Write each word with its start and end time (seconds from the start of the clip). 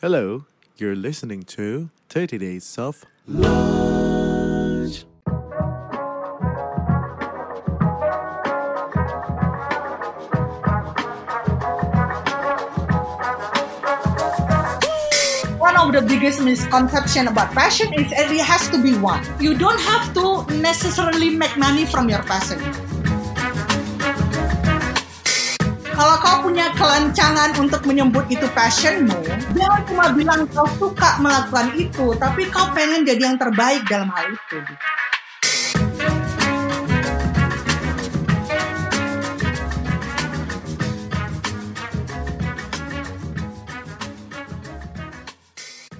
Hello, 0.00 0.46
you're 0.78 0.96
listening 0.96 1.42
to 1.42 1.90
30 2.08 2.38
Days 2.38 2.78
of 2.78 3.04
Lunch. 3.26 5.04
one 15.58 15.76
of 15.76 15.92
the 15.92 16.00
biggest 16.08 16.40
misconception 16.40 17.28
about 17.28 17.52
passion 17.52 17.92
is 17.92 18.10
it 18.10 18.40
has 18.40 18.70
to 18.70 18.82
be 18.82 18.96
one. 18.96 19.22
You 19.38 19.52
don't 19.52 19.80
have 19.80 20.14
to 20.14 20.46
necessarily 20.62 21.28
make 21.28 21.58
money 21.58 21.84
from 21.84 22.08
your 22.08 22.22
passion. 22.22 22.58
Kalau 26.00 26.16
kau 26.16 26.48
punya 26.48 26.72
kelancangan 26.80 27.60
untuk 27.60 27.84
menyebut 27.84 28.24
itu 28.32 28.48
passionmu, 28.56 29.20
jangan 29.52 29.84
cuma 29.84 30.08
bilang 30.16 30.48
kau 30.48 30.64
suka 30.80 31.20
melakukan 31.20 31.76
itu, 31.76 32.16
tapi 32.16 32.48
kau 32.48 32.72
pengen 32.72 33.04
jadi 33.04 33.28
yang 33.28 33.36
terbaik 33.36 33.84
dalam 33.84 34.08
hal 34.08 34.32
itu. 34.32 34.64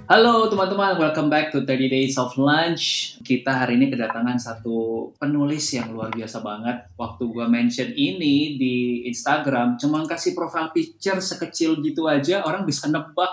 Halo 0.09 0.49
teman-teman, 0.49 0.97
welcome 0.97 1.29
back 1.29 1.53
to 1.53 1.61
30 1.61 1.93
Days 1.93 2.17
of 2.17 2.33
Lunch. 2.41 3.10
Kita 3.31 3.63
hari 3.63 3.79
ini 3.79 3.95
kedatangan 3.95 4.43
satu 4.43 5.07
penulis 5.15 5.63
yang 5.71 5.95
luar 5.95 6.11
biasa 6.11 6.43
banget. 6.43 6.91
Waktu 6.99 7.31
gua 7.31 7.47
mention 7.47 7.95
ini 7.95 8.59
di 8.59 9.07
Instagram, 9.07 9.79
cuma 9.79 10.03
kasih 10.03 10.35
profile 10.35 10.75
picture 10.75 11.23
sekecil 11.23 11.79
gitu 11.79 12.11
aja, 12.11 12.43
orang 12.43 12.67
bisa 12.67 12.91
nebak. 12.91 13.31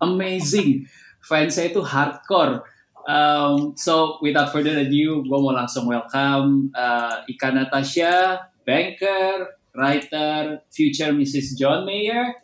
Amazing. 0.00 0.88
Fans 1.20 1.60
saya 1.60 1.68
itu 1.68 1.84
hardcore. 1.84 2.64
Um, 3.04 3.76
so, 3.76 4.16
without 4.24 4.48
further 4.48 4.80
ado, 4.80 5.20
gue 5.20 5.38
mau 5.44 5.52
langsung 5.52 5.92
welcome 5.92 6.72
uh, 6.72 7.20
Ika 7.28 7.52
Natasha, 7.52 8.48
banker, 8.64 9.60
writer, 9.74 10.60
future 10.70 11.12
Mrs. 11.12 11.56
John 11.58 11.86
Mayer, 11.86 12.34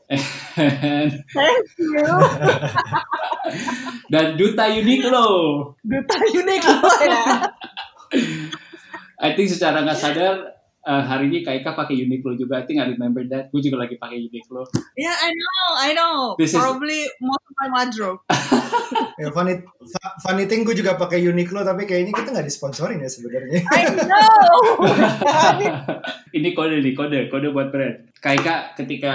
and 0.57 1.25
Thank 1.33 1.67
you. 1.79 2.03
dan 4.13 4.37
Duta 4.37 4.67
Uniqlo. 4.73 5.27
Duta 5.85 6.17
Uniqlo 6.33 6.91
ya. 7.05 7.25
I 9.19 9.35
think 9.37 9.51
secara 9.53 9.85
nggak 9.85 9.99
sadar 9.99 10.58
eh, 10.89 11.03
hari 11.05 11.29
ini 11.29 11.45
Kak 11.45 11.61
Ika 11.61 11.77
pakai 11.77 12.01
Uniqlo 12.01 12.33
juga. 12.35 12.57
I 12.57 12.65
think 12.65 12.81
I 12.81 12.89
remember 12.89 13.21
that. 13.29 13.53
Gue 13.53 13.61
juga 13.61 13.85
lagi 13.85 14.01
pakai 14.01 14.25
Uniqlo. 14.25 14.65
Yeah, 14.97 15.13
I 15.13 15.31
know, 15.31 15.67
I 15.77 15.91
know. 15.93 16.15
This 16.41 16.57
is- 16.57 16.59
Probably 16.59 17.05
most 17.21 17.45
of 17.45 17.55
my 17.61 17.69
wardrobe. 17.69 18.21
Ya, 19.19 19.29
funny, 19.35 19.59
funny 20.23 20.47
thing 20.47 20.63
gue 20.63 20.73
juga 20.73 20.95
pakai 20.95 21.21
Uniqlo 21.21 21.61
tapi 21.61 21.85
kayaknya 21.85 22.15
kita 22.15 22.31
nggak 22.33 22.49
disponsorin 22.49 23.03
ya 23.03 23.11
sebenarnya. 23.11 23.61
I 23.67 23.83
know. 23.91 24.63
ini 26.39 26.55
kode 26.55 26.81
nih, 26.81 26.95
kode, 26.95 27.27
kode 27.29 27.51
buat 27.51 27.69
brand. 27.69 28.09
Kak 28.23 28.39
Ika, 28.41 28.55
ketika 28.79 29.15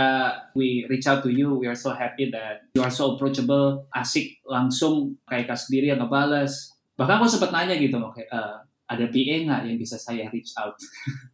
we 0.54 0.84
reach 0.92 1.08
out 1.08 1.24
to 1.24 1.32
you, 1.32 1.56
we 1.56 1.66
are 1.66 1.78
so 1.80 1.96
happy 1.96 2.30
that 2.30 2.68
you 2.76 2.84
are 2.84 2.92
so 2.92 3.16
approachable, 3.16 3.88
asik, 3.96 4.44
langsung 4.44 5.16
Kak 5.24 5.48
Ika 5.48 5.56
sendiri 5.56 5.96
yang 5.96 6.04
ngebales. 6.04 6.76
Bahkan 7.00 7.24
gue 7.24 7.30
sempat 7.32 7.50
nanya 7.56 7.80
gitu, 7.80 7.98
oke, 7.98 8.22
eh, 8.22 8.56
ada 8.84 9.06
PA 9.08 9.36
nggak 9.48 9.62
yang 9.66 9.78
bisa 9.80 9.96
saya 9.98 10.28
reach 10.30 10.52
out? 10.60 10.76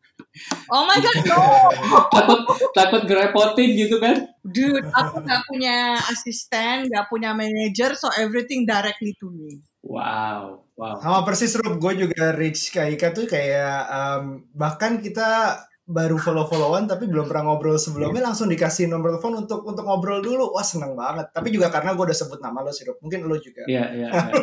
Oh 0.71 0.85
my 0.85 0.97
god, 1.01 1.19
no. 1.25 1.41
takut 2.15 2.39
takut 2.71 3.01
ngerepotin 3.05 3.69
gitu 3.75 3.97
kan? 3.97 4.29
Dude, 4.45 4.87
aku 4.93 5.25
nggak 5.25 5.41
punya 5.49 5.99
asisten, 6.09 6.87
nggak 6.87 7.09
punya 7.11 7.35
manager, 7.35 7.97
so 7.97 8.07
everything 8.15 8.63
directly 8.63 9.17
to 9.19 9.27
me. 9.29 9.59
Wow, 9.83 10.67
wow. 10.75 10.99
Sama 10.99 11.23
persis 11.23 11.55
Rob, 11.57 11.79
gue 11.79 12.07
juga 12.07 12.35
reach 12.35 12.69
ke 12.69 12.95
Ika 12.95 13.15
tuh 13.15 13.25
kayak 13.25 13.87
um, 13.89 14.43
bahkan 14.51 14.99
kita 14.99 15.59
baru 15.89 16.21
follow-followan 16.21 16.85
tapi 16.85 17.09
belum 17.09 17.25
pernah 17.25 17.49
ngobrol 17.49 17.73
sebelumnya 17.81 18.29
langsung 18.29 18.45
dikasih 18.45 18.85
nomor 18.85 19.17
telepon 19.17 19.41
untuk 19.41 19.65
untuk 19.65 19.81
ngobrol 19.81 20.21
dulu. 20.21 20.53
Wah 20.53 20.61
seneng 20.61 20.93
banget. 20.93 21.33
Tapi 21.33 21.49
juga 21.49 21.73
karena 21.73 21.97
gue 21.97 22.05
udah 22.05 22.17
sebut 22.17 22.37
nama 22.37 22.61
lo 22.61 22.69
sih 22.69 22.85
Rob. 22.85 23.01
Mungkin 23.01 23.25
lo 23.25 23.33
juga. 23.41 23.65
Iya, 23.65 23.85
iya. 23.97 24.07
iya. 24.13 24.29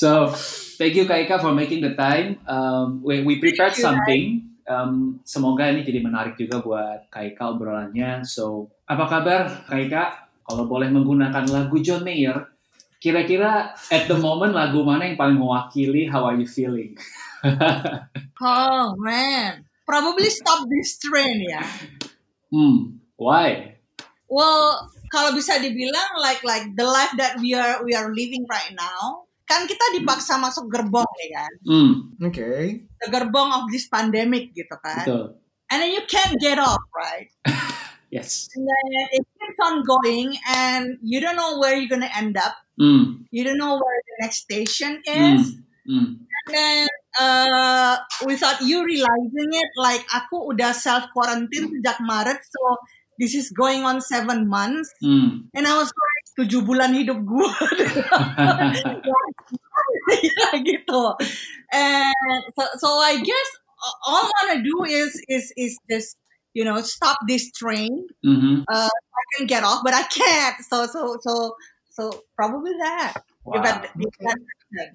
so, 0.00 0.32
thank 0.80 0.96
you 0.96 1.04
Kak 1.04 1.28
Ika 1.28 1.36
for 1.44 1.52
making 1.52 1.84
the 1.84 1.92
time. 1.92 2.40
Um, 2.48 3.04
we, 3.04 3.20
we 3.20 3.36
prepared 3.36 3.76
you, 3.76 3.84
something. 3.84 4.48
Um, 4.64 5.20
semoga 5.28 5.68
ini 5.68 5.84
jadi 5.84 6.00
menarik 6.00 6.40
juga 6.40 6.64
buat 6.64 7.12
Kak 7.12 7.36
Ika 7.36 7.52
obrolannya. 7.52 8.24
So, 8.24 8.72
apa 8.88 9.04
kabar 9.04 9.68
Kak 9.68 9.76
Ika? 9.76 10.04
Kalau 10.48 10.64
boleh 10.64 10.88
menggunakan 10.88 11.44
lagu 11.52 11.76
John 11.84 12.00
Mayer, 12.00 12.48
kira-kira 12.96 13.76
at 13.76 14.08
the 14.08 14.16
moment 14.16 14.56
lagu 14.56 14.80
mana 14.80 15.06
yang 15.06 15.20
paling 15.20 15.36
mewakili 15.36 16.08
How 16.08 16.24
Are 16.24 16.40
You 16.40 16.48
Feeling? 16.48 16.96
Oh 18.40 18.96
man, 18.96 19.68
probably 19.84 20.32
stop 20.32 20.64
this 20.64 20.96
train 20.96 21.44
ya. 21.44 21.60
Hmm, 22.48 23.04
why? 23.20 23.76
Well, 24.32 24.88
kalau 25.12 25.36
bisa 25.36 25.60
dibilang 25.60 26.16
like 26.24 26.40
like 26.40 26.72
the 26.72 26.88
life 26.88 27.12
that 27.20 27.36
we 27.36 27.52
are 27.52 27.84
we 27.84 27.92
are 27.92 28.08
living 28.08 28.48
right 28.48 28.72
now, 28.72 29.28
kan 29.50 29.66
kita 29.66 29.98
dipaksa 29.98 30.38
masuk 30.38 30.70
gerbong 30.70 31.10
ya 31.18 31.42
kan, 31.42 31.52
Hmm, 31.66 31.92
Oke. 32.22 32.86
the 32.86 33.06
gerbong 33.10 33.50
of 33.50 33.66
this 33.66 33.90
pandemic 33.90 34.54
gitu 34.54 34.78
kan, 34.78 35.02
betul. 35.02 35.24
and 35.66 35.82
then 35.82 35.90
you 35.90 36.06
can't 36.06 36.38
get 36.38 36.62
off 36.62 36.78
right. 36.94 37.26
Yes. 38.10 38.50
And 38.58 38.66
then 38.66 38.90
it 39.14 39.24
keeps 39.38 39.58
on 39.62 39.86
going, 39.86 40.34
and 40.50 40.98
you 40.98 41.22
don't 41.22 41.38
know 41.38 41.62
where 41.62 41.78
you're 41.78 41.86
gonna 41.86 42.10
end 42.10 42.34
up. 42.34 42.58
Hmm, 42.74 43.22
You 43.30 43.46
don't 43.46 43.54
know 43.54 43.78
where 43.78 43.98
the 44.02 44.16
next 44.26 44.50
station 44.50 44.98
hmm, 45.06 45.38
is. 45.38 45.54
hmm. 45.86 46.18
And 46.18 46.46
then 46.50 46.86
uh, 47.22 48.02
without 48.26 48.66
you 48.66 48.82
realizing 48.82 49.50
it, 49.54 49.70
like 49.78 50.02
aku 50.10 50.50
udah 50.50 50.74
self 50.74 51.06
quarantine 51.14 51.70
sejak 51.70 52.02
Maret, 52.02 52.42
so 52.42 52.82
this 53.20 53.36
is 53.36 53.52
going 53.52 53.84
on 53.84 54.00
seven 54.00 54.48
months, 54.48 54.88
hmm. 55.04 55.44
and 55.52 55.68
I 55.68 55.76
was 55.76 55.92
like 55.92 56.24
tujuh 56.40 56.64
bulan 56.64 56.96
hidup 56.96 57.20
gue, 57.20 57.52
ya 60.24 60.50
gitu. 60.72 61.02
And 61.68 62.40
so, 62.56 62.64
so 62.80 62.88
I 63.04 63.20
guess 63.20 63.48
all 64.08 64.24
I 64.24 64.24
wanna 64.24 64.58
do 64.64 64.88
is 64.88 65.12
is 65.28 65.52
is 65.60 65.76
just 65.84 66.16
you 66.56 66.64
know 66.64 66.80
stop 66.80 67.20
this 67.28 67.52
train. 67.52 68.08
Mhm. 68.24 68.64
Uh, 68.64 68.88
I 68.88 69.22
can 69.36 69.44
get 69.44 69.68
off, 69.68 69.84
but 69.84 69.92
I 69.92 70.08
can't. 70.08 70.56
So 70.64 70.88
so 70.88 71.20
so 71.20 71.60
so 71.92 72.24
probably 72.32 72.72
that. 72.80 73.20
If 73.40 73.62
that, 73.64 73.88
that. 73.88 74.90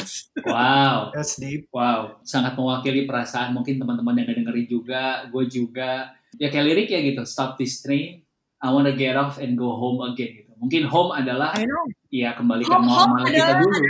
Wow. 0.45 1.11
That's 1.11 1.35
deep. 1.35 1.67
Wow, 1.73 2.21
sangat 2.21 2.53
mewakili 2.55 3.09
perasaan 3.09 3.57
mungkin 3.57 3.81
teman-teman 3.81 4.21
yang 4.21 4.37
dengerin 4.37 4.67
juga, 4.69 5.25
gue 5.33 5.43
juga. 5.49 6.13
Ya 6.39 6.47
kayak 6.49 6.65
lirik 6.67 6.89
ya 6.91 6.99
gitu, 6.99 7.23
stop 7.23 7.55
this 7.55 7.79
train, 7.79 8.23
I 8.59 8.71
wanna 8.71 8.91
get 8.95 9.15
off 9.15 9.37
and 9.37 9.55
go 9.55 9.75
home 9.75 10.01
again 10.03 10.43
gitu. 10.43 10.51
Mungkin 10.59 10.87
home 10.87 11.11
adalah 11.11 11.51
I 11.55 11.63
know. 11.67 11.83
ya 12.09 12.33
kembali 12.35 12.63
ke 12.63 12.71
Home, 12.71 12.87
home 12.87 13.11
normal 13.11 13.23
kita 13.27 13.43
adalah 13.43 13.59
dulu. 13.63 13.83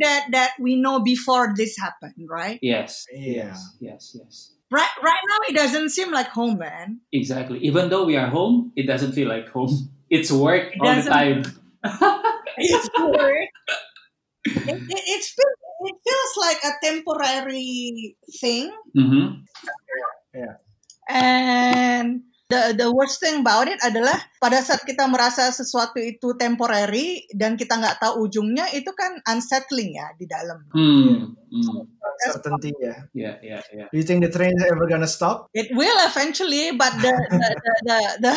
that 0.00 0.22
that 0.32 0.52
we 0.62 0.78
know 0.78 1.02
before 1.02 1.52
this 1.52 1.76
happened, 1.76 2.16
right? 2.28 2.58
Yes, 2.60 3.04
Iya. 3.10 3.52
yes, 3.52 3.58
yes, 3.80 4.02
yes. 4.16 4.34
Right, 4.68 4.92
right 5.00 5.24
now 5.24 5.40
it 5.48 5.54
doesn't 5.56 5.88
seem 5.96 6.12
like 6.12 6.28
home, 6.28 6.60
man. 6.60 7.00
Exactly. 7.08 7.56
Even 7.64 7.88
though 7.88 8.04
we 8.04 8.20
are 8.20 8.28
home, 8.28 8.68
it 8.76 8.84
doesn't 8.84 9.16
feel 9.16 9.28
like 9.28 9.48
home. 9.48 9.72
It's 10.12 10.32
work 10.32 10.72
It 10.72 10.80
all 10.80 10.92
the 10.96 11.04
time. 11.04 11.40
It's 12.60 12.88
work. 12.96 13.48
it, 14.44 14.78
it, 14.88 15.02
it's 15.16 15.28
feel- 15.36 15.60
it 15.78 15.96
feels 16.02 16.32
like 16.42 16.60
a 16.64 16.72
temporary 16.82 18.16
thing, 18.42 18.72
Mhm. 18.96 19.46
And 21.08 22.28
the 22.48 22.72
the 22.72 22.88
worst 22.88 23.20
thing 23.20 23.44
about 23.44 23.68
it 23.68 23.76
adalah 23.84 24.16
pada 24.40 24.64
saat 24.64 24.80
kita 24.80 25.04
merasa 25.04 25.52
sesuatu 25.52 26.00
itu 26.00 26.32
temporary 26.40 27.28
dan 27.36 27.60
kita 27.60 27.76
nggak 27.76 28.00
tahu 28.00 28.24
ujungnya, 28.24 28.72
itu 28.72 28.88
kan 28.96 29.20
unsettling 29.28 30.00
ya 30.00 30.08
di 30.16 30.24
dalam. 30.24 30.64
Hmm. 30.72 31.36
hmm. 31.52 31.84
Certainty 32.18 32.74
ya. 32.82 33.06
Ya, 33.14 33.32
ya, 33.44 33.58
ya. 33.70 33.86
Do 33.92 33.94
you 33.94 34.02
think 34.02 34.26
the 34.26 34.32
train 34.32 34.50
is 34.50 34.64
ever 34.66 34.90
gonna 34.90 35.06
stop? 35.06 35.46
It 35.54 35.70
will 35.70 35.94
eventually, 36.08 36.74
but 36.74 36.90
the 36.98 37.14
the, 37.14 37.48
the, 37.60 37.68
the, 37.84 37.98
the, 38.24 38.34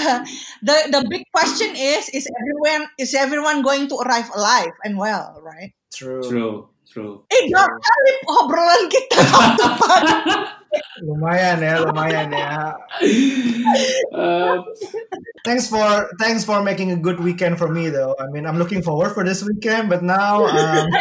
the, 0.61 0.77
the 0.91 1.01
big 1.09 1.25
question 1.33 1.73
is 1.73 2.11
is 2.13 2.29
everyone 2.29 2.91
is 3.01 3.15
everyone 3.17 3.65
going 3.65 3.89
to 3.89 3.97
arrive 4.05 4.29
alive 4.37 4.75
and 4.85 4.99
well, 4.99 5.39
right? 5.41 5.73
True. 5.89 6.21
True, 6.21 6.69
true. 6.85 7.25
Eh, 7.31 7.49
dua 7.49 7.65
kali 7.65 8.11
obrolan 8.27 8.83
kita. 8.91 9.17
Lumayan 11.03 11.59
ya, 11.59 11.83
lumayan 11.83 12.29
ya. 12.31 12.75
Uh, 14.15 14.63
Thanks 15.41 15.65
for 15.65 16.05
thanks 16.21 16.45
for 16.45 16.61
making 16.61 16.93
a 16.93 16.99
good 16.99 17.17
weekend 17.17 17.57
for 17.57 17.65
me 17.65 17.89
though. 17.89 18.13
I 18.21 18.29
mean, 18.29 18.45
I'm 18.45 18.61
looking 18.61 18.85
forward 18.85 19.17
for 19.17 19.25
this 19.25 19.41
weekend, 19.41 19.89
but 19.89 20.05
now 20.05 20.45
um, 20.45 20.85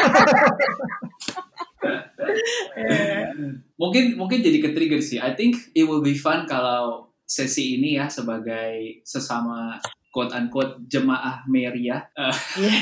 mungkin 3.81 4.17
mungkin 4.17 4.40
jadi 4.40 4.58
ke 4.64 4.72
trigger 4.72 5.05
sih. 5.05 5.20
I 5.20 5.37
think 5.37 5.61
it 5.76 5.84
will 5.84 6.00
be 6.00 6.16
fun 6.16 6.49
kalau 6.49 7.12
sesi 7.28 7.76
ini 7.78 8.00
ya 8.00 8.08
sebagai 8.08 9.05
sesama 9.05 9.76
quote 10.08 10.32
unquote 10.32 10.88
jemaah 10.88 11.44
meriah. 11.44 12.08
Uh, 12.16 12.32
Iya. 12.56 12.81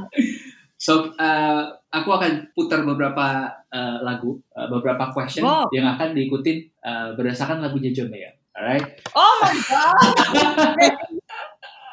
so 0.86 1.12
uh, 1.20 1.76
aku 1.96 2.10
akan 2.12 2.52
putar 2.52 2.84
beberapa 2.84 3.48
uh, 3.72 3.96
lagu, 4.00 4.36
uh, 4.52 4.68
beberapa 4.68 5.08
question 5.10 5.42
Wow. 5.42 5.68
yang 5.72 5.88
akan 5.88 6.12
diikutin 6.12 6.68
uh, 6.84 7.08
berdasarkan 7.16 7.60
lagunya 7.60 7.90
John 7.90 8.12
Mayer. 8.12 8.36
Alright. 8.52 9.00
Oh 9.12 9.34
my 9.40 9.54
god. 9.64 10.92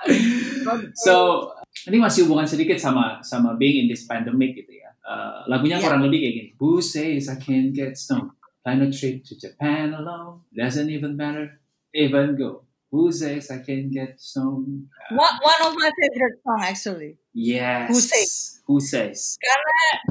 So 0.99 1.47
ini 1.87 1.95
masih 1.95 2.27
hubungan 2.27 2.43
sedikit 2.43 2.75
sama 2.75 3.23
sama 3.23 3.55
being 3.55 3.83
in 3.83 3.87
this 3.87 4.03
pandemic 4.03 4.55
gitu 4.55 4.75
ya. 4.75 4.91
Uh, 5.03 5.47
lagunya 5.47 5.79
Iya. 5.79 5.83
kurang 5.87 6.03
lebih 6.03 6.19
kayak 6.23 6.33
gini. 6.35 6.49
Who 6.59 6.79
says 6.79 7.31
I 7.31 7.39
can't 7.39 7.71
get 7.71 7.95
stoned? 7.95 8.31
Plan 8.63 8.79
a 8.79 8.87
trip 8.87 9.23
to 9.27 9.35
Japan 9.35 9.91
alone. 9.91 10.43
Doesn't 10.51 10.87
even 10.87 11.15
matter. 11.15 11.59
Even 11.91 12.35
go. 12.35 12.62
Who 12.93 13.09
says 13.09 13.49
I 13.49 13.57
can't 13.65 13.89
get 13.89 14.21
stoned? 14.21 14.85
one, 15.09 15.35
one 15.41 15.61
of 15.65 15.73
my 15.73 15.89
favorite 15.97 16.37
song 16.45 16.61
actually. 16.61 17.17
Yes. 17.33 17.89
Who 17.89 17.97
says? 17.97 18.61
Who 18.69 18.77
says? 18.79 19.37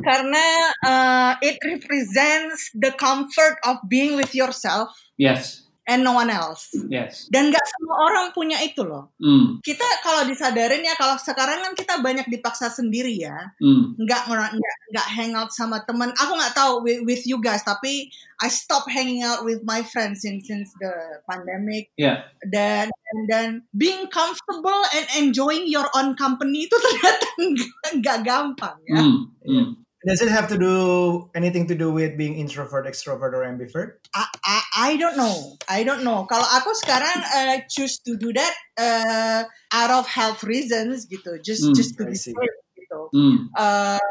Karena 0.03 0.47
uh, 0.83 1.33
it 1.47 1.63
represents 1.63 2.75
the 2.75 2.91
comfort 2.91 3.63
of 3.63 3.79
being 3.87 4.19
with 4.19 4.35
yourself 4.35 4.91
Yes. 5.17 5.62
And 5.87 6.07
no 6.07 6.15
one 6.15 6.31
else. 6.31 6.71
Yes. 6.87 7.27
Dan 7.27 7.51
nggak 7.51 7.67
semua 7.67 7.97
orang 8.07 8.27
punya 8.31 8.59
itu 8.63 8.87
loh. 8.87 9.11
Mm. 9.19 9.59
Kita 9.63 9.83
kalau 10.07 10.23
disadarin 10.31 10.87
ya 10.87 10.95
kalau 10.95 11.19
sekarang 11.19 11.59
kan 11.59 11.73
kita 11.75 11.99
banyak 11.99 12.27
dipaksa 12.31 12.71
sendiri 12.71 13.15
ya. 13.19 13.51
Mm. 13.59 13.99
nggak 13.99 14.23
nggak 14.31 14.77
nggak 14.95 15.09
hang 15.11 15.35
out 15.35 15.51
sama 15.51 15.83
teman. 15.83 16.15
Aku 16.15 16.33
nggak 16.39 16.55
tahu 16.55 16.87
with, 16.87 17.01
with 17.03 17.23
you 17.27 17.43
guys, 17.43 17.67
tapi 17.67 18.11
I 18.43 18.51
stop 18.51 18.87
hanging 18.91 19.23
out 19.23 19.47
with 19.47 19.63
my 19.67 19.83
friends 19.83 20.23
since 20.23 20.47
since 20.47 20.71
the 20.79 21.23
pandemic. 21.27 21.91
Yeah. 21.99 22.31
Dan 22.47 22.91
dan, 22.91 23.19
dan 23.27 23.49
being 23.75 24.07
comfortable 24.09 24.83
and 24.95 25.07
enjoying 25.19 25.67
your 25.67 25.87
own 25.99 26.15
company 26.15 26.71
itu 26.71 26.77
ternyata 26.79 27.27
nggak 27.99 28.19
gampang 28.23 28.79
ya. 28.87 29.03
Mm. 29.03 29.19
Mm. 29.43 29.69
Does 30.07 30.21
it 30.21 30.31
have 30.31 30.49
to 30.51 30.59
do 30.59 31.31
anything 31.35 31.67
to 31.71 31.75
do 31.79 31.93
with 31.93 32.19
being 32.19 32.35
introvert, 32.35 32.87
extrovert, 32.87 33.33
or 33.39 33.47
ambivert? 33.47 34.03
I, 34.15 34.27
I 34.45 34.59
I 34.77 34.91
don't 34.97 35.17
know. 35.17 35.57
I 35.71 35.87
don't 35.87 36.03
know. 36.03 36.27
Kalau 36.27 36.43
aku 36.43 36.75
sekarang 36.75 37.23
uh, 37.23 37.63
choose 37.71 38.03
to 38.03 38.19
do 38.19 38.35
that 38.35 38.55
uh, 38.75 39.41
out 39.71 39.91
of 39.95 40.11
health 40.11 40.43
reasons 40.43 41.07
gitu. 41.07 41.39
Just 41.47 41.63
Hmm, 41.63 41.75
just 41.79 41.95
to 41.99 42.03
be 42.03 42.19
safe 42.19 42.35
gitu. 42.75 43.01
Mm. 43.15 43.47
Uh, 43.55 44.03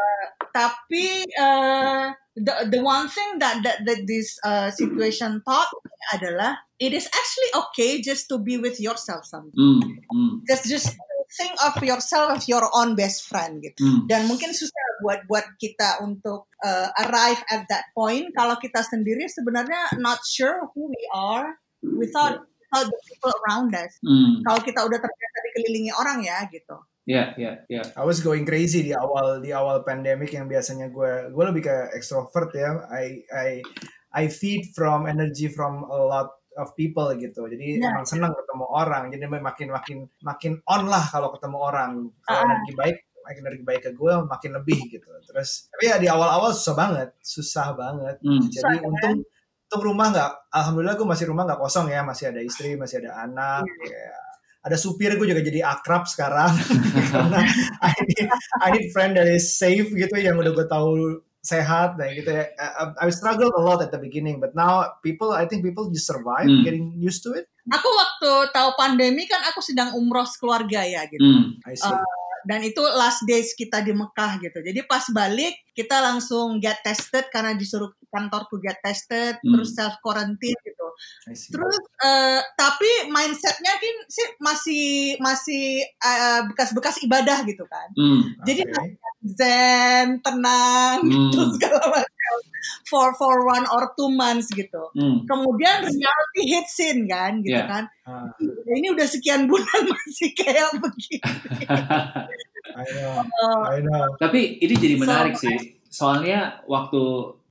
tapi 0.55 1.27
uh, 1.35 2.15
the 2.39 2.71
the 2.71 2.79
one 2.79 3.11
thing 3.11 3.43
that 3.43 3.59
that, 3.63 3.83
that 3.83 3.99
this 4.07 4.39
uh, 4.47 4.71
situation 4.71 5.43
taught 5.43 5.67
me 5.83 5.91
adalah 6.15 6.55
it 6.79 6.95
is 6.95 7.03
actually 7.11 7.51
okay 7.67 7.99
just 7.99 8.31
to 8.31 8.39
be 8.39 8.55
with 8.55 8.79
yourself 8.79 9.27
sometimes. 9.27 9.59
Mm. 9.59 9.99
Mm. 10.07 10.31
Just 10.47 10.71
just 10.71 10.89
think 11.35 11.55
of 11.63 11.79
yourself 11.83 12.35
as 12.35 12.47
your 12.47 12.67
own 12.75 12.95
best 12.95 13.27
friend 13.27 13.63
gitu. 13.63 13.83
Mm. 13.83 13.99
Dan 14.07 14.27
mungkin 14.27 14.51
susah 14.51 14.90
buat 15.01 15.25
buat 15.27 15.45
kita 15.57 16.05
untuk 16.05 16.47
uh, 16.63 16.89
arrive 17.05 17.41
at 17.49 17.65
that 17.67 17.89
point 17.97 18.29
kalau 18.37 18.55
kita 18.61 18.85
sendiri 18.85 19.25
sebenarnya 19.27 19.97
not 19.99 20.21
sure 20.23 20.69
who 20.71 20.87
we 20.87 21.03
are 21.11 21.57
without 21.81 22.45
without 22.71 22.87
the 22.87 22.99
people 23.09 23.33
around 23.45 23.75
us. 23.75 23.91
Mm. 23.99 24.45
Kalau 24.47 24.59
kita 24.63 24.79
udah 24.85 24.99
terbiasa 25.01 25.37
dikelilingi 25.51 25.91
orang 25.91 26.23
ya 26.23 26.39
gitu. 26.47 26.77
Yeah. 27.09 27.33
Yeah. 27.35 27.65
Yeah. 27.67 27.85
I 27.97 28.05
was 28.05 28.21
going 28.21 28.45
crazy 28.45 28.85
di 28.85 28.93
awal 28.95 29.41
di 29.41 29.51
awal 29.51 29.83
pandemic 29.83 30.31
yang 30.31 30.47
biasanya 30.47 30.93
gue 30.93 31.33
gue 31.33 31.43
lebih 31.43 31.65
ke 31.67 31.75
extrovert 31.97 32.53
ya. 32.55 32.87
I 32.87 33.25
I 33.27 33.49
I 34.13 34.23
feed 34.31 34.71
from 34.71 35.09
energy 35.09 35.49
from 35.51 35.83
a 35.89 35.99
lot 35.99 36.31
of 36.55 36.71
people 36.77 37.09
gitu. 37.17 37.47
Jadi 37.49 37.81
Nah. 37.81 37.91
emang 37.91 38.05
senang 38.07 38.31
ketemu 38.37 38.65
orang. 38.69 39.03
Jadi 39.11 39.23
makin 39.27 39.67
makin 39.73 39.97
makin 40.23 40.51
on 40.69 40.87
lah 40.87 41.03
kalau 41.09 41.33
ketemu 41.35 41.57
orang. 41.59 41.91
Kalau 42.23 42.39
Ah. 42.39 42.45
energi 42.47 42.71
baik 42.77 42.97
makin 43.25 43.41
energi 43.45 43.63
baik 43.63 43.81
ke 43.85 43.91
gue 43.93 44.13
makin 44.25 44.51
lebih 44.57 44.79
gitu. 44.89 45.07
Terus 45.29 45.69
tapi 45.71 45.89
ya 45.89 45.95
di 46.01 46.07
awal-awal 46.09 46.51
susah 46.51 46.75
banget, 46.75 47.09
susah 47.21 47.67
banget. 47.77 48.15
Mm. 48.21 48.49
Jadi 48.49 48.57
Susah, 48.57 48.71
kan? 48.77 48.87
untung 48.87 49.15
untung 49.71 49.81
rumah 49.87 50.07
nggak, 50.11 50.31
alhamdulillah 50.51 50.95
gue 50.99 51.07
masih 51.07 51.25
rumah 51.31 51.43
nggak 51.47 51.61
kosong 51.63 51.87
ya, 51.87 52.03
masih 52.03 52.27
ada 52.33 52.41
istri, 52.43 52.75
masih 52.75 52.99
ada 53.07 53.23
anak. 53.23 53.63
Iya. 53.87 53.95
ya. 53.95 54.13
Ada 54.61 54.77
supir 54.77 55.17
gue 55.17 55.25
juga 55.25 55.41
jadi 55.41 55.65
akrab 55.65 56.05
sekarang 56.05 56.53
karena 57.13 57.39
I 57.81 57.91
need, 58.05 58.29
I 58.61 58.67
need 58.69 58.85
friend 58.93 59.17
that 59.17 59.25
is 59.25 59.57
safe 59.57 59.89
gitu 59.89 60.13
yang 60.21 60.37
udah 60.37 60.53
gue 60.53 60.67
tahu 60.69 61.17
sehat 61.41 61.97
dan 61.97 62.13
gitu 62.13 62.29
ya. 62.29 62.45
I, 62.61 62.93
I 63.01 63.09
struggled 63.09 63.57
a 63.57 63.63
lot 63.63 63.81
at 63.81 63.89
the 63.89 63.97
beginning, 63.97 64.37
but 64.37 64.53
now 64.53 64.85
people, 65.01 65.33
I 65.33 65.49
think 65.49 65.65
people 65.65 65.89
just 65.89 66.05
survive, 66.05 66.45
Hmm. 66.45 66.61
getting 66.61 66.93
used 67.01 67.25
to 67.25 67.33
it. 67.33 67.49
Aku 67.73 67.89
waktu 67.89 68.53
tahu 68.53 68.69
pandemi 68.77 69.25
kan 69.25 69.41
aku 69.49 69.61
sedang 69.61 69.93
umroh 69.97 70.25
keluarga 70.37 70.81
ya 70.81 71.05
gitu. 71.05 71.21
Mm. 71.21 71.61
I 71.61 71.77
see. 71.77 71.93
Dan 72.47 72.59
itu 72.61 72.81
last 72.95 73.21
days 73.25 73.53
kita 73.53 73.81
di 73.81 73.93
Mekah 73.93 74.41
gitu. 74.41 74.59
Jadi 74.61 74.81
pas 74.89 75.03
balik 75.13 75.53
kita 75.71 75.97
langsung 76.03 76.59
get 76.59 76.81
tested 76.83 77.25
karena 77.31 77.55
disuruh 77.55 77.89
kantorku 78.11 78.59
get 78.59 78.77
tested, 78.83 79.39
Hmm. 79.39 79.51
terus 79.55 79.71
self 79.73 79.95
quarantine 80.03 80.57
gitu. 80.61 80.87
Terus 81.25 81.77
eh, 82.03 82.41
tapi 82.59 82.89
mindsetnya 83.09 83.73
kan 83.79 83.95
sih 84.11 84.27
masih 84.37 84.85
masih 85.23 85.63
eh, 85.85 86.41
bekas-bekas 86.51 86.99
ibadah 87.01 87.41
gitu 87.47 87.63
kan. 87.65 87.87
Mm. 87.95 88.21
Jadi 88.45 88.61
Okay. 88.67 88.87
zen, 89.37 90.07
tenang, 90.21 90.99
Hmm. 91.01 91.09
gitu 91.31 91.41
segala 91.57 91.81
macam 91.89 92.20
for 92.85 93.11
for 93.15 93.43
one 93.43 93.65
or 93.67 93.91
two 93.93 94.09
months 94.09 94.47
gitu. 94.49 94.91
Mm. 94.93 95.25
Kemudian 95.25 95.83
reality 95.83 96.41
hits 96.45 96.77
in 96.79 97.05
kan, 97.05 97.41
gitu 97.41 97.57
Yeah. 97.57 97.67
kan. 97.67 97.83
Ah, 98.03 98.27
Ini 98.67 98.91
udah 98.91 99.05
sekian 99.05 99.45
bulan 99.45 99.81
masih 99.91 100.29
kayak 100.33 100.71
begini. 100.77 101.21
I 102.71 102.87
know, 102.93 103.55
I 103.65 103.79
know. 103.81 104.03
Tapi 104.15 104.59
ini 104.59 104.73
jadi 104.73 104.95
menarik 104.95 105.35
So- 105.35 105.47
sih. 105.47 105.57
Soalnya 105.91 106.63
waktu 106.65 107.01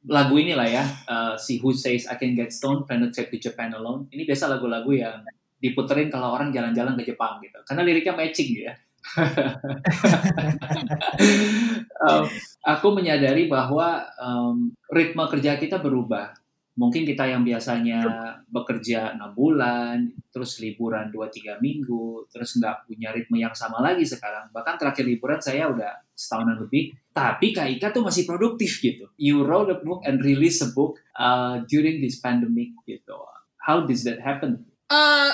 lagu 0.09 0.33
ini 0.35 0.57
lah 0.57 0.65
ya, 0.65 0.81
uh, 1.05 1.35
si 1.37 1.61
Who 1.61 1.77
Says 1.77 2.09
I 2.09 2.17
Can 2.17 2.33
Get 2.33 2.57
Stoned, 2.57 2.89
Plan 2.89 3.05
a 3.05 3.13
Trip 3.13 3.29
to 3.29 3.37
Japan 3.37 3.77
Alone. 3.77 4.09
Ini 4.09 4.25
biasa 4.25 4.49
lagu-lagu 4.49 4.89
yang 4.91 5.21
diputerin 5.61 6.09
kalau 6.09 6.33
orang 6.33 6.49
jalan-jalan 6.49 6.97
ke 6.97 7.05
Jepang 7.05 7.37
gitu. 7.45 7.61
Karena 7.69 7.85
liriknya 7.85 8.17
matching 8.17 8.49
ya. 8.57 8.73
Um, 12.01 12.25
aku 12.65 12.97
menyadari 12.97 13.45
bahwa 13.45 14.09
um, 14.17 14.73
ritme 14.89 15.21
kerja 15.29 15.61
kita 15.61 15.77
berubah. 15.77 16.33
Mungkin 16.81 17.05
kita 17.05 17.29
yang 17.29 17.45
biasanya 17.45 18.01
bekerja 18.49 19.13
6 19.13 19.37
bulan, 19.37 20.09
terus 20.33 20.57
liburan 20.65 21.13
2-3 21.13 21.61
minggu, 21.61 22.25
terus 22.33 22.57
nggak 22.57 22.89
punya 22.89 23.13
ritme 23.13 23.37
yang 23.37 23.53
sama 23.53 23.85
lagi 23.85 24.09
sekarang. 24.09 24.49
Bahkan 24.49 24.81
terakhir 24.81 25.05
liburan 25.05 25.45
saya 25.45 25.69
udah 25.69 25.93
setahunan 26.17 26.57
lebih, 26.57 26.97
tapi 27.13 27.53
Kak 27.53 27.69
Ika 27.77 27.93
tuh 27.93 28.01
masih 28.01 28.25
produktif 28.25 28.81
gitu. 28.81 29.13
You 29.21 29.45
wrote 29.45 29.69
a 29.69 29.77
book 29.77 30.01
and 30.09 30.25
release 30.25 30.65
a 30.65 30.73
book 30.73 30.97
uh, 31.21 31.61
during 31.69 32.01
this 32.01 32.17
pandemic 32.17 32.73
gitu. 32.89 33.21
How 33.61 33.85
does 33.85 34.09
that 34.09 34.25
happen? 34.25 34.70
Uh, 34.91 35.31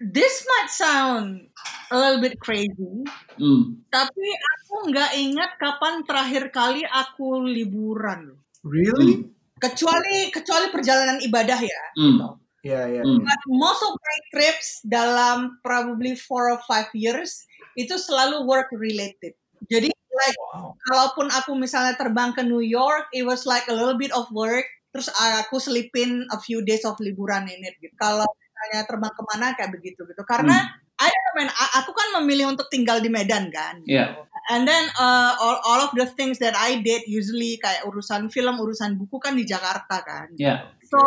this 0.00 0.48
might 0.48 0.72
sound 0.72 1.52
a 1.92 1.96
little 2.00 2.24
bit 2.24 2.40
crazy, 2.40 3.04
Hmm. 3.36 3.84
tapi 3.92 4.26
aku 4.32 4.88
nggak 4.88 5.12
ingat 5.20 5.50
kapan 5.60 6.00
terakhir 6.08 6.48
kali 6.48 6.80
aku 6.88 7.44
liburan. 7.44 8.32
Really? 8.64 9.28
Kecuali 9.60 10.32
kecuali 10.32 10.72
perjalanan 10.72 11.20
ibadah 11.20 11.60
ya. 11.60 11.82
Hmm. 12.00 12.40
Yeah, 12.64 12.88
yeah. 12.88 13.04
Hmm. 13.04 13.20
But 13.20 13.40
most 13.44 13.84
of 13.84 13.92
my 13.92 14.18
trips 14.32 14.80
dalam 14.88 15.60
probably 15.60 16.16
four 16.16 16.48
or 16.48 16.64
five 16.64 16.88
years 16.96 17.44
itu 17.76 18.00
selalu 18.00 18.48
work 18.48 18.72
related. 18.72 19.36
Jadi 19.68 19.92
like 19.92 20.38
Wow. 20.56 20.78
kalaupun 20.88 21.28
aku 21.28 21.52
misalnya 21.60 21.92
terbang 22.00 22.32
ke 22.32 22.40
New 22.40 22.64
York, 22.64 23.12
it 23.12 23.28
was 23.28 23.44
like 23.44 23.68
a 23.68 23.76
little 23.76 24.00
bit 24.00 24.16
of 24.16 24.24
work. 24.32 24.64
Terus 24.96 25.12
aku 25.12 25.60
selipin 25.60 26.24
a 26.32 26.40
few 26.40 26.64
days 26.64 26.88
of 26.88 26.96
liburan 27.04 27.44
in 27.52 27.60
it. 27.68 27.76
Gitu. 27.84 27.92
Kalau 28.00 28.24
misalnya 28.54 28.86
terbang 28.86 29.10
ke 29.10 29.22
mana 29.26 29.46
kayak 29.58 29.74
begitu 29.74 30.06
gitu. 30.06 30.22
Karena 30.22 30.54
I 30.94 31.10
don't 31.10 31.34
man, 31.34 31.50
a- 31.50 31.82
aku 31.82 31.90
kan 31.90 32.22
memilih 32.22 32.54
untuk 32.54 32.70
tinggal 32.70 33.02
di 33.02 33.10
Medan 33.10 33.50
kan. 33.50 33.82
gitu. 33.82 33.98
Yeah. 33.98 34.14
And 34.54 34.62
then 34.62 34.86
uh, 34.94 35.34
all, 35.42 35.58
all 35.66 35.80
of 35.82 35.92
the 35.98 36.06
things 36.06 36.38
that 36.38 36.54
I 36.54 36.78
did 36.78 37.02
usually 37.10 37.58
kayak 37.58 37.82
urusan 37.82 38.30
film, 38.30 38.62
urusan 38.62 38.94
buku 38.94 39.18
kan 39.18 39.34
di 39.34 39.42
Jakarta 39.42 40.06
kan. 40.06 40.30
Yeah. 40.38 40.70
So 40.86 41.02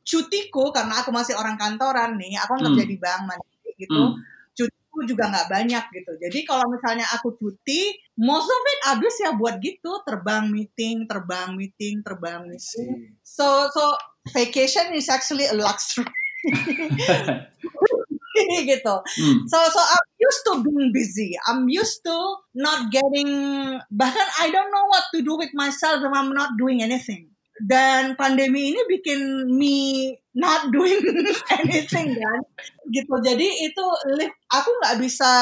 cutiku 0.00 0.72
karena 0.72 1.04
aku 1.04 1.12
masih 1.12 1.36
orang 1.36 1.60
kantoran 1.60 2.16
nih, 2.16 2.40
aku 2.40 2.56
kan 2.56 2.60
Hmm. 2.64 2.72
kerja 2.72 2.84
di 2.88 2.96
bank 2.96 3.20
mandiri 3.28 3.70
gitu. 3.76 4.02
Hmm. 4.16 4.16
Cutiku 4.56 4.98
juga 5.04 5.24
nggak 5.28 5.48
banyak 5.52 5.84
gitu. 5.92 6.12
Jadi 6.16 6.38
kalau 6.48 6.64
misalnya 6.72 7.04
aku 7.12 7.36
cuti, 7.36 7.92
most 8.16 8.48
of 8.48 8.62
it 8.64 8.80
habis 8.88 9.14
ya 9.20 9.36
buat 9.36 9.60
gitu, 9.60 10.00
terbang 10.08 10.48
meeting, 10.48 11.04
terbang 11.04 11.52
meeting, 11.52 12.00
terbang 12.00 12.48
I 12.48 12.48
meeting. 12.48 13.12
So 13.20 13.68
so 13.68 13.92
vacation 14.32 14.96
is 14.96 15.12
actually 15.12 15.44
a 15.44 15.54
luxury 15.54 16.08
gitu. 18.70 18.94
Hmm. 19.00 19.38
So 19.48 19.56
so 19.56 19.80
I'm 19.80 20.06
used 20.20 20.42
to 20.46 20.52
being 20.62 20.92
busy. 20.92 21.34
I'm 21.48 21.68
used 21.72 22.04
to 22.04 22.16
not 22.54 22.92
getting 22.92 23.30
bahkan 23.88 24.28
I 24.40 24.52
don't 24.52 24.70
know 24.70 24.86
what 24.90 25.08
to 25.16 25.24
do 25.24 25.40
with 25.40 25.50
myself 25.56 26.04
if 26.04 26.12
I'm 26.12 26.36
not 26.36 26.60
doing 26.60 26.84
anything. 26.84 27.32
dan 27.56 28.20
pandemi 28.20 28.68
ini 28.68 28.84
bikin 28.84 29.48
me 29.48 30.12
not 30.36 30.68
doing 30.68 31.00
anything 31.64 32.12
kan 32.12 32.40
gitu 32.92 33.14
jadi 33.24 33.48
itu 33.64 33.84
aku 34.52 34.70
nggak 34.84 35.00
bisa 35.00 35.32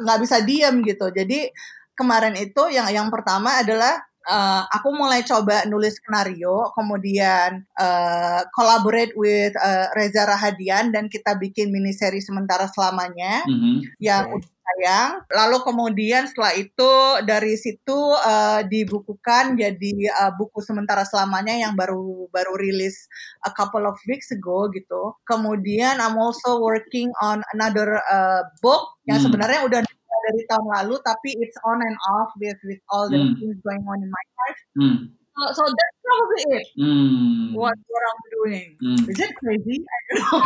nggak 0.00 0.18
bisa 0.24 0.36
diam 0.48 0.80
gitu 0.80 1.12
jadi 1.12 1.52
kemarin 1.92 2.40
itu 2.40 2.72
yang 2.72 2.88
yang 2.88 3.08
pertama 3.12 3.60
adalah 3.60 4.00
uh, 4.28 4.62
aku 4.68 4.92
mulai 4.92 5.24
coba 5.24 5.64
nulis 5.64 5.96
skenario, 5.96 6.70
kemudian 6.76 7.64
uh, 7.80 8.44
collaborate 8.52 9.16
with 9.16 9.56
uh, 9.58 9.88
Reza 9.96 10.28
Rahadian 10.28 10.92
dan 10.92 11.08
kita 11.08 11.34
bikin 11.40 11.72
mini 11.72 11.96
seri 11.96 12.20
sementara 12.20 12.68
selamanya 12.68 13.42
mm 13.48 13.56
-hmm. 13.56 13.76
yang 13.98 14.28
okay. 14.36 14.44
sayang. 14.44 15.10
Lalu 15.32 15.56
kemudian 15.64 16.28
setelah 16.28 16.52
itu 16.54 16.92
dari 17.24 17.56
situ 17.56 17.98
uh, 18.20 18.60
dibukukan 18.68 19.56
jadi 19.56 19.92
uh, 20.20 20.32
buku 20.36 20.60
sementara 20.60 21.08
selamanya 21.08 21.56
yang 21.56 21.72
baru 21.72 22.28
baru 22.28 22.54
rilis 22.60 23.08
a 23.48 23.50
couple 23.56 23.88
of 23.88 23.96
weeks 24.06 24.28
ago 24.30 24.68
gitu. 24.76 25.16
Kemudian 25.24 25.98
I'm 25.98 26.20
also 26.20 26.60
working 26.60 27.08
on 27.24 27.40
another 27.56 27.98
uh, 28.04 28.44
book 28.60 29.00
yang 29.08 29.18
mm. 29.18 29.24
sebenarnya 29.24 29.60
udah 29.64 29.80
dari 30.28 30.44
tahun 30.44 30.66
lalu 30.68 30.94
tapi 31.00 31.32
it's 31.40 31.56
on 31.64 31.80
and 31.80 31.96
off 32.20 32.30
with 32.36 32.60
with 32.68 32.80
all 32.92 33.08
the 33.08 33.16
mm. 33.16 33.32
things 33.40 33.56
going 33.64 33.80
on 33.88 33.98
in 34.04 34.10
my 34.12 34.26
life. 34.44 34.60
Mm. 34.76 34.96
So, 35.38 35.42
so 35.56 35.62
that's 35.64 35.98
probably 36.04 36.42
it. 36.60 36.66
Mm. 36.76 37.56
What 37.56 37.76
what 37.80 38.02
I'm 38.04 38.22
doing. 38.28 38.66
Mm. 38.76 39.00
Is 39.08 39.18
it 39.18 39.32
crazy? 39.40 39.76
I 39.80 39.98
don't 40.04 40.20
know. 40.20 40.40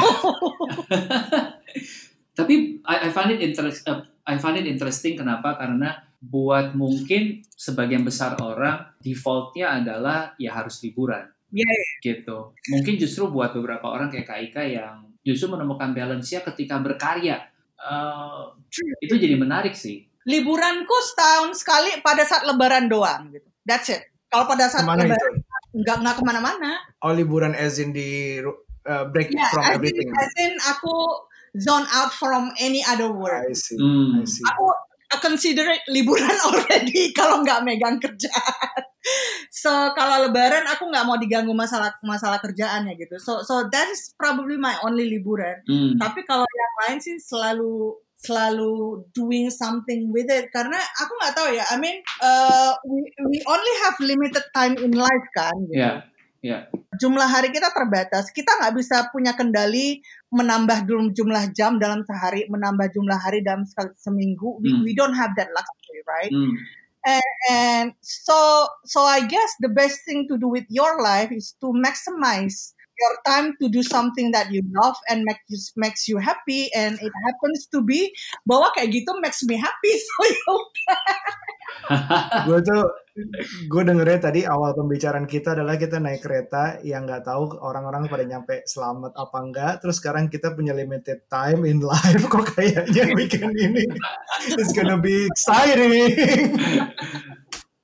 tapi 2.39 2.81
I, 2.87 2.95
I 3.07 3.12
find 3.12 3.35
it 3.35 3.43
interest 3.43 3.83
uh, 3.91 4.07
I 4.23 4.39
find 4.39 4.55
it 4.55 4.71
interesting 4.71 5.19
kenapa? 5.19 5.59
Karena 5.59 5.99
buat 6.23 6.79
mungkin 6.79 7.43
sebagian 7.51 8.07
besar 8.07 8.39
orang 8.39 8.95
defaultnya 9.03 9.83
adalah 9.83 10.39
ya 10.39 10.55
harus 10.55 10.79
liburan. 10.87 11.27
Yeah. 11.51 11.83
Gitu. 12.01 12.55
Mungkin 12.71 12.95
justru 12.97 13.29
buat 13.29 13.53
beberapa 13.53 13.85
orang 13.91 14.09
kayak 14.09 14.27
Kak 14.31 14.41
Ika 14.49 14.62
yang 14.62 14.97
justru 15.23 15.51
menemukan 15.51 15.93
balance-nya 15.95 16.43
ketika 16.47 16.81
berkarya 16.81 17.51
uh, 17.83 18.55
itu 19.03 19.15
jadi 19.19 19.35
menarik 19.37 19.75
sih. 19.75 20.07
Liburanku 20.23 20.97
setahun 21.12 21.59
sekali 21.59 21.99
pada 22.01 22.23
saat 22.23 22.47
Lebaran 22.47 22.87
doang 22.87 23.35
gitu. 23.35 23.49
That's 23.67 23.91
it. 23.91 24.07
Kalau 24.31 24.47
pada 24.47 24.71
saat 24.71 24.87
Ke 24.87 24.91
mana 24.91 25.03
Lebaran 25.05 25.33
itu? 25.39 25.51
nggak 25.73 25.97
nggak 26.05 26.15
ke 26.21 26.23
mana-mana. 26.23 26.71
Oh 27.03 27.12
liburan 27.12 27.57
as 27.57 27.81
in 27.81 27.97
di 27.97 28.39
uh, 28.45 29.05
break 29.11 29.33
yeah, 29.33 29.51
from 29.51 29.65
as 29.67 29.75
everything. 29.81 30.09
In, 30.09 30.15
as 30.15 30.33
in 30.39 30.53
aku 30.69 30.95
zone 31.59 31.87
out 31.91 32.12
from 32.15 32.53
any 32.61 32.85
other 32.87 33.11
work. 33.11 33.49
I 33.49 33.57
see. 33.57 33.77
Hmm. 33.77 34.23
I 34.23 34.29
see. 34.29 34.45
Aku 34.47 34.67
consider 35.21 35.69
it 35.69 35.85
liburan 35.93 36.33
already 36.49 37.12
kalau 37.12 37.45
nggak 37.45 37.61
megang 37.65 38.01
kerjaan. 38.01 38.82
So 39.50 39.71
kalau 39.99 40.28
lebaran 40.28 40.64
aku 40.71 40.88
nggak 40.88 41.06
mau 41.06 41.18
diganggu 41.18 41.52
masalah 41.52 41.94
masalah 42.02 42.38
kerjaannya 42.38 42.94
gitu. 42.99 43.18
So 43.18 43.42
so 43.42 43.66
that 43.68 43.87
is 43.90 44.14
probably 44.14 44.56
my 44.56 44.78
only 44.87 45.11
liburan. 45.11 45.62
Hmm. 45.66 45.99
Tapi 45.99 46.23
kalau 46.26 46.47
yang 46.47 46.75
lain 46.87 46.99
sih 47.02 47.18
selalu 47.18 47.99
selalu 48.23 49.02
doing 49.11 49.50
something 49.50 50.14
with 50.14 50.30
it 50.30 50.47
karena 50.54 50.78
aku 51.02 51.12
nggak 51.18 51.35
tahu 51.35 51.49
ya. 51.50 51.64
I 51.68 51.76
mean 51.78 51.99
uh, 52.23 52.73
we 52.87 53.02
we 53.26 53.38
only 53.50 53.75
have 53.87 53.97
limited 53.99 54.47
time 54.54 54.78
in 54.78 54.94
life 54.94 55.26
kan. 55.35 55.54
Gitu. 55.66 55.82
Yeah. 55.82 56.06
Yeah. 56.42 56.66
Jumlah 56.99 57.30
hari 57.30 57.54
kita 57.54 57.71
terbatas. 57.71 58.35
Kita 58.35 58.59
nggak 58.59 58.75
bisa 58.75 59.06
punya 59.14 59.38
kendali 59.38 60.02
menambah 60.35 60.90
jumlah 61.14 61.54
jam 61.54 61.78
dalam 61.78 62.02
sehari, 62.02 62.50
menambah 62.50 62.90
jumlah 62.90 63.14
hari 63.14 63.47
dalam 63.47 63.62
seminggu. 63.94 64.59
We, 64.59 64.75
hmm. 64.75 64.82
we 64.82 64.92
don't 64.99 65.14
have 65.14 65.38
that 65.38 65.54
luxury, 65.54 66.02
right? 66.02 66.35
Hmm. 66.35 66.59
And, 67.04 67.23
and 67.50 67.94
so 68.00 68.68
so 68.85 69.00
I 69.00 69.26
guess 69.26 69.54
the 69.61 69.68
best 69.68 70.00
thing 70.06 70.28
to 70.28 70.38
do 70.38 70.47
with 70.49 70.64
your 70.68 71.02
life 71.02 71.32
is 71.32 71.54
to 71.61 71.73
maximize 71.73 72.73
your 73.02 73.16
time 73.26 73.59
to 73.59 73.66
do 73.66 73.82
something 73.82 74.30
that 74.30 74.54
you 74.54 74.62
love 74.78 74.94
and 75.11 75.26
make 75.26 75.42
you, 75.50 75.59
makes 75.75 76.06
you 76.06 76.23
happy 76.23 76.71
and 76.78 76.94
it 77.02 77.14
happens 77.26 77.66
to 77.66 77.82
be 77.82 78.14
bahwa 78.47 78.71
kayak 78.78 78.94
gitu 78.94 79.11
makes 79.18 79.42
me 79.42 79.59
happy 79.59 79.92
so 80.06 80.18
you 80.30 80.54
gue 82.47 82.59
tuh 82.62 82.82
gue 83.68 83.82
dengernya 83.85 84.18
tadi 84.30 84.40
awal 84.47 84.73
pembicaraan 84.73 85.28
kita 85.28 85.52
adalah 85.52 85.76
kita 85.76 86.00
naik 86.00 86.25
kereta 86.25 86.80
yang 86.87 87.04
nggak 87.04 87.26
tahu 87.26 87.59
orang-orang 87.61 88.09
pada 88.09 88.25
nyampe 88.25 88.64
selamat 88.64 89.12
apa 89.18 89.37
enggak. 89.42 89.73
Terus 89.85 89.97
sekarang 90.00 90.32
kita 90.32 90.56
punya 90.56 90.73
limited 90.73 91.26
time 91.28 91.68
in 91.68 91.82
life 91.82 92.25
kok 92.32 92.56
kayaknya 92.56 93.12
weekend 93.12 93.52
ini 93.56 93.85
it's 94.56 94.73
gonna 94.73 94.97
be 94.97 95.28
exciting. 95.28 96.09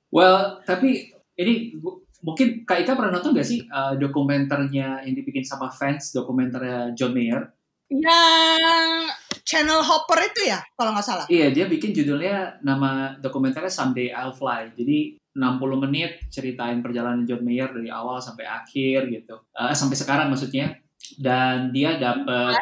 Well 0.09 0.63
tapi 0.65 1.13
ini 1.37 1.77
mungkin 2.19 2.67
Kak 2.67 2.83
Ika 2.83 2.93
pernah 2.95 3.15
nonton 3.19 3.35
gak 3.35 3.47
sih 3.47 3.63
uh, 3.69 3.95
dokumenternya 3.95 5.03
yang 5.07 5.15
dibikin 5.15 5.43
sama 5.43 5.71
fans, 5.71 6.11
dokumenternya 6.11 6.93
John 6.95 7.15
Mayer? 7.15 7.47
Yang 7.89 9.09
channel 9.41 9.81
Hopper 9.81 10.21
itu 10.21 10.45
ya, 10.45 10.61
kalau 10.77 10.93
nggak 10.93 11.07
salah. 11.07 11.25
Iya, 11.25 11.49
dia 11.49 11.65
bikin 11.65 11.89
judulnya 11.89 12.61
nama 12.61 13.17
dokumenternya 13.17 13.71
Someday 13.71 14.13
I'll 14.13 14.35
Fly. 14.35 14.77
Jadi 14.77 15.17
60 15.33 15.83
menit 15.89 16.21
ceritain 16.29 16.85
perjalanan 16.85 17.25
John 17.25 17.41
Mayer 17.41 17.73
dari 17.73 17.89
awal 17.89 18.21
sampai 18.21 18.45
akhir 18.45 19.09
gitu. 19.09 19.41
Uh, 19.57 19.73
sampai 19.73 19.97
sekarang 19.97 20.29
maksudnya. 20.29 20.77
Dan 21.17 21.73
dia 21.73 21.97
dapat 21.97 22.59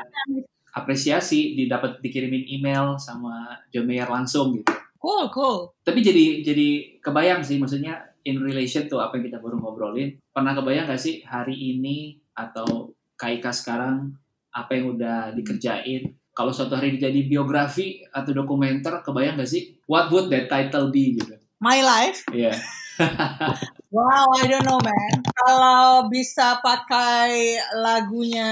apresiasi, 0.72 1.58
didapat 1.58 2.00
dikirimin 2.00 2.48
email 2.48 2.96
sama 2.96 3.60
John 3.74 3.90
Mayer 3.90 4.08
langsung 4.08 4.56
gitu. 4.56 4.72
Cool, 4.98 5.26
cool. 5.34 5.58
Tapi 5.82 6.00
jadi 6.06 6.26
jadi 6.46 7.00
kebayang 7.02 7.42
sih 7.42 7.58
maksudnya 7.58 8.02
in 8.28 8.44
relation 8.44 8.92
to 8.92 9.00
apa 9.00 9.16
yang 9.16 9.32
kita 9.32 9.40
baru 9.40 9.56
ngobrolin, 9.56 10.20
pernah 10.36 10.52
kebayang 10.52 10.92
gak 10.92 11.00
sih 11.00 11.24
hari 11.24 11.56
ini 11.56 12.20
atau 12.36 12.92
Kaika 13.18 13.50
sekarang 13.50 14.14
apa 14.52 14.78
yang 14.78 14.94
udah 14.94 15.34
dikerjain? 15.34 16.14
Kalau 16.36 16.54
suatu 16.54 16.78
hari 16.78 17.02
jadi 17.02 17.26
biografi 17.26 18.06
atau 18.14 18.30
dokumenter, 18.36 19.02
kebayang 19.02 19.40
gak 19.42 19.50
sih? 19.50 19.80
What 19.90 20.14
would 20.14 20.30
that 20.30 20.52
title 20.52 20.94
be 20.94 21.18
gitu? 21.18 21.40
My 21.58 21.82
life? 21.82 22.28
Iya. 22.30 22.54
Yeah. 22.54 22.58
wow, 23.96 24.26
I 24.38 24.46
don't 24.46 24.66
know 24.68 24.78
man. 24.84 25.26
Kalau 25.34 26.12
bisa 26.12 26.62
pakai 26.62 27.58
lagunya 27.78 28.52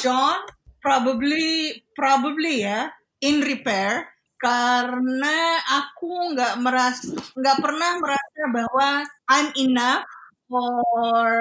John, 0.00 0.40
probably 0.80 1.76
probably 1.92 2.64
ya, 2.64 2.92
In 3.20 3.44
Repair 3.44 4.17
karena 4.38 5.58
aku 5.82 6.34
nggak 6.34 6.54
merasa 6.62 7.10
nggak 7.34 7.58
pernah 7.58 7.90
merasa 7.98 8.42
bahwa 8.54 8.88
I'm 9.26 9.50
enough 9.58 10.06
for 10.46 11.34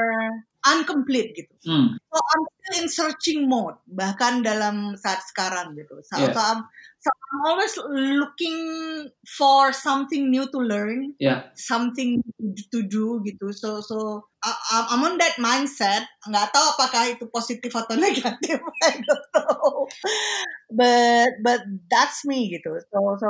incomplete 0.67 1.31
gitu. 1.37 1.53
Hmm. 1.63 1.95
So 1.95 2.15
I'm 2.17 2.43
still 2.43 2.75
in 2.83 2.87
searching 2.91 3.39
mode 3.47 3.79
bahkan 3.87 4.43
dalam 4.43 4.99
saat 4.99 5.23
sekarang 5.31 5.77
gitu. 5.79 6.01
So, 6.03 6.19
yeah. 6.19 6.33
so 6.35 6.39
I'm 6.41 6.61
so 6.99 7.09
I'm 7.13 7.39
always 7.47 7.73
looking 8.19 8.59
for 9.37 9.71
something 9.71 10.27
new 10.27 10.49
to 10.51 10.59
learn, 10.59 11.15
yeah. 11.21 11.53
something 11.55 12.19
to 12.73 12.79
do 12.83 13.23
gitu. 13.23 13.55
So 13.55 13.79
so 13.79 14.27
I'm 14.71 15.03
on 15.03 15.15
that 15.19 15.35
mindset. 15.41 16.07
Nggak 16.23 16.51
tahu 16.53 16.65
apakah 16.75 17.03
itu 17.11 17.25
positif 17.27 17.71
atau 17.73 17.97
negatif. 18.03 18.59
I 18.83 18.91
don't 18.99 19.27
know. 19.35 19.87
But 20.71 21.41
but 21.43 21.61
that's 21.91 22.23
me 22.23 22.51
gitu. 22.51 22.79
So 22.91 22.99
so 23.19 23.29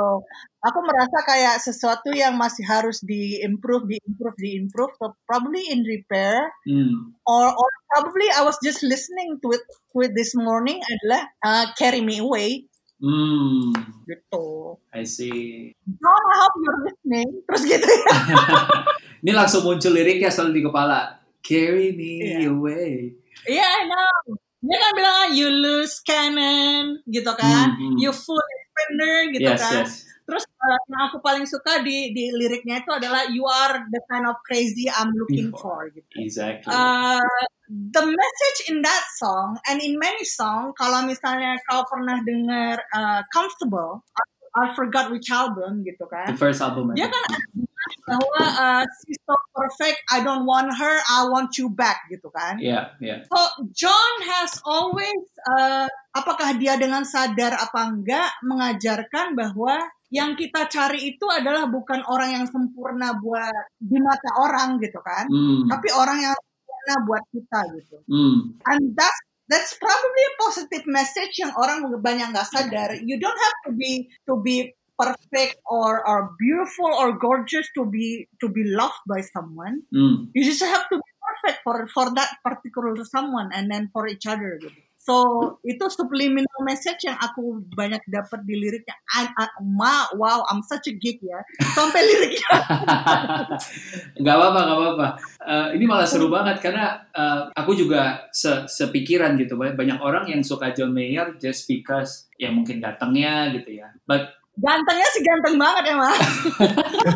aku 0.62 0.78
merasa 0.82 1.18
kayak 1.26 1.56
sesuatu 1.62 2.10
yang 2.14 2.38
masih 2.38 2.62
harus 2.66 3.02
di 3.02 3.42
improve, 3.42 3.86
di 3.90 3.98
improve, 4.04 4.36
di 4.38 4.50
improve. 4.58 4.92
So 4.98 5.14
probably 5.26 5.66
in 5.70 5.86
repair. 5.86 6.50
Hmm. 6.66 7.14
Or 7.26 7.50
or 7.50 7.70
probably 7.94 8.28
I 8.32 8.42
was 8.46 8.58
just 8.62 8.84
listening 8.84 9.38
to 9.42 9.48
it 9.54 9.64
to 9.94 9.98
it 10.06 10.12
this 10.14 10.32
morning 10.38 10.78
adalah 10.80 11.22
uh, 11.44 11.64
carry 11.76 12.00
me 12.04 12.22
away 12.22 12.68
Hmm. 12.98 13.70
Gitu. 14.06 14.46
I 14.90 15.02
see. 15.06 15.70
John, 15.86 16.22
I 16.26 16.36
hope 16.42 16.56
you're 16.58 16.80
listening. 16.82 17.30
Terus 17.46 17.62
gitu 17.62 17.86
ya. 17.86 18.10
Ini 19.22 19.32
langsung 19.34 19.62
muncul 19.66 19.94
liriknya 19.94 20.30
selalu 20.34 20.50
di 20.58 20.62
kepala. 20.66 21.00
Carry 21.42 21.94
me 21.94 22.22
yeah. 22.22 22.50
away. 22.50 23.14
Iya, 23.46 23.62
yeah, 23.62 23.70
I 23.70 23.82
know. 23.86 24.38
Dia 24.58 24.76
kan 24.82 24.92
bilang, 24.98 25.26
you 25.38 25.48
lose 25.54 26.02
cannon, 26.02 26.98
gitu 27.06 27.30
kan. 27.38 27.78
Mm 27.78 27.94
-hmm. 27.94 27.94
You 28.02 28.10
full 28.10 28.42
spender, 28.42 29.14
gitu 29.30 29.46
yes, 29.46 29.62
kan. 29.62 29.86
Yes. 29.86 29.92
Terus 30.28 30.44
uh, 30.44 30.80
yang 30.92 31.08
aku 31.08 31.24
paling 31.24 31.48
suka 31.48 31.80
di 31.80 32.12
di 32.12 32.28
liriknya 32.28 32.84
itu 32.84 32.92
adalah 32.92 33.24
you 33.32 33.48
are 33.48 33.80
the 33.88 34.00
kind 34.12 34.28
of 34.28 34.36
crazy 34.44 34.84
I'm 34.92 35.16
looking 35.16 35.48
for, 35.56 35.88
gitu. 35.88 36.20
Exactly. 36.20 36.68
Uh, 36.68 37.24
the 37.68 38.04
message 38.04 38.58
in 38.68 38.84
that 38.84 39.04
song 39.16 39.56
and 39.72 39.80
in 39.80 39.96
many 39.96 40.28
song 40.28 40.76
kalau 40.76 41.04
misalnya 41.08 41.56
kau 41.64 41.84
pernah 41.88 42.20
dengar 42.24 42.76
uh, 42.92 43.24
Comfortable 43.32 44.04
I 44.58 44.74
forgot 44.76 45.12
which 45.12 45.28
album 45.32 45.84
gitu 45.84 46.08
kan. 46.08 46.32
The 46.32 46.40
first 46.40 46.60
album 46.60 46.92
dia 46.92 47.08
kan 47.08 47.24
bahwa 48.04 48.42
uh, 48.44 48.84
she's 49.00 49.20
so 49.24 49.36
perfect 49.56 50.00
I 50.12 50.20
don't 50.20 50.44
want 50.44 50.72
her 50.76 50.94
I 51.08 51.28
want 51.28 51.56
you 51.56 51.72
back 51.72 52.08
gitu 52.12 52.28
kan. 52.32 52.60
Yeah 52.60 52.96
yeah. 53.00 53.24
So 53.28 53.68
John 53.72 54.14
has 54.28 54.60
always 54.64 55.24
uh, 55.44 55.88
apakah 56.16 56.56
dia 56.56 56.76
dengan 56.80 57.04
sadar 57.04 57.56
apa 57.56 57.80
enggak 57.88 58.32
mengajarkan 58.44 59.36
bahwa 59.36 59.76
yang 60.08 60.32
kita 60.36 60.68
cari 60.72 61.16
itu 61.16 61.26
adalah 61.28 61.68
bukan 61.68 62.00
orang 62.08 62.40
yang 62.40 62.46
sempurna 62.48 63.16
buat 63.20 63.76
di 63.76 63.98
mata 64.00 64.30
orang 64.40 64.80
gitu 64.80 65.00
kan, 65.04 65.28
Hmm. 65.28 65.68
tapi 65.68 65.88
orang 65.92 66.18
yang 66.24 66.34
sempurna 66.36 66.94
buat 67.04 67.24
kita 67.28 67.60
gitu. 67.76 67.96
Hmm. 68.08 68.56
And 68.64 68.96
that's 68.96 69.20
that's 69.48 69.72
probably 69.76 70.22
a 70.24 70.34
positive 70.40 70.84
message 70.88 71.36
yang 71.40 71.52
orang 71.56 71.84
banyak 72.00 72.32
nggak 72.32 72.48
sadar. 72.48 72.96
You 73.04 73.20
don't 73.20 73.36
have 73.36 73.58
to 73.68 73.70
be 73.76 74.08
to 74.28 74.40
be 74.40 74.72
perfect 74.98 75.60
or 75.68 76.02
or 76.04 76.34
beautiful 76.40 76.90
or 76.90 77.14
gorgeous 77.14 77.68
to 77.78 77.84
be 77.86 78.26
to 78.40 78.48
be 78.48 78.64
loved 78.64 79.00
by 79.04 79.20
someone. 79.20 79.84
Hmm. 79.92 80.32
You 80.32 80.42
just 80.44 80.64
have 80.64 80.88
to 80.88 80.96
be 80.96 81.10
perfect 81.20 81.58
for 81.62 81.84
for 81.92 82.06
that 82.16 82.40
particular 82.40 82.96
someone 83.04 83.52
and 83.52 83.68
then 83.68 83.92
for 83.92 84.08
each 84.08 84.24
other 84.24 84.56
gitu. 84.56 84.87
So 85.08 85.16
itu 85.64 85.80
subliminal 85.88 86.60
message 86.68 87.08
yang 87.08 87.16
aku 87.16 87.64
banyak 87.72 88.04
dapat 88.12 88.44
di 88.44 88.60
liriknya. 88.60 88.92
I- 89.16 89.32
I- 89.32 89.56
ma, 89.64 90.04
wow, 90.12 90.44
I'm 90.52 90.60
such 90.60 90.92
a 90.92 90.94
geek 91.00 91.24
ya. 91.24 91.40
Sampai 91.72 92.04
liriknya. 92.04 92.44
Gak 94.28 94.34
apa-apa, 94.36 94.60
gak 94.68 94.76
apa-apa. 94.76 95.08
Eh, 95.48 95.68
ini 95.80 95.88
malah 95.88 96.04
seru 96.04 96.28
banget 96.28 96.60
karena 96.60 97.08
eh, 97.08 97.48
aku 97.56 97.72
juga 97.72 98.28
se- 98.36 98.68
sepikiran 98.68 99.40
gitu. 99.40 99.56
Banyak 99.56 99.96
orang 100.04 100.28
yang 100.28 100.44
suka 100.44 100.76
John 100.76 100.92
Mayer 100.92 101.40
just 101.40 101.64
because 101.64 102.28
ya 102.36 102.52
mungkin 102.52 102.84
datangnya 102.84 103.48
gitu 103.56 103.80
ya. 103.80 103.88
But 104.04 104.36
Gantengnya 104.58 105.06
sih 105.14 105.22
ganteng 105.22 105.54
banget 105.54 105.84
ya, 105.86 105.94
Ma. 105.94 106.10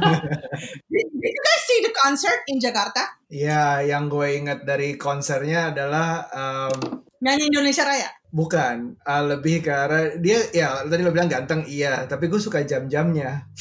did, 0.94 1.06
did 1.10 1.32
you 1.34 1.42
guys 1.42 1.62
see 1.66 1.80
the 1.82 1.90
concert 1.90 2.38
in 2.46 2.62
Jakarta? 2.62 3.18
Ya, 3.34 3.82
yang 3.82 4.06
gue 4.06 4.38
ingat 4.38 4.62
dari 4.62 4.94
konsernya 4.94 5.74
adalah 5.74 6.30
um, 6.30 7.02
Nyanyi 7.22 7.54
Indonesia 7.54 7.86
Raya? 7.86 8.10
bukan. 8.32 8.96
Uh, 9.04 9.22
lebih 9.36 9.60
ke 9.60 9.68
arah 9.70 10.16
dia 10.16 10.40
ya 10.56 10.80
tadi 10.88 11.04
lo 11.04 11.12
bilang 11.12 11.28
ganteng 11.28 11.62
iya. 11.68 12.08
Tapi 12.08 12.26
gue 12.26 12.40
suka 12.40 12.64
jam-jamnya. 12.64 13.44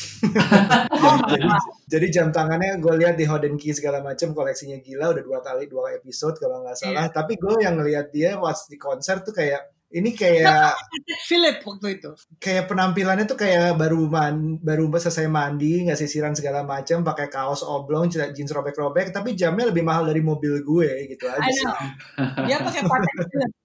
Jadi, 1.01 1.47
jadi 1.89 2.07
jam 2.13 2.27
tangannya 2.29 2.77
gue 2.77 2.93
lihat 3.01 3.17
di 3.17 3.25
Hoden 3.25 3.57
Key 3.57 3.73
segala 3.73 4.05
macam 4.05 4.37
koleksinya 4.37 4.77
gila 4.79 5.17
udah 5.17 5.23
dua 5.25 5.39
kali 5.41 5.65
dua 5.65 5.97
episode 5.97 6.37
kalau 6.37 6.61
nggak 6.61 6.77
salah. 6.77 7.09
Tapi 7.09 7.35
gue 7.41 7.65
yang 7.65 7.75
ngelihat 7.81 8.13
dia 8.13 8.37
pas 8.37 8.55
di 8.69 8.77
konser 8.77 9.25
tuh 9.25 9.33
kayak 9.33 9.65
ini 9.91 10.15
kayak 10.15 10.75
Philip 11.29 11.59
waktu 11.63 11.99
itu. 11.99 12.11
kayak 12.39 12.71
penampilannya 12.71 13.27
tuh 13.27 13.35
kayak 13.35 13.75
baru 13.75 14.07
man, 14.07 14.57
baru 14.63 14.87
selesai 14.87 15.27
mandi 15.27 15.83
nggak 15.87 15.99
sisiran 15.99 16.31
segala 16.31 16.63
macam 16.63 17.03
pakai 17.03 17.27
kaos 17.27 17.61
oblong 17.61 18.07
celana 18.07 18.31
jeans 18.31 18.51
robek-robek 18.55 19.11
tapi 19.11 19.35
jamnya 19.35 19.67
lebih 19.69 19.83
mahal 19.83 20.07
dari 20.07 20.23
mobil 20.23 20.63
gue 20.63 21.11
gitu 21.11 21.27
aja 21.27 21.43
I 21.43 21.51
sih 21.51 21.67
know. 21.67 22.47
Dia 22.47 22.57
pakai 22.63 22.81
Patek. 22.87 23.15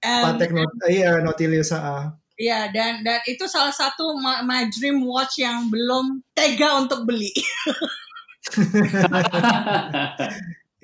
And- 0.03 0.25
Patek 0.27 0.51
not 0.55 0.71
iya 0.91 1.11
Nautilus 1.23 1.71
ah. 1.73 2.11
Iya, 2.37 2.69
dan 2.69 3.01
dan 3.01 3.25
itu 3.25 3.49
salah 3.49 3.73
satu 3.73 4.13
my, 4.21 4.45
my 4.45 4.69
dream 4.69 5.01
watch 5.09 5.41
yang 5.41 5.73
belum 5.73 6.21
tega 6.37 6.77
untuk 6.85 7.09
beli. 7.09 7.33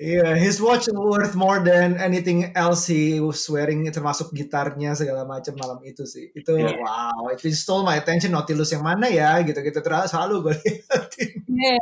Iya, 0.03 0.35
his 0.35 0.59
watch 0.59 0.91
worth 0.91 1.31
more 1.33 1.63
than 1.63 1.95
anything 1.95 2.51
else 2.51 2.91
he 2.91 3.23
was 3.23 3.39
wearing, 3.47 3.87
termasuk 3.87 4.35
gitarnya 4.35 4.91
segala 4.93 5.23
macam 5.23 5.55
malam 5.55 5.79
itu 5.81 6.03
sih. 6.03 6.27
Itu 6.35 6.59
Iya. 6.59 6.75
wow, 6.75 7.31
itu 7.31 7.47
stole 7.55 7.87
my 7.87 7.95
attention. 7.95 8.35
Nautilus 8.35 8.67
yang 8.69 8.83
mana 8.83 9.07
ya? 9.07 9.39
Gitu-gitu 9.39 9.79
terus 9.79 10.11
selalu 10.11 10.51
gue 10.51 10.55
liatin. 10.59 11.29
Iya, 11.63 11.79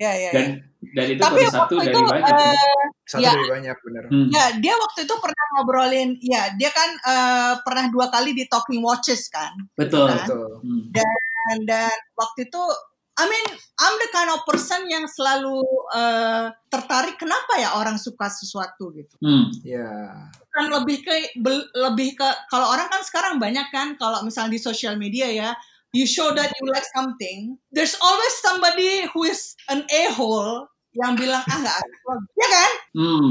iya, 0.00 0.12
iya. 0.16 0.30
dan 0.32 0.46
dan 0.96 1.06
itu 1.12 1.20
Tapi 1.20 1.40
baru 1.44 1.52
satu 1.52 1.74
dari 1.76 1.92
itu, 1.92 2.00
banyak. 2.00 2.32
ya. 2.32 2.48
eh, 2.56 2.84
Satu 3.04 3.20
Ya. 3.20 3.30
dari 3.36 3.46
banyak 3.52 3.76
bener. 3.84 4.04
Hmm. 4.08 4.26
ya 4.32 4.44
dia 4.56 4.74
waktu 4.74 5.00
itu 5.04 5.14
pernah 5.20 5.44
ngobrolin, 5.52 6.10
ya 6.24 6.42
dia 6.56 6.70
kan 6.72 6.88
eh, 6.96 7.52
pernah 7.60 7.84
dua 7.92 8.08
kali 8.08 8.32
di 8.32 8.48
Talking 8.48 8.80
Watches 8.80 9.28
kan, 9.28 9.52
Betul. 9.76 10.08
kan? 10.08 10.24
Betul. 10.24 10.50
Hmm. 10.64 10.82
dan 10.88 11.10
dan 11.68 11.92
waktu 12.16 12.48
itu, 12.48 12.62
I 13.20 13.24
mean, 13.28 13.46
I'm 13.80 13.94
the 14.00 14.08
kind 14.16 14.30
of 14.32 14.40
person 14.48 14.88
yang 14.88 15.04
selalu 15.04 15.60
eh, 15.92 16.46
tertarik 16.72 17.20
kenapa 17.20 17.60
ya 17.60 17.76
orang 17.76 18.00
suka 18.00 18.32
sesuatu 18.32 18.96
gitu. 18.96 19.16
Hmm. 19.20 19.52
Ya. 19.60 20.16
kan 20.50 20.66
lebih 20.66 21.06
ke 21.06 21.14
lebih 21.78 22.18
ke 22.18 22.28
kalau 22.50 22.74
orang 22.74 22.90
kan 22.90 23.02
sekarang 23.06 23.38
banyak 23.38 23.70
kan 23.70 23.94
kalau 23.94 24.26
misalnya 24.26 24.58
di 24.58 24.60
sosial 24.60 24.98
media 24.98 25.30
ya 25.30 25.50
you 25.94 26.06
show 26.06 26.34
that 26.34 26.50
you 26.50 26.64
like 26.70 26.86
something 26.94 27.54
there's 27.70 27.94
always 28.02 28.34
somebody 28.42 29.06
who 29.14 29.26
is 29.26 29.54
an 29.70 29.86
a-hole 29.90 30.66
yang 30.92 31.14
bilang 31.14 31.38
ah 31.40 31.56
nggak 31.56 31.76
asik 31.76 32.00
lo." 32.02 32.14
ya 32.34 32.48
kan 32.48 32.72
Hmm. 32.90 33.30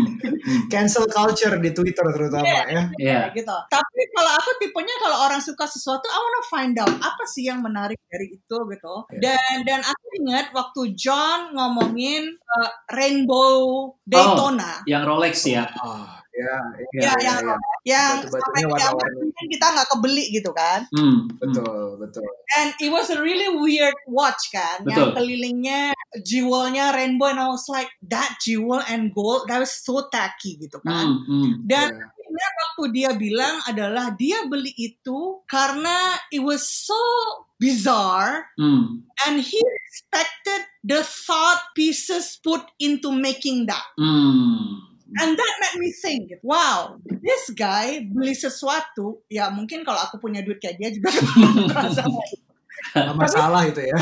Cancel 0.72 1.04
culture 1.12 1.60
di 1.60 1.76
Twitter 1.76 2.08
terutama 2.15 2.48
Iya. 2.48 2.63
ya. 2.63 2.84
Iya. 2.95 3.19
Kayak 3.28 3.36
gitu 3.36 3.56
tapi 3.67 4.02
kalau 4.15 4.32
aku 4.39 4.50
tipenya 4.58 4.95
kalau 5.04 5.17
orang 5.28 5.41
suka 5.43 5.67
sesuatu 5.67 6.08
I 6.08 6.15
wanna 6.15 6.43
find 6.48 6.76
out 6.80 6.95
apa 6.95 7.24
sih 7.28 7.43
yang 7.43 7.60
menarik 7.60 8.00
dari 8.08 8.39
itu 8.39 8.58
gitu 8.72 8.95
Iya. 9.12 9.19
dan 9.36 9.56
dan 9.67 9.80
aku 9.84 10.06
ingat 10.24 10.56
waktu 10.56 10.95
John 10.95 11.52
ngomongin 11.52 12.39
uh, 12.39 12.72
Rainbow 12.89 13.91
Daytona 14.08 14.80
Yang 14.88 15.04
Rolex 15.04 15.36
ya. 15.43 15.67
Ah, 15.76 16.24
ya, 16.39 16.56
ya, 16.95 17.02
ya, 17.04 17.13
yang 17.19 17.41
ya. 17.43 17.56
yang 17.84 18.13
Batu-batunya 18.23 18.39
sampai 18.39 18.62
kiamat 18.63 18.71
warna-warni. 18.95 19.19
mungkin 19.28 19.45
kita 19.52 19.65
nggak 19.69 19.88
kebeli 19.91 20.25
gitu 20.32 20.52
kan 20.56 20.80
Hmm. 20.89 21.19
Betul, 21.36 21.86
betul. 21.97 22.25
And 22.56 22.69
it 22.80 22.89
was 22.89 23.08
a 23.10 23.19
really 23.19 23.47
weird 23.52 23.95
watch 24.08 24.49
kan, 24.49 24.84
yang 24.84 25.13
Betul. 25.13 25.15
kelilingnya 25.15 25.93
jewelnya 26.19 26.91
rainbow, 26.91 27.30
and 27.30 27.38
I 27.38 27.47
was 27.47 27.67
like 27.67 27.88
that 28.10 28.39
jewel 28.41 28.82
and 28.82 29.12
gold, 29.12 29.45
that 29.47 29.60
was 29.60 29.71
so 29.71 30.10
tacky 30.10 30.58
gitu 30.58 30.82
kan. 30.82 31.06
Hmm. 31.06 31.23
Hmm. 31.25 31.52
Dan 31.63 31.88
Ya. 31.93 32.06
akhirnya 32.10 32.47
waktu 32.58 32.84
dia 32.91 33.10
bilang 33.13 33.56
adalah 33.63 34.12
dia 34.13 34.43
beli 34.45 34.73
itu 34.75 35.43
karena 35.45 35.93
it 36.30 36.41
was 36.41 36.65
so 36.65 36.97
bizarre 37.58 38.49
Hmm. 38.56 39.04
and 39.28 39.39
he 39.39 39.60
respected 39.62 40.63
the 40.82 41.04
thought 41.04 41.60
pieces 41.73 42.39
put 42.39 42.63
into 42.80 43.12
making 43.12 43.67
that. 43.67 43.84
Hmm. 43.95 44.88
And 45.17 45.34
that 45.34 45.54
made 45.58 45.78
me 45.82 45.89
think, 45.89 46.38
wow, 46.45 47.02
this 47.02 47.50
guy 47.58 48.06
beli 48.06 48.38
sesuatu, 48.38 49.26
ya 49.26 49.50
mungkin 49.50 49.82
kalau 49.82 49.98
aku 50.06 50.22
punya 50.22 50.45
duit 50.45 50.62
kayak 50.62 50.78
dia 50.78 50.89
juga 50.93 51.10
Nggak 52.89 53.15
masalah 53.17 53.62
itu 53.69 53.82
ya. 53.91 53.98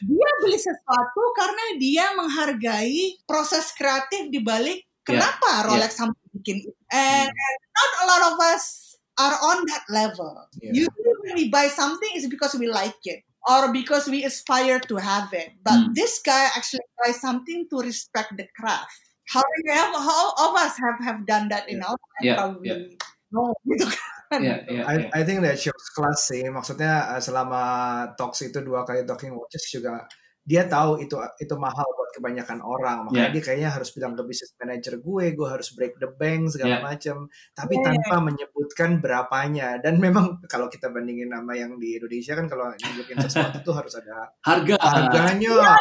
dia 0.00 0.30
beli 0.40 0.58
sesuatu 0.60 1.22
karena 1.34 1.64
dia 1.82 2.06
menghargai 2.14 3.20
proses 3.26 3.74
kreatif 3.74 4.30
di 4.30 4.40
balik 4.40 4.86
kenapa 5.02 5.66
Rolex 5.66 5.98
sampai 5.98 6.20
bikin. 6.36 6.62
And, 6.92 7.28
and 7.28 7.56
not 7.74 7.90
a 8.00 8.04
lot 8.06 8.22
of 8.32 8.34
us 8.54 8.96
are 9.18 9.36
on 9.52 9.66
that 9.66 9.84
level. 9.90 10.46
Yeah. 10.62 10.86
Usually 10.86 11.14
when 11.26 11.34
we 11.36 11.44
buy 11.50 11.68
something 11.68 12.08
is 12.14 12.30
because 12.30 12.54
we 12.54 12.70
like 12.70 12.96
it 13.04 13.26
or 13.44 13.72
because 13.74 14.06
we 14.06 14.22
aspire 14.24 14.78
to 14.86 14.96
have 14.96 15.32
it. 15.34 15.52
But 15.60 15.90
Hmm. 15.90 15.92
this 15.92 16.22
guy 16.22 16.48
actually 16.54 16.86
buys 16.96 17.18
something 17.20 17.66
to 17.68 17.76
respect 17.82 18.36
the 18.38 18.46
craft. 18.54 19.09
How 19.30 19.42
many 19.46 19.78
have, 19.78 19.94
how 19.94 20.34
of 20.34 20.52
us 20.58 20.74
have 20.74 20.98
have 21.06 21.22
done 21.22 21.46
that 21.54 21.70
in 21.70 21.78
our 21.86 21.94
life? 21.94 22.22
Yeah, 22.26 22.34
Probably 22.34 22.66
yeah. 22.66 22.98
no, 23.30 23.54
gitu 23.62 23.86
kan. 23.86 24.42
Iya, 24.42 24.56
iya, 24.70 24.82
I, 24.86 24.94
iya. 24.94 25.06
I 25.10 25.20
think 25.26 25.42
that 25.42 25.58
shows 25.58 25.86
class 25.94 26.30
sih. 26.30 26.42
Maksudnya 26.50 27.14
uh, 27.14 27.22
selama 27.22 27.62
talks 28.14 28.42
itu 28.46 28.62
dua 28.62 28.82
kali 28.86 29.02
talking 29.06 29.34
watches 29.34 29.66
juga 29.70 30.06
dia 30.42 30.64
tahu 30.66 30.98
itu 30.98 31.14
itu 31.38 31.54
mahal 31.60 31.84
buat 31.94 32.10
kebanyakan 32.16 32.58
orang. 32.64 33.06
Makanya 33.06 33.18
Yeah. 33.20 33.34
dia 33.36 33.42
kayaknya 33.44 33.70
harus 33.70 33.92
bilang 33.92 34.16
ke 34.16 34.22
business 34.24 34.50
manager 34.56 34.96
gue, 34.98 35.24
gue 35.36 35.48
harus 35.48 35.68
break 35.76 36.00
the 36.00 36.08
bank 36.10 36.48
segala 36.50 36.80
Yeah. 36.80 36.82
macam. 36.82 37.16
Tapi 37.52 37.74
Yeah. 37.76 37.84
tanpa 37.86 38.16
menyebutkan 38.24 38.90
berapanya. 39.04 39.68
Dan 39.78 40.00
memang 40.00 40.40
kalau 40.48 40.66
kita 40.72 40.88
bandingin 40.90 41.28
nama 41.30 41.52
yang 41.54 41.76
di 41.76 42.00
Indonesia 42.00 42.32
kan 42.34 42.48
kalau 42.48 42.72
nyebutin 42.72 43.20
sesuatu 43.20 43.60
tuh 43.60 43.74
harus 43.76 43.92
ada 44.00 44.32
Harga. 44.42 44.74
harganya. 44.80 45.52
Iya, 45.60 45.74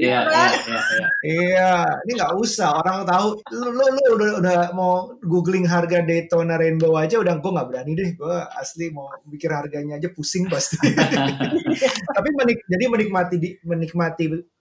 iya, 0.00 0.20
iya, 0.22 0.80
iya. 0.80 1.06
Iya, 1.26 1.72
ini 2.06 2.12
nggak 2.16 2.34
usah 2.38 2.78
orang 2.78 3.02
tahu. 3.04 3.28
Lu, 3.52 3.68
lu, 3.74 3.84
lu 3.90 4.02
udah, 4.16 4.30
udah 4.40 4.58
mau 4.72 5.10
googling 5.26 5.66
harga 5.66 6.00
Daytona 6.06 6.54
Rainbow 6.56 6.94
aja 6.94 7.18
udah 7.18 7.36
gue 7.42 7.50
nggak 7.52 7.68
berani 7.68 7.92
deh. 7.98 8.10
Gue 8.14 8.36
asli 8.54 8.88
mau 8.94 9.10
pikir 9.26 9.50
harganya 9.50 9.98
aja 9.98 10.08
pusing 10.14 10.46
pasti. 10.46 10.78
Tapi 12.16 12.28
menik, 12.38 12.62
jadi 12.70 12.84
menikmati 12.86 13.36
di, 13.36 13.50
menikmati 13.66 13.95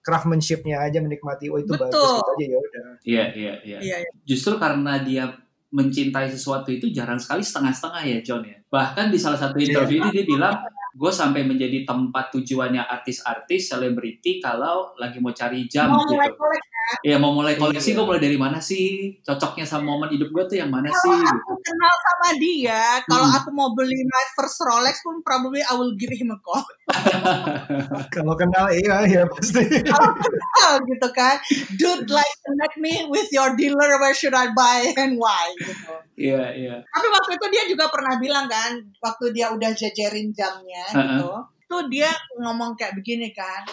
craftsmanshipnya 0.06 0.86
aja, 0.86 1.02
menikmati 1.02 1.50
oh 1.50 1.58
itu 1.58 1.74
Betul. 1.74 1.89
bagus 1.89 2.10
gitu 2.13 2.30
aja 2.32 2.45
ya 2.45 2.58
udah. 2.58 2.84
Iya, 3.02 3.24
iya, 3.34 3.54
iya. 3.65 3.78
Iya, 3.82 3.95
iya. 4.06 4.12
Justru 4.24 4.56
karena 4.62 5.02
dia 5.02 5.34
mencintai 5.76 6.32
sesuatu 6.32 6.71
itu 6.71 6.88
jarang 6.93 7.19
sekali 7.19 7.43
setengah-setengah 7.43 8.04
ya 8.08 8.17
John 8.24 8.43
ya. 8.48 8.58
Bahkan 8.69 9.12
di 9.12 9.19
salah 9.19 9.36
satu 9.36 9.60
interview 9.60 10.00
ini 10.06 10.10
dia 10.13 10.26
bilang, 10.26 10.56
gue 10.95 11.12
sampai 11.12 11.43
menjadi 11.43 11.84
tempat 11.84 12.31
tujuannya 12.31 12.79
artis-artis, 12.81 13.67
selebriti 13.67 14.39
kalau 14.39 14.95
lagi 14.95 15.19
mau 15.19 15.29
cari 15.29 15.67
jam 15.67 15.91
Mau 15.91 15.99
gitu. 16.01 16.15
mulai 16.15 16.31
kolek 16.31 16.63
Iya 17.01 17.17
mau 17.17 17.34
mulai 17.34 17.58
koleksi 17.58 17.91
Iya. 17.91 17.97
gue 17.97 18.05
mulai 18.05 18.21
dari 18.21 18.38
mana 18.38 18.62
sih? 18.62 19.17
Cocoknya 19.19 19.65
sama 19.65 19.89
momen 19.89 20.05
hidup 20.08 20.29
gue 20.29 20.43
tuh 20.45 20.58
yang 20.62 20.69
mana 20.69 20.86
sih? 20.88 21.10
kalau 21.10 21.17
Gitu. 21.17 21.41
aku 21.41 21.53
kenal 21.60 21.93
sama 21.97 22.29
dia, 22.38 22.81
kalau 23.10 23.25
Hmm. 23.25 23.38
aku 23.41 23.49
mau 23.51 23.69
beli 23.73 23.97
my 23.99 24.25
first 24.31 24.62
Rolex 24.62 25.01
pun 25.01 25.19
probably 25.19 25.60
I 25.60 25.73
will 25.73 25.97
give 25.97 26.13
him 26.13 26.29
a 26.29 26.38
call. 26.38 26.62
Kalau 28.13 28.38
kenal 28.38 28.69
iya 28.71 29.01
ya 29.03 29.23
pasti. 29.25 29.65
Kalau 29.81 30.13
kenal 30.13 30.71
gitu 30.86 31.08
kan, 31.12 31.36
dude 31.73 32.05
like 32.08 32.36
connect 32.41 32.77
me 32.77 32.93
with 33.10 33.27
your 33.29 33.58
dealer, 33.58 33.97
where 33.97 34.13
should 34.13 34.38
I 34.38 34.53
buy 34.53 34.86
and 34.95 35.17
why 35.17 35.49
gitu. 35.58 35.89
Iya 36.15 36.43
iya. 36.53 36.75
Tapi 36.86 37.08
waktu 37.10 37.31
itu 37.36 37.45
dia 37.49 37.63
juga 37.65 37.89
pernah 37.89 38.15
bilang 38.15 38.45
kan, 38.45 38.77
waktu 39.01 39.34
dia 39.34 39.49
udah 39.51 39.73
jajarin 39.73 40.29
jamnya 40.31 40.85
Uh-uh. 40.93 41.02
gitu, 41.02 41.30
itu 41.65 41.65
itu 41.65 41.78
dia 41.91 42.12
ngomong 42.39 42.78
kayak 42.78 42.93
begini 42.93 43.34
kan. 43.34 43.65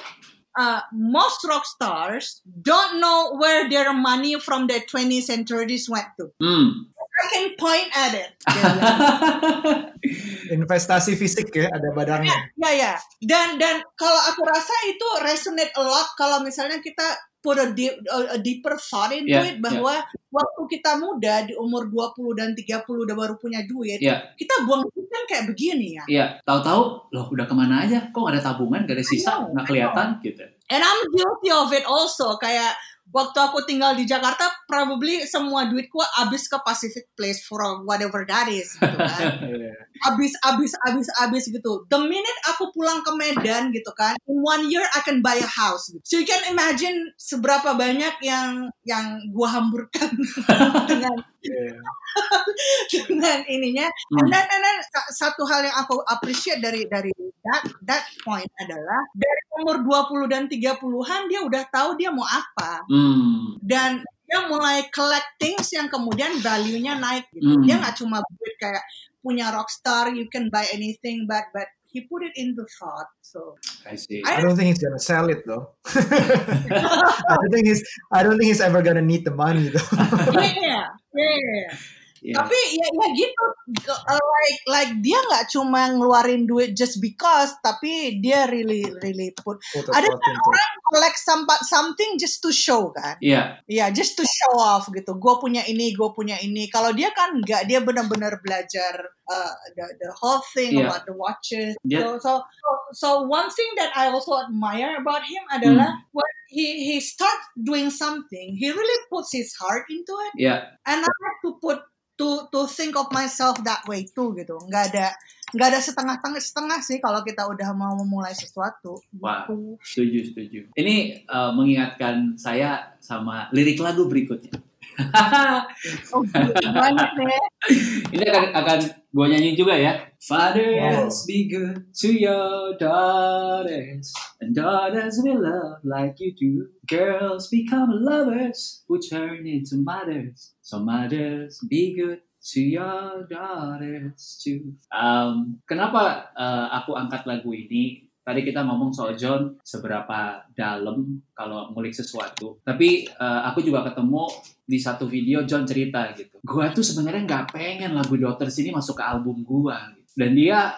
Uh, 0.53 0.85
most 0.93 1.41
rock 1.49 1.65
stars 1.65 2.45
don't 2.45 3.01
know 3.01 3.41
where 3.41 3.73
their 3.73 3.89
money 3.97 4.37
from 4.37 4.69
the 4.69 4.85
20s 4.85 5.33
and 5.33 5.49
30s 5.49 5.89
went 5.89 6.09
to. 6.21 6.29
Hmm. 6.45 6.93
I 6.93 7.25
can 7.33 7.47
point 7.57 7.89
at 7.93 8.13
it. 8.17 8.33
Investasi 10.57 11.17
fisik 11.17 11.53
ya, 11.57 11.73
ada 11.73 11.89
badangnya. 11.97 12.53
Ya 12.61 12.71
ya. 12.73 12.93
Dan 13.21 13.57
dan 13.57 13.81
kalau 13.97 14.21
aku 14.33 14.45
rasa 14.45 14.73
itu 14.89 15.09
resonate 15.25 15.73
a 15.77 15.85
lot 15.85 16.09
kalau 16.21 16.45
misalnya 16.45 16.85
kita 16.85 17.17
put 17.43 17.59
a, 17.59 17.75
deep, 17.75 17.99
a, 18.07 18.35
a 18.35 18.39
deeper 18.39 18.79
thought 18.79 19.11
into 19.11 19.35
Yeah, 19.35 19.51
it 19.51 19.59
bahwa 19.59 19.99
waktu 20.31 20.63
kita 20.71 20.97
muda 20.97 21.45
di 21.45 21.53
umur 21.59 21.91
20 21.91 22.39
dan 22.39 22.55
30 22.55 22.87
udah 22.87 23.17
baru 23.19 23.35
punya 23.37 23.67
duit, 23.67 23.99
Ya, 23.99 24.33
kita 24.39 24.63
buang 24.65 24.87
duit 24.87 25.11
kan 25.11 25.27
kayak 25.29 25.45
begini 25.51 25.99
ya. 25.99 26.05
iya. 26.09 26.27
Tahu-tahu, 26.47 27.13
loh 27.13 27.27
udah 27.29 27.45
ke 27.45 27.55
mana 27.59 27.83
aja? 27.85 28.09
Kok 28.15 28.31
ada 28.31 28.41
tabungan, 28.41 28.87
nggak 28.87 28.97
ada 28.97 29.05
sisa, 29.05 29.43
nggak 29.51 29.67
I 29.67 29.69
kelihatan 29.69 30.09
gitu. 30.23 30.45
And 30.71 30.81
I'm 30.81 31.01
guilty 31.13 31.51
of 31.53 31.69
it 31.75 31.85
also. 31.85 32.39
Kayak 32.41 32.73
waktu 33.13 33.39
aku 33.45 33.69
tinggal 33.69 33.93
di 33.93 34.09
Jakarta, 34.09 34.49
probably 34.65 35.29
semua 35.29 35.69
duitku 35.69 36.01
habis 36.17 36.49
ke 36.49 36.57
Pacific 36.65 37.13
Place 37.13 37.45
for 37.45 37.61
whatever 37.85 38.25
that 38.25 38.49
is. 38.49 38.73
Gitu 38.81 38.97
kan. 38.97 39.43
Habis, 40.01 40.33
habis, 40.41 40.73
habis, 40.81 41.09
habis 41.21 41.45
gitu. 41.53 41.85
The 41.93 42.01
minute 42.01 42.39
aku 42.49 42.73
pulang 42.73 43.05
ke 43.05 43.13
Medan 43.13 43.71
gitu 43.71 43.93
kan, 43.93 44.17
in 44.25 44.41
one 44.41 44.73
year 44.73 44.83
I 44.97 45.05
can 45.05 45.21
buy 45.21 45.37
a 45.37 45.47
house. 45.49 45.93
Gitu. 45.93 46.03
So 46.05 46.15
you 46.17 46.27
can 46.27 46.41
imagine 46.49 47.13
seberapa 47.21 47.77
banyak 47.77 48.17
yang 48.25 48.73
yang 48.89 49.21
gua 49.31 49.61
hamburkan 49.61 50.11
dengan 50.91 51.17
dengan 52.93 53.39
ininya. 53.47 53.87
Hmm. 53.89 54.31
And 54.31 54.33
then 54.33 54.77
sa- 54.89 55.11
satu 55.27 55.45
hal 55.49 55.65
yang 55.67 55.77
aku 55.77 56.01
appreciate 56.07 56.61
dari 56.63 56.87
dari 56.89 57.13
that 57.43 57.63
that 57.87 58.05
point 58.23 58.49
adalah 58.63 59.03
dari 59.17 59.43
umur 59.63 59.83
20 59.83 60.33
dan 60.33 60.43
30-an 60.47 61.23
dia 61.29 61.41
udah 61.43 61.63
tahu 61.71 61.99
dia 61.99 62.11
mau 62.15 62.27
apa 62.27 62.85
Hmm. 62.89 63.59
dan 63.63 64.01
dia 64.27 64.49
mulai 64.49 64.89
collect 64.89 65.37
things 65.37 65.69
yang 65.77 65.93
kemudian 65.93 66.41
value-nya 66.41 66.97
naik 66.97 67.29
gitu. 67.37 67.53
Hmm. 67.53 67.65
Dia 67.69 67.77
nggak 67.83 67.97
cuma 68.01 68.25
duit 68.25 68.55
kayak 68.57 68.81
punya 69.25 69.55
rockstar, 69.55 70.13
you 70.15 70.29
can 70.29 70.51
buy 70.51 70.67
anything 70.75 71.27
but 71.31 71.47
but 71.55 71.67
he 71.93 72.03
put 72.09 72.25
it 72.25 72.33
in 72.37 72.55
the 72.57 72.67
thought. 72.79 73.07
So 73.21 73.57
I 73.87 73.97
see. 73.97 74.23
I 74.27 74.41
don't 74.41 74.57
think 74.57 74.69
he's 74.69 74.83
gonna 74.83 74.99
sell 74.99 75.29
it 75.29 75.47
though. 75.47 75.73
I 75.87 77.37
don't 77.41 77.53
think 77.53 77.67
he's 77.67 77.85
I 78.13 78.23
don't 78.23 78.39
think 78.39 78.49
he's 78.49 78.61
ever 78.61 78.83
gonna 78.83 79.03
need 79.03 79.25
the 79.25 79.35
money 79.35 79.69
though. 79.69 79.93
yeah, 80.33 80.89
yeah, 81.15 81.37
yeah. 81.39 81.77
Iya. 82.23 82.35
Tapi 82.39 82.59
ya, 82.79 82.87
ya 82.87 83.07
gitu, 83.19 83.45
Uh, 83.83 84.19
like 84.19 84.61
like 84.69 84.93
dia 85.01 85.17
nggak 85.23 85.49
cuma 85.49 85.91
ngeluarin 85.91 86.45
duit 86.45 86.75
just 86.75 86.99
because, 86.99 87.51
tapi 87.63 88.19
dia 88.21 88.45
really 88.47 88.83
really 89.01 89.31
put. 89.39 89.59
Ada 89.75 90.07
kan 90.07 90.35
orang 90.39 90.71
collect 90.93 91.19
some, 91.19 91.43
something 91.67 92.15
just 92.21 92.39
to 92.43 92.51
show 92.53 92.91
kan? 92.93 93.17
Iya, 93.19 93.59
Iya, 93.67 93.91
just 93.91 94.15
to 94.19 94.25
show 94.27 94.55
off 94.59 94.87
gitu. 94.91 95.15
Gue 95.17 95.35
punya 95.39 95.63
ini, 95.65 95.95
gue 95.95 96.11
punya 96.13 96.37
ini. 96.39 96.69
Kalau 96.69 96.91
dia 96.93 97.11
kan 97.11 97.33
nggak, 97.39 97.65
dia 97.67 97.81
benar-benar 97.81 98.39
belajar 98.45 98.93
uh, 99.27 99.55
the 99.75 99.87
the 99.99 100.11
whole 100.15 100.43
thing 100.53 100.75
Iya. 100.79 100.91
about 100.91 101.03
the 101.09 101.15
watches. 101.17 101.75
Dia- 101.83 102.03
So, 102.03 102.19
so 102.21 102.33
so 102.43 102.69
so 102.93 103.09
one 103.25 103.49
thing 103.49 103.71
that 103.79 103.95
I 103.95 104.11
also 104.11 104.37
admire 104.43 104.99
about 105.01 105.23
him 105.25 105.43
adalah 105.51 105.97
Hmm. 105.97 106.11
when 106.13 106.33
he 106.53 106.93
he 106.93 106.97
starts 107.01 107.47
doing 107.57 107.89
something, 107.89 108.53
he 108.53 108.69
really 108.69 109.01
puts 109.09 109.33
his 109.33 109.55
heart 109.57 109.89
into 109.89 110.13
it. 110.29 110.33
iya. 110.37 110.77
And 110.85 111.01
I 111.01 111.09
have 111.09 111.39
to 111.47 111.57
put 111.57 111.81
to 112.19 112.49
to 112.53 112.69
think 112.69 112.95
of 112.97 113.09
myself 113.11 113.61
that 113.65 113.83
way 113.89 114.05
too 114.09 114.33
gitu. 114.37 114.57
Nggak 114.69 114.95
ada 114.95 115.07
nggak 115.53 115.69
ada 115.69 115.81
setengah-setengah 115.85 116.41
setengah 116.41 116.81
sih 116.81 116.99
kalau 117.03 117.21
kita 117.21 117.45
udah 117.45 117.71
mau 117.77 117.93
memulai 117.99 118.33
sesuatu. 118.33 118.97
Wah. 119.21 119.45
Gitu. 119.45 119.77
Setuju, 119.85 120.19
setuju. 120.33 120.61
Ini 120.73 121.27
uh, 121.29 121.53
mengingatkan 121.53 122.41
saya 122.41 122.97
sama 123.05 123.53
lirik 123.53 123.81
lagu 123.81 124.09
berikutnya. 124.09 124.53
Oh, 126.13 126.21
banyak 126.29 127.11
deh. 127.17 127.45
Ini 128.15 128.25
akan 128.29 128.45
akan 128.53 128.79
gue 129.09 129.27
nyanyi 129.33 129.57
juga 129.57 129.73
ya. 129.73 130.05
Fathers 130.21 131.25
Wow. 131.25 131.27
be 131.27 131.49
good 131.49 131.89
to 131.97 132.13
your 132.13 132.77
daughters, 132.77 134.13
and 134.43 134.59
daughters 134.59 135.23
will 135.23 135.39
love 135.39 135.79
like 135.87 136.19
you 136.19 136.35
do. 136.35 136.67
Girls 136.91 137.47
become 137.47 138.03
lovers 138.03 138.83
who 138.91 138.99
turn 138.99 139.47
into 139.47 139.79
mothers. 139.79 140.59
So 140.67 140.83
mothers 140.83 141.63
be 141.71 141.95
good 141.95 142.27
to 142.51 142.61
your 142.61 143.23
daughters 143.31 144.43
too. 144.43 144.75
Um, 144.91 145.63
kenapa 145.71 146.35
uh, 146.35 146.75
aku 146.83 146.99
angkat 146.99 147.23
lagu 147.31 147.55
ini? 147.55 148.11
Tadi 148.23 148.47
kita 148.47 148.63
ngomong 148.63 148.95
soal 148.95 149.19
John 149.19 149.59
seberapa 149.67 150.47
dalam 150.55 151.23
kalau 151.35 151.75
ngulik 151.75 151.91
sesuatu. 151.91 152.63
Tapi 152.63 153.11
uh, 153.19 153.51
aku 153.51 153.67
juga 153.67 153.83
ketemu 153.91 154.31
di 154.63 154.79
satu 154.79 155.11
video 155.11 155.43
John 155.43 155.67
cerita 155.67 156.07
gitu. 156.15 156.39
Gua 156.43 156.71
tuh 156.71 156.87
sebenarnya 156.87 157.27
nggak 157.27 157.55
pengen 157.55 157.99
lagu 157.99 158.15
Daughters 158.15 158.59
ini 158.63 158.71
masuk 158.71 158.99
ke 158.99 159.05
album 159.07 159.43
gua. 159.43 159.91
Gitu. 159.91 160.15
Dan 160.15 160.39
dia 160.39 160.71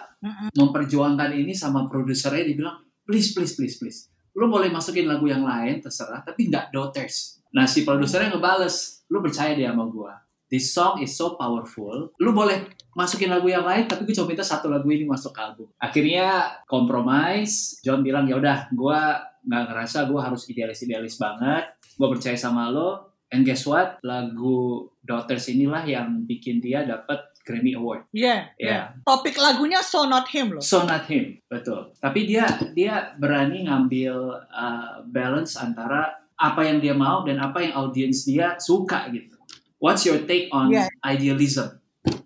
memperjuangkan 0.57 1.37
ini 1.37 1.53
sama 1.53 1.85
produsernya 1.85 2.49
dia 2.49 2.57
bilang 2.57 2.84
please 3.05 3.31
please 3.31 3.53
please 3.55 3.77
please 3.79 4.09
lu 4.35 4.51
boleh 4.51 4.67
masukin 4.67 5.07
lagu 5.07 5.25
yang 5.25 5.47
lain 5.47 5.79
terserah 5.79 6.19
tapi 6.21 6.51
nggak 6.51 6.75
Daughters. 6.75 7.39
Nah 7.55 7.63
si 7.63 7.87
produsernya 7.87 8.35
ngebales 8.35 9.07
lu 9.07 9.23
percaya 9.23 9.55
dia 9.55 9.71
sama 9.71 9.87
gua. 9.87 10.19
This 10.51 10.75
song 10.75 11.01
is 11.01 11.15
so 11.15 11.39
powerful. 11.39 12.11
Lu 12.21 12.31
boleh 12.35 12.67
masukin 12.93 13.31
lagu 13.31 13.47
yang 13.47 13.65
lain 13.65 13.87
tapi 13.87 14.05
gue 14.05 14.13
cuma 14.13 14.29
minta 14.29 14.45
satu 14.45 14.69
lagu 14.69 14.85
ini 14.91 15.07
masuk 15.07 15.33
ke 15.33 15.39
album. 15.41 15.67
Akhirnya 15.79 16.59
compromise. 16.67 17.79
John 17.81 18.03
bilang 18.03 18.27
ya 18.27 18.35
udah 18.35 18.69
gua 18.75 19.23
nggak 19.47 19.63
ngerasa 19.71 20.05
gua 20.11 20.27
harus 20.27 20.45
idealis-idealis 20.51 21.15
banget. 21.15 21.71
Gua 21.95 22.11
percaya 22.11 22.35
sama 22.35 22.67
lo. 22.67 23.15
And 23.31 23.47
guess 23.47 23.63
what? 23.63 24.03
Lagu 24.03 24.91
Daughters 24.99 25.47
inilah 25.47 25.87
yang 25.87 26.27
bikin 26.27 26.59
dia 26.59 26.83
dapat 26.83 27.23
Grammy 27.45 27.77
Award. 27.77 28.09
Iya. 28.09 28.49
Ya, 28.57 28.97
Topik 29.05 29.37
lagunya 29.37 29.85
So 29.85 30.09
Not 30.09 30.25
Him 30.33 30.57
loh. 30.57 30.63
So 30.65 30.81
not 30.81 31.05
him, 31.05 31.37
betul. 31.45 31.93
Tapi 32.01 32.25
dia 32.25 32.49
dia 32.73 33.13
berani 33.15 33.69
ngambil 33.69 34.13
uh, 34.49 35.05
balance 35.05 35.53
antara 35.55 36.17
apa 36.35 36.65
yang 36.65 36.81
dia 36.81 36.91
mau 36.91 37.21
dan 37.23 37.37
apa 37.39 37.61
yang 37.61 37.77
audiens 37.77 38.25
dia 38.25 38.57
suka 38.57 39.07
gitu. 39.13 39.37
What's 39.77 40.03
your 40.03 40.25
take 40.25 40.49
on 40.49 40.73
Yeah. 40.73 40.89
idealism? 41.05 41.77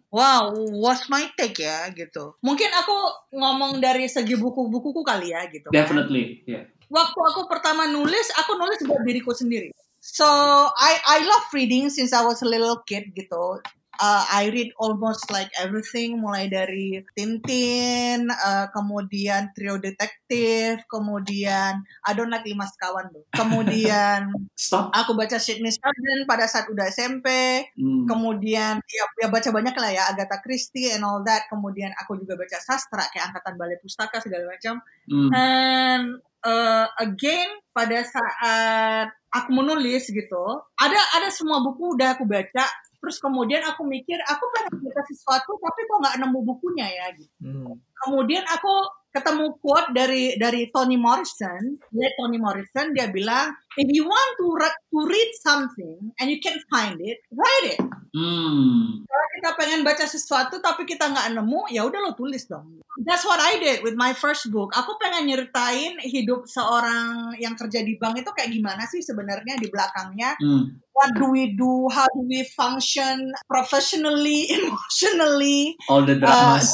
Wow, 0.09 0.57
what's 0.73 1.05
my 1.05 1.29
take 1.37 1.61
ya 1.61 1.85
gitu. 1.93 2.33
Mungkin 2.41 2.71
aku 2.73 2.95
ngomong 3.29 3.77
dari 3.77 4.09
segi 4.09 4.33
buku-bukuku 4.33 5.05
kali 5.05 5.29
ya 5.35 5.45
gitu. 5.53 5.69
kan. 5.69 5.75
Definitely, 5.75 6.41
yeah. 6.49 6.65
Waktu 6.89 7.19
aku 7.21 7.45
pertama 7.45 7.85
nulis, 7.85 8.33
aku 8.33 8.57
nulis 8.57 8.81
buat 8.89 9.05
diriku 9.05 9.29
sendiri. 9.37 9.69
So 10.01 10.25
I 10.73 10.97
I 11.05 11.17
love 11.21 11.45
reading 11.53 11.93
since 11.93 12.09
I 12.15 12.25
was 12.25 12.41
a 12.41 12.49
little 12.49 12.81
kid 12.89 13.13
gitu. 13.13 13.61
Uh, 13.99 14.23
I 14.31 14.47
read 14.47 14.71
almost 14.79 15.27
like 15.27 15.51
everything, 15.59 16.23
mulai 16.23 16.47
dari 16.47 17.03
Tintin, 17.11 18.31
uh, 18.31 18.71
kemudian 18.71 19.51
Trio 19.51 19.75
Detektif, 19.75 20.87
kemudian 20.87 21.83
I 22.07 22.11
don't 22.15 22.31
like 22.31 22.47
Lima 22.47 22.63
Sekawan 22.63 23.11
tuh. 23.11 23.27
Kemudian 23.35 24.31
Stop. 24.55 24.95
aku 24.95 25.13
baca 25.13 25.35
Sidney 25.35 25.69
Sheldon 25.69 26.23
pada 26.23 26.47
saat 26.47 26.71
udah 26.71 26.87
SMP. 26.87 27.27
Hmm. 27.75 28.07
kemudian 28.07 28.79
ya, 28.85 29.03
ya 29.19 29.27
baca 29.27 29.49
banyak 29.51 29.75
lah 29.75 29.91
ya 29.91 30.03
Agatha 30.07 30.39
Christie 30.39 30.91
and 30.91 31.03
all 31.03 31.19
that 31.23 31.45
kemudian 31.47 31.91
aku 31.99 32.15
juga 32.15 32.39
baca 32.39 32.57
sastra 32.59 33.03
kayak 33.11 33.31
angkatan 33.31 33.55
balai 33.55 33.75
pustaka 33.83 34.23
segala 34.23 34.47
macam 34.47 34.79
Hmm. 35.09 35.33
and 35.33 36.05
uh, 36.45 36.85
again 37.01 37.49
pada 37.73 38.05
saat 38.05 39.09
aku 39.33 39.49
menulis 39.49 40.05
gitu 40.05 40.45
ada 40.77 40.99
ada 41.17 41.33
semua 41.33 41.65
buku 41.65 41.97
udah 41.97 42.13
aku 42.13 42.29
baca 42.29 42.65
terus 42.99 43.17
kemudian 43.17 43.63
aku 43.63 43.87
mikir 43.87 44.19
aku 44.27 44.43
pengen 44.53 44.83
baca 44.83 45.01
sesuatu 45.07 45.55
tapi 45.55 45.81
kok 45.87 45.99
nggak 46.03 46.17
nemu 46.19 46.39
bukunya 46.43 46.87
ya 46.87 47.05
gitu 47.15 47.31
Hmm. 47.39 47.75
kemudian 48.05 48.43
aku 48.45 48.73
ketemu 49.09 49.57
quote 49.57 49.89
dari 49.89 50.37
dari 50.37 50.69
Toni 50.69 50.93
Morrison 50.93 51.79
ya 51.95 52.09
Toni 52.13 52.37
Morrison 52.37 52.93
dia 52.93 53.09
bilang 53.09 53.55
if 53.79 53.87
you 53.89 54.03
want 54.03 54.31
to 54.35 54.45
re- 54.53 54.79
to 54.91 54.99
read 55.07 55.31
something 55.39 56.11
and 56.19 56.27
you 56.27 56.37
can't 56.37 56.59
find 56.67 56.99
it 56.99 57.17
write 57.31 57.67
it 57.73 57.81
Hmm. 58.09 59.05
kalau 59.05 59.25
kita 59.37 59.49
pengen 59.53 59.85
baca 59.85 60.01
sesuatu 60.01 60.57
tapi 60.57 60.81
kita 60.89 61.13
nggak 61.13 61.29
nemu 61.29 61.69
ya 61.69 61.85
udah 61.85 62.01
lo 62.01 62.17
tulis 62.17 62.49
dong 62.49 62.81
that's 63.05 63.21
what 63.21 63.37
I 63.37 63.61
did 63.61 63.85
with 63.85 63.93
my 63.93 64.17
first 64.17 64.49
book 64.49 64.73
aku 64.73 64.97
pengen 64.97 65.29
nyeritain 65.29 66.01
hidup 66.01 66.49
seorang 66.49 67.37
yang 67.37 67.53
kerja 67.53 67.85
di 67.85 68.01
bank 68.01 68.17
itu 68.17 68.33
kayak 68.33 68.49
gimana 68.49 68.89
sih 68.89 69.05
sebenarnya 69.05 69.61
di 69.61 69.69
belakangnya 69.69 70.33
Hmm. 70.41 70.81
what 70.89 71.13
do 71.21 71.29
we 71.29 71.53
do 71.53 71.85
how 71.93 72.09
do 72.17 72.25
we 72.25 72.49
function 72.57 73.29
professionally 73.45 74.49
emotionally 74.57 75.77
All 75.85 76.01
the 76.01 76.17
dramas. 76.17 76.73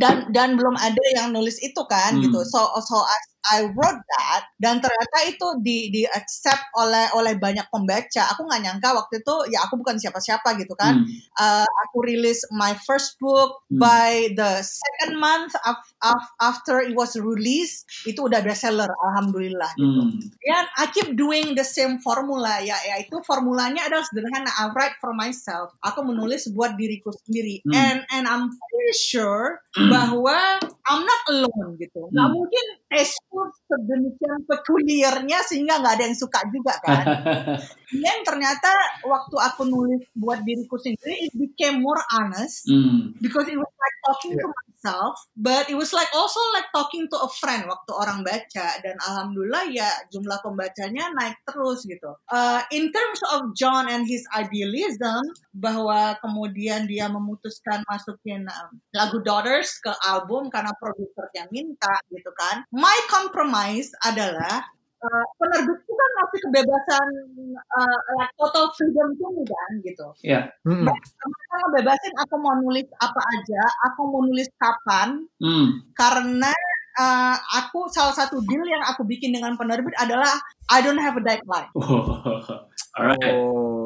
dan 0.00 0.32
dan 0.32 0.56
belum 0.56 0.80
ada 0.80 1.04
yang 1.12 1.36
nulis 1.36 1.60
itu 1.60 1.84
kan 1.92 2.16
Hmm. 2.16 2.24
gitu 2.24 2.40
so 2.48 2.72
so 2.80 3.04
as 3.04 3.24
I 3.50 3.66
wrote 3.66 3.98
that 3.98 4.42
dan 4.62 4.78
ternyata 4.78 5.18
itu 5.26 5.46
di 5.58 5.90
di 5.90 6.02
accept 6.06 6.62
oleh 6.78 7.10
oleh 7.18 7.34
banyak 7.34 7.66
pembaca. 7.68 8.30
Aku 8.30 8.46
nggak 8.46 8.62
nyangka 8.62 8.94
waktu 8.94 9.18
itu 9.18 9.34
ya 9.50 9.66
aku 9.66 9.82
bukan 9.82 9.98
siapa-siapa 9.98 10.54
gitu 10.62 10.78
kan. 10.78 11.02
Hmm. 11.02 11.10
Uh, 11.34 11.66
aku 11.88 12.06
rilis 12.06 12.46
my 12.54 12.76
first 12.86 13.18
book 13.18 13.64
Hmm. 13.72 13.80
by 13.80 14.12
the 14.36 14.60
second 14.60 15.16
month 15.16 15.56
of, 15.64 15.74
of, 16.04 16.20
after 16.38 16.78
it 16.78 16.92
was 16.92 17.16
released 17.16 17.88
itu 18.04 18.20
udah 18.20 18.44
bestseller 18.44 18.86
alhamdulillah 19.10 19.70
gitu. 19.74 20.02
Hmm. 20.06 20.20
Dan 20.44 20.64
I 20.76 20.84
keep 20.92 21.16
doing 21.16 21.56
the 21.56 21.64
same 21.64 21.98
formula 21.98 22.60
ya 22.60 22.76
yaitu 22.84 23.16
formulanya 23.24 23.88
adalah 23.88 24.04
sederhana 24.06 24.50
I 24.60 24.70
write 24.70 25.00
for 25.00 25.16
myself. 25.16 25.72
Aku 25.82 26.04
menulis 26.04 26.46
buat 26.52 26.76
diriku 26.76 27.10
sendiri 27.24 27.64
Hmm. 27.64 27.74
and 27.74 27.98
and 28.12 28.24
I'm 28.28 28.52
pretty 28.52 28.94
sure 28.94 29.64
bahwa 29.88 30.60
I'm 30.84 31.02
not 31.02 31.22
alone 31.28 31.80
gitu. 31.80 32.12
Nggak 32.12 32.28
Hmm. 32.28 32.36
mungkin 32.36 32.64
esku 32.92 33.31
sedemikian 33.66 34.38
peculiarnya 34.44 35.38
sehingga 35.44 35.80
nggak 35.80 35.94
ada 36.00 36.04
yang 36.06 36.18
suka 36.18 36.40
juga 36.52 36.74
kan. 36.84 37.04
Dan 37.92 38.24
ternyata 38.24 38.72
waktu 39.04 39.36
aku 39.36 39.68
nulis 39.68 40.00
buat 40.16 40.40
diriku 40.40 40.80
sendiri 40.80 41.28
it 41.28 41.32
became 41.36 41.84
more 41.84 42.00
honest 42.16 42.64
Hmm. 42.64 43.12
because 43.20 43.44
it 43.52 43.58
was 43.58 43.68
like 43.68 43.96
talking 44.08 44.32
to 44.32 44.46
myself 44.48 45.14
but 45.36 45.68
it 45.68 45.76
was 45.76 45.92
like 45.92 46.08
also 46.16 46.40
like 46.56 46.64
talking 46.72 47.04
to 47.04 47.16
a 47.20 47.28
friend 47.36 47.68
waktu 47.68 47.92
orang 47.92 48.24
baca 48.24 48.80
dan 48.80 48.96
alhamdulillah 48.96 49.68
ya 49.68 49.88
jumlah 50.08 50.40
pembacanya 50.40 51.12
naik 51.12 51.36
terus 51.44 51.84
gitu 51.84 52.16
Uh, 52.32 52.64
in 52.72 52.88
terms 52.94 53.20
of 53.36 53.52
John 53.52 53.92
and 53.92 54.08
his 54.08 54.24
idealism 54.32 55.20
bahwa 55.52 56.16
kemudian 56.24 56.88
dia 56.88 57.12
memutuskan 57.12 57.84
masukin 57.84 58.48
um, 58.48 58.80
lagu 58.96 59.20
Daughters 59.20 59.76
ke 59.84 59.92
album 60.08 60.48
karena 60.48 60.72
produsernya 60.80 61.44
minta 61.52 61.92
gitu 62.08 62.30
kan 62.32 62.64
my 62.72 62.96
compromise 63.22 63.94
adalah 64.02 64.66
uh, 64.98 65.24
penerbit 65.38 65.78
itu 65.78 65.92
kan 65.94 66.10
ngasih 66.18 66.40
kebebasan 66.42 67.06
uh, 67.54 67.98
like 68.18 68.32
total 68.34 68.66
freedom 68.74 69.14
to 69.14 69.26
me 69.30 69.44
kan 69.46 69.70
gitu 69.82 70.06
Ya. 70.26 70.40
Mm-mm. 70.66 70.86
mereka 70.86 71.54
ngebebasin 71.62 72.14
aku 72.18 72.34
mau 72.38 72.54
nulis 72.58 72.86
apa 72.98 73.20
aja, 73.38 73.62
aku 73.86 74.00
mau 74.10 74.22
nulis 74.26 74.48
kapan, 74.58 75.22
Hmm. 75.38 75.82
karena 75.94 76.50
uh, 76.98 77.36
aku 77.58 77.86
salah 77.90 78.14
satu 78.14 78.42
deal 78.46 78.62
yang 78.66 78.82
aku 78.86 79.02
bikin 79.02 79.30
dengan 79.34 79.54
penerbit 79.54 79.94
adalah 79.98 80.30
I 80.70 80.82
don't 80.82 80.98
have 80.98 81.14
a 81.18 81.22
deadline. 81.22 81.70
Alright. 82.98 83.32
Oh. 83.32 83.81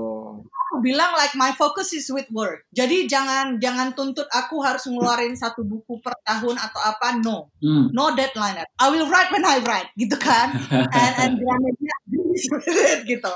Aku 0.77 0.85
bilang 0.85 1.09
like 1.17 1.33
my 1.33 1.57
focus 1.57 1.97
is 1.97 2.13
with 2.13 2.29
work. 2.29 2.69
Jadi 2.77 3.09
jangan 3.09 3.57
jangan 3.57 3.97
tuntut 3.97 4.29
aku 4.29 4.61
harus 4.61 4.85
ngeluarin 4.85 5.33
satu 5.41 5.65
buku 5.65 6.05
per 6.05 6.13
tahun 6.29 6.61
atau 6.61 6.81
apa. 6.85 7.17
No, 7.25 7.49
Hmm. 7.65 7.89
no 7.97 8.13
deadline. 8.13 8.61
I 8.77 8.87
will 8.93 9.09
write 9.09 9.33
when 9.33 9.41
I 9.49 9.65
write, 9.65 9.89
gitu 9.97 10.21
kan? 10.21 10.53
and 11.01 11.15
and 11.17 11.35
gitu. 13.11 13.33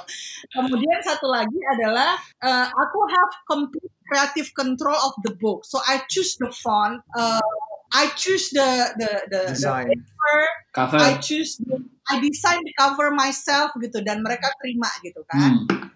Kemudian 0.53 0.98
satu 1.00 1.33
lagi 1.33 1.57
adalah 1.72 2.20
uh, 2.44 2.68
aku 2.68 3.00
have 3.09 3.33
complete 3.48 3.88
creative 4.05 4.53
control 4.53 5.00
of 5.00 5.16
the 5.24 5.33
book. 5.40 5.64
So 5.64 5.81
I 5.81 6.05
choose 6.12 6.37
the 6.37 6.53
font, 6.53 7.00
uh, 7.16 7.40
I 7.96 8.12
choose 8.12 8.53
the 8.53 8.92
the 9.00 9.11
the, 9.33 9.40
the 9.57 9.70
paper, 9.88 10.38
Cover. 10.76 11.00
I 11.00 11.16
choose 11.18 11.57
the, 11.59 11.81
I 12.07 12.20
design 12.20 12.61
the 12.62 12.74
cover 12.76 13.11
myself 13.11 13.72
gitu 13.81 14.05
dan 14.05 14.20
mereka 14.20 14.53
terima 14.61 14.92
gitu 15.00 15.24
kan. 15.26 15.64
Hmm. 15.66 15.90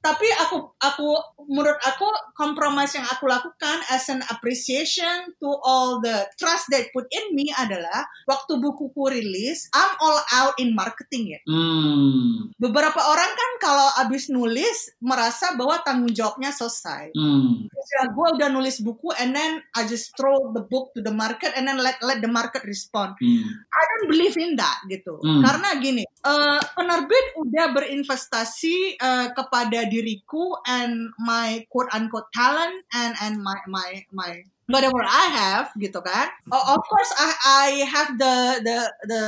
Tapi 0.00 0.28
aku 0.46 0.76
aku 0.78 1.08
menurut 1.50 1.78
aku 1.82 2.06
compromise 2.34 2.94
yang 2.94 3.06
aku 3.06 3.26
lakukan 3.26 3.78
as 3.90 4.06
an 4.10 4.22
appreciation 4.30 5.32
to 5.38 5.48
all 5.66 5.98
the 6.02 6.26
trust 6.38 6.70
they 6.70 6.86
put 6.90 7.06
in 7.10 7.34
me 7.34 7.50
adalah 7.54 8.06
waktu 8.26 8.58
bukuku 8.58 9.10
rilis, 9.10 9.70
I'm 9.72 9.94
all 10.02 10.18
out 10.34 10.54
in 10.58 10.74
marketing 10.74 11.38
ya. 11.38 11.40
Hmm. 11.46 12.50
Beberapa 12.58 12.98
orang 12.98 13.32
kan 13.32 13.50
kalau 13.62 13.88
abis 14.06 14.28
nulis 14.30 14.94
merasa 15.02 15.54
bahwa 15.54 15.80
tanggung 15.82 16.12
jawabnya 16.12 16.50
selesai. 16.54 17.14
Hmm. 17.14 17.66
Ya, 17.70 18.10
gue 18.10 18.28
udah 18.36 18.50
nulis 18.50 18.82
buku 18.82 19.14
and 19.16 19.30
then 19.32 19.62
I 19.78 19.86
just 19.86 20.12
throw 20.18 20.50
the 20.50 20.66
book 20.66 20.90
to 20.98 21.00
the 21.00 21.14
market 21.14 21.54
and 21.54 21.70
then 21.70 21.78
let 21.78 22.02
let 22.02 22.18
the 22.18 22.30
market 22.30 22.66
respond. 22.66 23.14
Hmm. 23.22 23.46
I 23.46 23.82
don't 23.86 24.10
believe 24.10 24.34
in 24.36 24.58
that 24.58 24.82
gitu. 24.90 25.22
Hmm. 25.22 25.42
Karena 25.46 25.78
gini, 25.78 26.04
eh, 26.04 26.60
penerbit 26.74 27.26
udah 27.38 27.66
berinvestasi 27.72 28.98
eh, 28.98 29.26
kepada 29.32 29.55
diriku 29.64 30.60
and 30.68 31.08
my 31.24 31.64
quote 31.72 31.88
unquote 31.96 32.28
talent 32.36 32.84
and 32.92 33.16
and 33.24 33.40
my 33.40 33.56
my 33.64 34.04
my 34.12 34.44
whatever 34.68 35.00
I 35.00 35.24
have 35.32 35.72
gitu 35.80 36.02
kan. 36.04 36.28
Of 36.52 36.82
course 36.84 37.12
I 37.16 37.30
I 37.46 37.68
have 37.88 38.20
the 38.20 38.60
the 38.60 38.76
the 39.08 39.22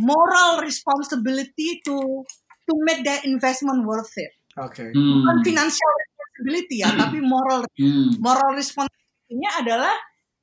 moral 0.00 0.64
responsibility 0.64 1.84
to 1.86 2.26
to 2.66 2.72
make 2.86 3.06
that 3.06 3.22
investment 3.22 3.86
worth 3.86 4.14
it. 4.18 4.32
Oke. 4.58 4.90
Hmm. 4.90 5.22
Bukan 5.22 5.36
financial 5.46 5.92
responsibility 6.02 6.82
ya, 6.82 6.90
tapi 6.94 7.22
moral 7.22 7.62
Hmm. 7.78 8.18
moral 8.18 8.58
responsibility-nya 8.58 9.62
adalah 9.62 9.94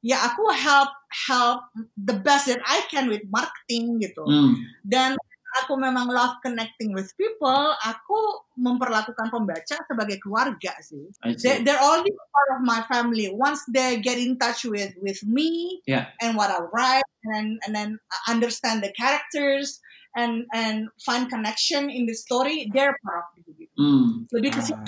ya 0.05 0.23
aku 0.31 0.47
help 0.53 0.91
help 1.27 1.67
the 1.97 2.15
best 2.15 2.47
that 2.47 2.61
I 2.63 2.85
can 2.87 3.11
with 3.11 3.25
marketing 3.27 3.99
gitu. 3.99 4.23
Hmm. 4.23 4.53
Dan 4.85 5.19
aku 5.63 5.77
memang 5.77 6.09
love 6.09 6.37
connecting 6.43 6.93
with 6.93 7.09
people, 7.17 7.73
aku 7.85 8.43
memperlakukan 8.57 9.29
pembaca 9.29 9.77
sebagai 9.85 10.17
keluarga 10.21 10.73
sih. 10.81 11.07
They, 11.37 11.61
they're 11.61 11.81
already 11.81 12.11
part 12.13 12.49
of 12.57 12.61
my 12.65 12.81
family. 12.89 13.29
Once 13.29 13.61
they 13.69 14.01
get 14.01 14.17
in 14.17 14.37
touch 14.41 14.65
with 14.65 14.93
with 15.01 15.21
me 15.25 15.81
Yeah. 15.85 16.09
and 16.19 16.35
what 16.35 16.49
I 16.49 16.65
write, 16.73 17.07
and 17.33 17.61
and 17.65 17.71
then 17.73 18.01
understand 18.25 18.81
the 18.81 18.91
characters 18.97 19.79
and 20.17 20.49
and 20.51 20.89
find 21.05 21.29
connection 21.29 21.89
in 21.93 22.09
the 22.09 22.17
story, 22.17 22.69
they're 22.73 22.97
part 23.05 23.29
of 23.37 23.45
it. 23.45 23.69
Hmm. 23.77 24.25
Lebih 24.33 24.57
ke. 24.57 24.61
Ah. 24.73 24.81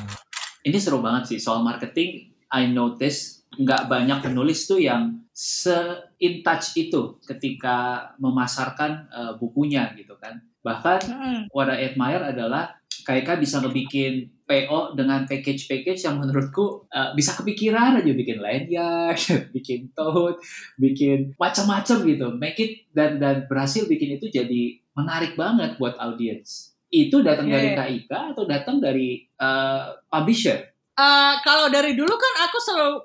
Ini 0.65 0.77
seru 0.81 0.99
banget 0.99 1.35
sih 1.35 1.39
soal 1.39 1.61
marketing. 1.63 2.33
I 2.49 2.65
notice 2.65 3.45
nggak 3.53 3.85
banyak 3.85 4.25
penulis 4.25 4.65
tuh 4.65 4.81
yang 4.81 5.21
se 5.29 6.08
in 6.19 6.43
touch 6.43 6.75
itu 6.75 7.17
ketika 7.23 8.11
memasarkan 8.19 8.91
eh, 9.09 9.33
bukunya 9.39 9.91
gitu 9.95 10.19
kan. 10.19 10.43
Bahkan 10.59 10.99
Mm-mm. 11.07 11.39
what 11.55 11.71
I 11.71 11.87
admire 11.91 12.21
adalah 12.21 12.75
Kaika 12.99 13.39
bisa 13.39 13.63
ngebikin 13.63 14.27
PO 14.43 14.93
dengan 14.93 15.25
package-package 15.25 16.03
yang 16.03 16.19
menurutku 16.19 16.85
eh, 16.91 17.15
bisa 17.15 17.33
kepikiran 17.39 17.97
aja 18.03 18.11
bikin 18.11 18.37
lanyard, 18.43 19.17
bikin 19.55 19.89
tote, 19.95 20.43
bikin 20.77 21.33
macam-macam 21.39 21.97
gitu. 22.05 22.27
Make 22.35 22.59
it 22.59 22.71
dan 22.91 23.17
dan 23.17 23.47
berhasil 23.47 23.87
bikin 23.87 24.19
itu 24.19 24.27
jadi 24.29 24.77
menarik 24.93 25.39
banget 25.39 25.79
buat 25.79 25.95
audiens. 25.97 26.75
Itu 26.91 27.21
datang 27.23 27.47
Iya, 27.47 27.55
dari. 27.55 27.69
Kaika 27.73 28.35
atau 28.35 28.43
datang 28.43 28.83
dari 28.83 29.23
eh, 29.25 29.85
publisher? 30.11 30.69
Uh, 30.99 31.39
kalau 31.47 31.71
dari 31.71 31.95
dulu 31.95 32.11
kan 32.11 32.33
aku 32.43 32.57
selalu 32.59 32.97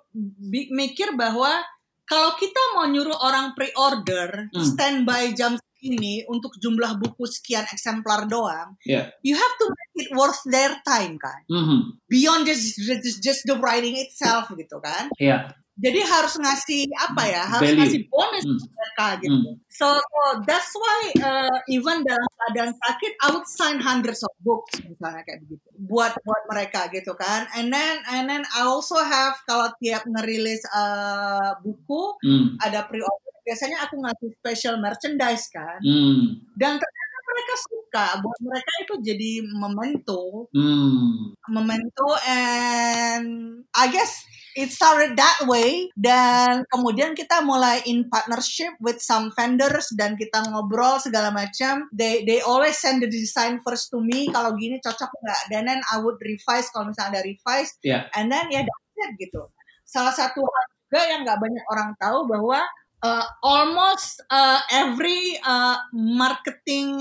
mikir 0.74 1.14
bahwa 1.14 1.62
kalau 2.05 2.37
kita 2.37 2.61
mau 2.77 2.85
nyuruh 2.85 3.17
orang 3.17 3.53
pre-order 3.53 4.49
Hmm. 4.53 4.64
standby 4.64 5.33
jam 5.33 5.57
segini 5.57 6.25
untuk 6.29 6.57
jumlah 6.57 6.97
buku 6.97 7.25
sekian 7.29 7.64
eksemplar 7.69 8.25
doang, 8.25 8.77
Iya. 8.85 9.12
you 9.21 9.37
have 9.37 9.55
to 9.61 9.67
make 9.69 9.93
it 10.01 10.11
worth 10.12 10.40
their 10.49 10.81
time 10.81 11.17
kan. 11.17 11.45
Mhm. 11.49 12.01
Beyond 12.09 12.49
just 12.49 12.77
just, 12.81 13.21
just 13.21 13.40
the 13.45 13.57
writing 13.57 13.97
itself 13.97 14.49
gitu 14.53 14.81
kan. 14.81 15.12
Iya. 15.17 15.53
Jadi 15.74 16.00
harus 16.06 16.34
ngasih 16.38 16.87
apa 17.02 17.22
ya? 17.26 17.42
Harus 17.44 17.66
Value. 17.66 17.80
ngasih 17.82 18.00
bonus 18.06 18.44
Hmm. 18.44 18.58
ke 18.62 18.66
mereka 18.70 19.06
gitu. 19.18 19.50
So, 19.66 19.87
so 19.98 20.20
that's 20.46 20.70
why 20.70 21.00
uh, 21.18 21.56
even 21.66 22.06
dalam 22.06 22.30
keadaan 22.38 22.72
sakit, 22.78 23.12
I 23.18 23.26
would 23.34 23.48
sign 23.50 23.82
hundreds 23.82 24.22
of 24.22 24.30
books 24.38 24.78
misalnya 24.78 25.26
kayak 25.26 25.42
begitu 25.42 25.66
buat 25.82 26.14
buat 26.22 26.42
mereka 26.46 26.87
gitu 26.94 27.18
kan. 27.18 27.50
And 27.58 27.74
then 27.74 28.06
and 28.06 28.30
then 28.30 28.46
I 28.54 28.62
also 28.62 29.02
have 29.02 29.34
kalau 29.44 29.74
tiap 29.82 30.06
ngerilis 30.06 30.62
uh, 30.70 31.58
buku 31.58 32.22
Hmm. 32.22 32.54
ada 32.62 32.87
pre-order, 32.87 33.34
biasanya 33.42 33.82
aku 33.82 33.98
ngasih 33.98 34.30
special 34.38 34.78
merchandise 34.78 35.50
kan. 35.50 35.82
Hmm. 35.82 36.38
Dan 36.54 36.78
ternyata 36.78 37.16
mereka 37.26 37.54
suka. 37.58 38.06
Buat 38.22 38.38
mereka 38.46 38.72
itu 38.78 38.94
jadi 39.02 39.30
memento, 39.42 40.46
Hmm. 40.54 41.34
memento 41.50 42.08
and 42.24 43.26
I 43.74 43.90
guess 43.90 44.22
it 44.55 44.71
started 44.71 45.19
that 45.19 45.45
way. 45.51 45.90
Dan 45.99 46.64
kemudian 46.71 47.12
kita 47.12 47.43
mulai 47.43 47.83
in 47.85 48.07
partnership 48.09 48.73
with 48.79 49.03
some 49.03 49.35
vendors 49.35 49.90
dan 49.99 50.14
kita 50.14 50.47
ngobrol 50.49 51.03
segala 51.03 51.35
macam. 51.35 51.90
They 51.90 52.23
they 52.25 52.40
always 52.40 52.79
send 52.79 53.03
the 53.03 53.11
design 53.11 53.61
first 53.67 53.90
to 53.93 53.99
me. 54.01 54.31
Kalau 54.31 54.55
gini 54.55 54.79
cocok 54.79 55.11
nggak? 55.11 55.43
Dan 55.51 55.67
then 55.67 55.81
I 55.90 56.01
would 56.01 56.19
revise 56.23 56.71
kalau 56.71 56.88
misalnya 56.90 57.21
ada 57.21 57.23
revise. 57.27 57.77
Yeah. 57.85 58.07
and 58.17 58.31
then 58.31 58.49
ya 58.49 58.62
that's 58.62 58.97
it 59.05 59.11
gitu. 59.19 59.43
Salah 59.85 60.14
satu 60.14 60.40
hal 60.40 60.67
juga 60.88 61.01
yang 61.11 61.21
nggak 61.27 61.40
banyak 61.43 61.64
orang 61.69 61.90
tahu 61.99 62.19
bahwa 62.31 62.62
uh, 63.05 63.25
almost 63.45 64.25
uh, 64.33 64.64
every 64.73 65.37
uh, 65.45 65.77
marketing 65.93 66.97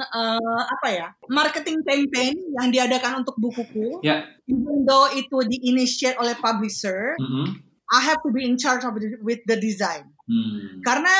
uh, 0.00 0.62
apa 0.80 0.88
ya 0.88 1.08
marketing 1.28 1.84
campaign 1.84 2.32
yang 2.58 2.68
diadakan 2.72 3.20
untuk 3.20 3.36
bukuku 3.36 4.00
Ya. 4.00 4.24
even 4.48 4.88
though 4.88 5.12
itu 5.12 5.44
di-initiate 5.44 6.16
oleh 6.16 6.32
publisher 6.40 7.14
Mhm. 7.20 7.68
I 7.92 8.00
have 8.08 8.24
to 8.24 8.32
be 8.32 8.48
in 8.48 8.56
charge 8.56 8.88
of 8.88 8.96
the, 8.96 9.20
with 9.20 9.44
the 9.44 9.60
design 9.60 10.08
Hmm. 10.24 10.80
karena 10.80 11.12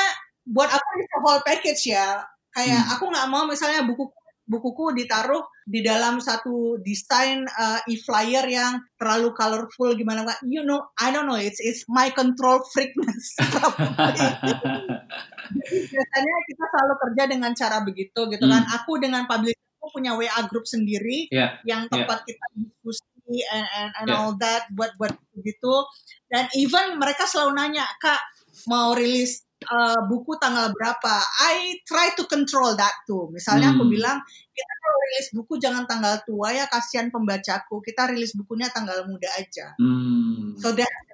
buat 0.47 0.73
apa 0.73 0.89
it's 0.97 1.13
a 1.13 1.21
whole 1.21 1.41
package 1.45 1.93
ya 1.93 2.25
Kayak 2.53 2.85
Hmm. 2.85 2.93
aku 2.97 3.03
nggak 3.09 3.27
mau 3.33 3.49
misalnya 3.49 3.81
buku 3.81 4.09
bukuku 4.53 4.93
ditaruh 4.93 5.41
di 5.65 5.81
dalam 5.81 6.21
satu 6.21 6.77
desain 6.77 7.41
uh, 7.49 7.81
e-flyer 7.89 8.45
yang 8.45 8.77
terlalu 9.01 9.33
colorful 9.33 9.97
gimana 9.97 10.21
Kak? 10.21 10.45
You 10.45 10.61
know, 10.61 10.85
I 11.01 11.09
don't 11.09 11.25
know, 11.25 11.41
it's 11.41 11.57
it's 11.57 11.89
my 11.89 12.13
control 12.13 12.61
freakness. 12.69 13.33
Biasanya 15.93 16.35
kita 16.45 16.63
selalu 16.69 16.93
kerja 17.01 17.23
dengan 17.25 17.51
cara 17.57 17.81
begitu 17.81 18.29
gitu 18.29 18.45
kan. 18.45 18.61
Aku 18.81 19.01
dengan 19.01 19.25
publisherku 19.25 19.89
punya 19.89 20.13
WA 20.13 20.45
group 20.47 20.69
sendiri 20.69 21.27
Ya, 21.33 21.57
yang 21.67 21.89
tempat 21.89 22.23
kita 22.23 22.45
diskusi 22.55 23.41
and 23.49 23.67
and, 23.73 23.91
and 23.97 24.07
Yeah. 24.13 24.19
all 24.19 24.33
that 24.37 24.69
buat 24.73 24.93
buat 25.01 25.13
begitu. 25.33 25.73
Dan 26.29 26.45
even 26.57 27.01
mereka 27.01 27.25
selalu 27.25 27.57
nanya, 27.57 27.85
"Kak, 27.97 28.21
mau 28.69 28.93
rilis 28.93 29.41
uh, 29.67 29.99
buku 30.09 30.35
tanggal 30.39 30.71
berapa?" 30.75 31.13
I 31.43 31.79
try 31.87 32.11
to 32.19 32.23
control 32.27 32.75
that 32.75 32.93
too. 33.07 33.31
Misalnya 33.31 33.73
aku 33.75 33.87
Hmm. 33.87 33.93
bilang, 33.93 34.17
"Kita 34.51 34.73
kalau 34.83 34.97
rilis 35.07 35.27
buku 35.35 35.53
jangan 35.61 35.83
tanggal 35.87 36.15
tua 36.27 36.51
ya, 36.55 36.65
kasihan 36.67 37.09
pembacaku. 37.13 37.79
Kita 37.83 38.09
rilis 38.11 38.35
bukunya 38.35 38.67
tanggal 38.71 39.07
muda 39.07 39.29
aja." 39.39 39.75
Hmm. 39.79 40.55
So 40.59 40.71
that 40.75 40.87
I 40.87 41.13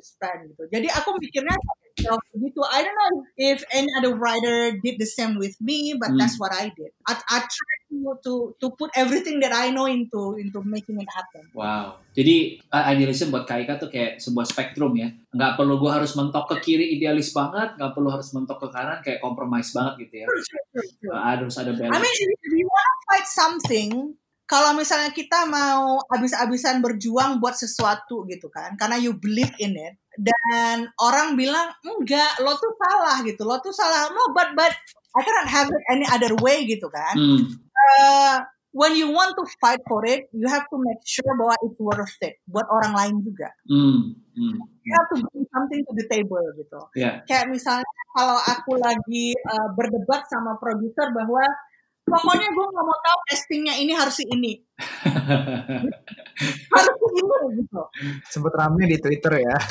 spend 0.00 0.40
gitu. 0.48 0.64
Jadi 0.72 0.88
aku 0.88 1.12
mikirnya 1.20 1.56
begitu. 2.32 2.60
I 2.64 2.80
don't 2.80 2.96
know 2.96 3.12
if 3.36 3.60
any 3.70 3.88
other 3.98 4.16
writer 4.16 4.76
did 4.78 4.96
the 4.96 5.08
same 5.08 5.36
with 5.36 5.54
me, 5.60 5.92
but 5.94 6.12
Hmm. 6.12 6.18
that's 6.18 6.40
what 6.40 6.50
I 6.50 6.72
did. 6.72 6.90
I, 7.04 7.14
I 7.18 7.38
try 7.44 7.74
to, 7.90 7.96
to 8.24 8.32
to 8.58 8.66
put 8.74 8.90
everything 8.96 9.38
that 9.44 9.52
I 9.52 9.68
know 9.70 9.84
into 9.84 10.40
into 10.40 10.64
making 10.64 10.98
it 10.98 11.10
happen. 11.10 11.46
Wow. 11.52 12.00
Jadi 12.10 12.58
idealism 12.70 13.30
buat 13.30 13.46
Kak 13.46 13.62
Ika 13.64 13.74
tuh 13.78 13.90
kayak 13.90 14.18
sebuah 14.18 14.46
spektrum 14.48 14.90
ya. 14.98 15.14
Nggak 15.30 15.54
perlu 15.54 15.78
gue 15.78 15.90
harus 15.90 16.10
mentok 16.18 16.50
ke 16.50 16.56
kiri 16.64 16.98
idealis 16.98 17.30
banget, 17.30 17.78
nggak 17.78 17.92
perlu 17.94 18.10
harus 18.10 18.34
mentok 18.34 18.58
ke 18.62 18.68
kanan 18.74 18.98
kayak 19.04 19.22
compromise 19.22 19.70
banget 19.70 20.08
gitu 20.08 20.14
ya. 20.22 20.26
Uh, 21.06 21.22
harus 21.22 21.54
ada 21.54 21.70
I 21.70 21.78
balance. 21.86 22.02
mean, 22.02 22.28
if 22.34 22.52
you 22.54 22.66
want 22.66 22.86
to 22.86 22.96
fight 23.06 23.28
something, 23.30 23.90
kalau 24.50 24.74
misalnya 24.74 25.14
kita 25.14 25.46
mau 25.46 26.02
habis-habisan 26.10 26.82
berjuang 26.82 27.38
buat 27.38 27.54
sesuatu 27.54 28.26
gitu 28.26 28.50
kan, 28.50 28.74
karena 28.74 28.98
you 28.98 29.14
believe 29.14 29.54
in 29.62 29.78
it, 29.78 29.94
dan 30.20 30.92
orang 31.00 31.32
bilang 31.34 31.72
enggak, 31.80 32.36
lo 32.44 32.52
tuh 32.60 32.72
salah 32.76 33.24
gitu, 33.24 33.42
lo 33.48 33.56
tuh 33.64 33.72
salah, 33.72 34.12
no, 34.12 34.36
but 34.36 34.52
but 34.52 34.72
I 35.16 35.20
cannot 35.24 35.48
have 35.48 35.68
it 35.72 35.82
any 35.90 36.06
other 36.06 36.36
way 36.38 36.68
gitu 36.68 36.86
kan. 36.92 37.14
Hmm. 37.16 37.40
Uh, 37.72 38.44
when 38.70 38.94
you 38.94 39.10
want 39.10 39.34
to 39.34 39.44
fight 39.58 39.82
for 39.88 40.06
it, 40.06 40.30
you 40.30 40.46
have 40.46 40.68
to 40.70 40.76
make 40.78 41.02
sure 41.02 41.32
bahwa 41.34 41.54
it's 41.66 41.80
worth 41.80 42.20
it 42.22 42.38
buat 42.46 42.68
orang 42.70 42.92
lain 42.94 43.14
juga. 43.26 43.50
Hmm. 43.66 44.14
Hmm. 44.36 44.54
You 44.86 44.92
have 44.94 45.08
to 45.14 45.16
bring 45.24 45.46
something 45.50 45.80
to 45.88 45.92
the 45.96 46.06
table 46.06 46.44
gitu. 46.54 46.80
Ya. 46.94 47.26
Kayak 47.26 47.50
misalnya 47.50 47.90
kalau 48.14 48.38
aku 48.38 48.78
lagi 48.78 49.34
uh, 49.34 49.68
berdebat 49.74 50.28
sama 50.30 50.54
produser 50.62 51.10
bahwa 51.10 51.42
pokoknya 52.06 52.48
gue 52.50 52.66
nggak 52.70 52.86
mau 52.86 52.98
tahu 53.00 53.18
castingnya 53.30 53.74
ini 53.78 53.92
harus 53.94 54.14
si 54.16 54.24
ini, 54.28 54.52
harus 56.74 56.94
si 56.96 57.06
ini 57.20 57.36
gitu. 57.60 57.82
Sempet 58.28 58.52
rame 58.56 58.82
di 58.88 58.98
Twitter 58.98 59.32
ya. 59.44 59.56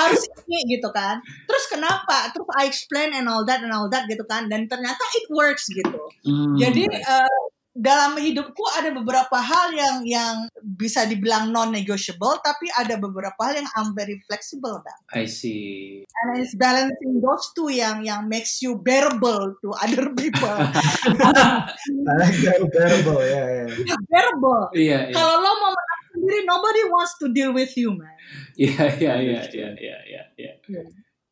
harus 0.00 0.22
ini 0.46 0.76
gitu 0.76 0.88
kan. 0.92 1.20
Terus 1.48 1.64
kenapa? 1.70 2.30
Terus 2.32 2.48
I 2.58 2.66
explain 2.68 3.16
and 3.16 3.28
all 3.28 3.44
that 3.48 3.64
and 3.64 3.72
all 3.72 3.88
that 3.88 4.04
gitu 4.06 4.24
kan. 4.28 4.48
Dan 4.52 4.68
ternyata 4.68 5.02
it 5.16 5.26
works 5.32 5.68
gitu. 5.70 6.00
Hmm. 6.24 6.56
Jadi 6.60 6.84
eh, 6.92 7.38
dalam 7.72 8.20
hidupku 8.20 8.60
ada 8.76 8.92
beberapa 8.92 9.40
hal 9.40 9.72
yang 9.72 9.96
yang 10.04 10.34
bisa 10.60 11.08
dibilang 11.08 11.48
non 11.48 11.72
negotiable, 11.72 12.36
tapi 12.44 12.68
ada 12.76 13.00
beberapa 13.00 13.36
hal 13.40 13.64
yang 13.64 13.68
I'm 13.72 13.96
very 13.96 14.20
flexible 14.28 14.76
about. 14.76 15.00
I 15.08 15.24
see. 15.24 16.04
And 16.04 16.36
it's 16.36 16.52
balancing 16.52 17.24
those 17.24 17.48
two 17.56 17.72
yang 17.72 18.04
yang 18.04 18.28
makes 18.28 18.60
you 18.60 18.76
bearable 18.76 19.56
to 19.64 19.68
other 19.80 20.12
people. 20.12 20.52
I 20.52 22.12
like 22.20 22.36
that 22.44 22.60
bearable 22.68 23.24
ya. 23.24 23.42
ya. 23.64 23.96
bearable. 24.04 24.62
Iya, 24.76 24.98
iya. 25.08 25.14
Kalau 25.16 25.34
lo 25.40 25.50
mau 25.56 25.72
menang 25.72 26.02
sendiri, 26.12 26.38
nobody 26.44 26.82
wants 26.92 27.16
to 27.24 27.26
deal 27.32 27.56
with 27.56 27.72
you, 27.80 27.96
man. 27.96 28.12
Iya, 28.60 29.00
iya, 29.00 29.12
iya, 29.16 29.40
iya, 29.48 29.68
iya, 29.80 29.96
iya, 30.04 30.22
iya. 30.36 30.52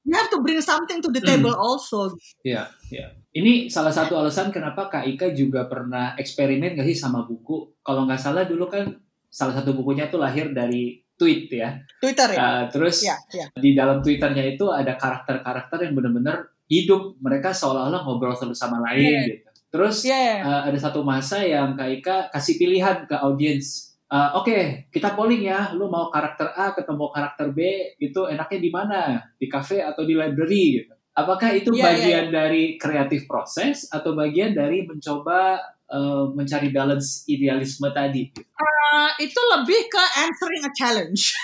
You 0.09 0.17
have 0.17 0.33
to 0.33 0.41
bring 0.41 0.65
something 0.65 1.05
to 1.05 1.13
the 1.13 1.21
table 1.21 1.53
also. 1.53 2.17
Iya, 2.41 2.73
iya. 2.89 3.20
Ini 3.31 3.71
salah 3.71 3.95
satu 3.95 4.19
alasan 4.19 4.51
kenapa 4.51 4.91
Kak 4.91 5.07
Ika 5.07 5.31
juga 5.31 5.71
pernah 5.71 6.19
eksperimen 6.19 6.75
gak 6.75 6.89
sih 6.91 6.99
sama 6.99 7.23
buku? 7.23 7.79
Kalau 7.79 8.03
nggak 8.03 8.19
salah 8.19 8.43
dulu 8.43 8.67
kan 8.67 8.91
salah 9.31 9.55
satu 9.55 9.71
bukunya 9.71 10.11
tuh 10.11 10.19
lahir 10.19 10.51
dari 10.51 10.99
tweet 11.15 11.47
ya. 11.47 11.79
Twitter 12.03 12.35
ya. 12.35 12.41
Uh, 12.43 12.63
terus 12.75 13.07
Ya, 13.07 13.15
ya. 13.31 13.47
di 13.55 13.71
dalam 13.79 14.03
twitternya 14.03 14.43
itu 14.51 14.67
ada 14.75 14.99
karakter-karakter 14.99 15.79
yang 15.87 15.95
benar-benar 15.95 16.51
hidup. 16.67 17.23
Mereka 17.23 17.55
seolah-olah 17.55 18.03
ngobrol 18.03 18.35
satu 18.35 18.51
sama 18.51 18.83
lain 18.83 18.99
Iya. 19.07 19.21
gitu. 19.31 19.49
Terus 19.71 19.97
Ya, 20.03 20.19
ya. 20.19 20.37
uh, 20.43 20.63
ada 20.67 20.79
satu 20.83 21.07
masa 21.07 21.39
yang 21.47 21.79
Kak 21.79 21.87
Ika 22.03 22.17
kasih 22.35 22.59
pilihan 22.59 23.07
ke 23.07 23.15
audiens. 23.15 23.95
Uh, 24.11 24.43
Oke, 24.43 24.91
kita 24.91 25.15
polling 25.15 25.47
ya. 25.47 25.71
Lu 25.71 25.87
mau 25.87 26.11
karakter 26.11 26.51
A 26.59 26.75
ketemu 26.75 27.15
karakter 27.15 27.55
B, 27.55 27.59
itu 28.03 28.27
enaknya 28.27 28.59
di 28.59 28.71
mana? 28.75 29.01
Di 29.39 29.47
cafe 29.47 29.79
atau 29.87 30.03
di 30.03 30.19
library 30.19 30.83
gitu. 30.83 30.99
Apakah 31.11 31.51
itu 31.53 31.75
Iya, 31.75 31.83
iya, 31.83 31.87
bagian 31.91 32.27
dari 32.31 32.65
kreatif 32.79 33.27
proses 33.27 33.91
atau 33.91 34.15
bagian 34.15 34.55
dari 34.55 34.87
mencoba 34.87 35.59
uh, 35.91 36.31
mencari 36.33 36.71
balance 36.71 37.27
idealisme 37.27 37.91
tadi? 37.91 38.31
Uh, 38.39 39.11
itu 39.19 39.41
lebih 39.59 39.91
ke 39.91 40.05
answering 40.23 40.63
a 40.63 40.73
challenge. 40.73 41.35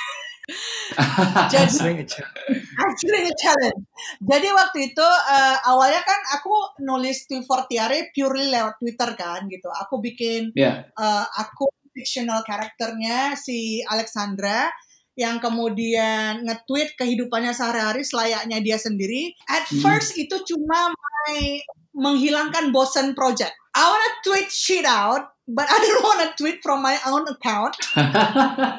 Jadi 1.50 1.58
answering 1.66 3.26
a 3.26 3.34
challenge. 3.34 3.82
Jadi 4.22 4.48
waktu 4.54 4.78
itu 4.94 5.02
uh, 5.06 5.56
awalnya 5.66 6.02
kan 6.06 6.20
aku 6.38 6.54
nulis 6.86 7.26
tweet 7.26 7.42
for 7.42 7.66
Tiare 7.66 8.14
purely 8.14 8.46
lewat 8.46 8.78
Twitter 8.78 9.10
kan 9.18 9.50
gitu. 9.50 9.66
Aku 9.66 9.98
bikin 9.98 10.54
Ya, 10.54 10.86
uh, 10.94 11.26
aku 11.26 11.66
fictional 11.90 12.46
karakternya 12.46 13.34
si 13.34 13.82
Alexandra 13.88 14.70
yang 15.16 15.40
kemudian 15.40 16.44
nge-tweet 16.44 16.94
kehidupannya 16.94 17.50
sehari-hari 17.50 18.04
selayaknya 18.04 18.60
dia 18.60 18.76
sendiri. 18.76 19.32
At 19.48 19.64
Hmm. 19.66 19.80
first 19.80 20.14
itu 20.14 20.36
cuma 20.44 20.92
my 20.92 21.58
menghilangkan 21.96 22.70
bosen 22.70 23.16
project. 23.16 23.56
I 23.72 23.82
wanna 23.82 24.10
tweet 24.20 24.52
shit 24.52 24.84
out, 24.84 25.32
but 25.48 25.64
I 25.64 25.76
don't 25.80 26.04
wanna 26.04 26.28
tweet 26.36 26.60
from 26.60 26.84
my 26.84 27.00
own 27.08 27.24
account. 27.26 27.72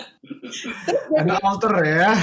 Ada 1.17 1.34
alter 1.41 1.73
ya. 1.84 2.13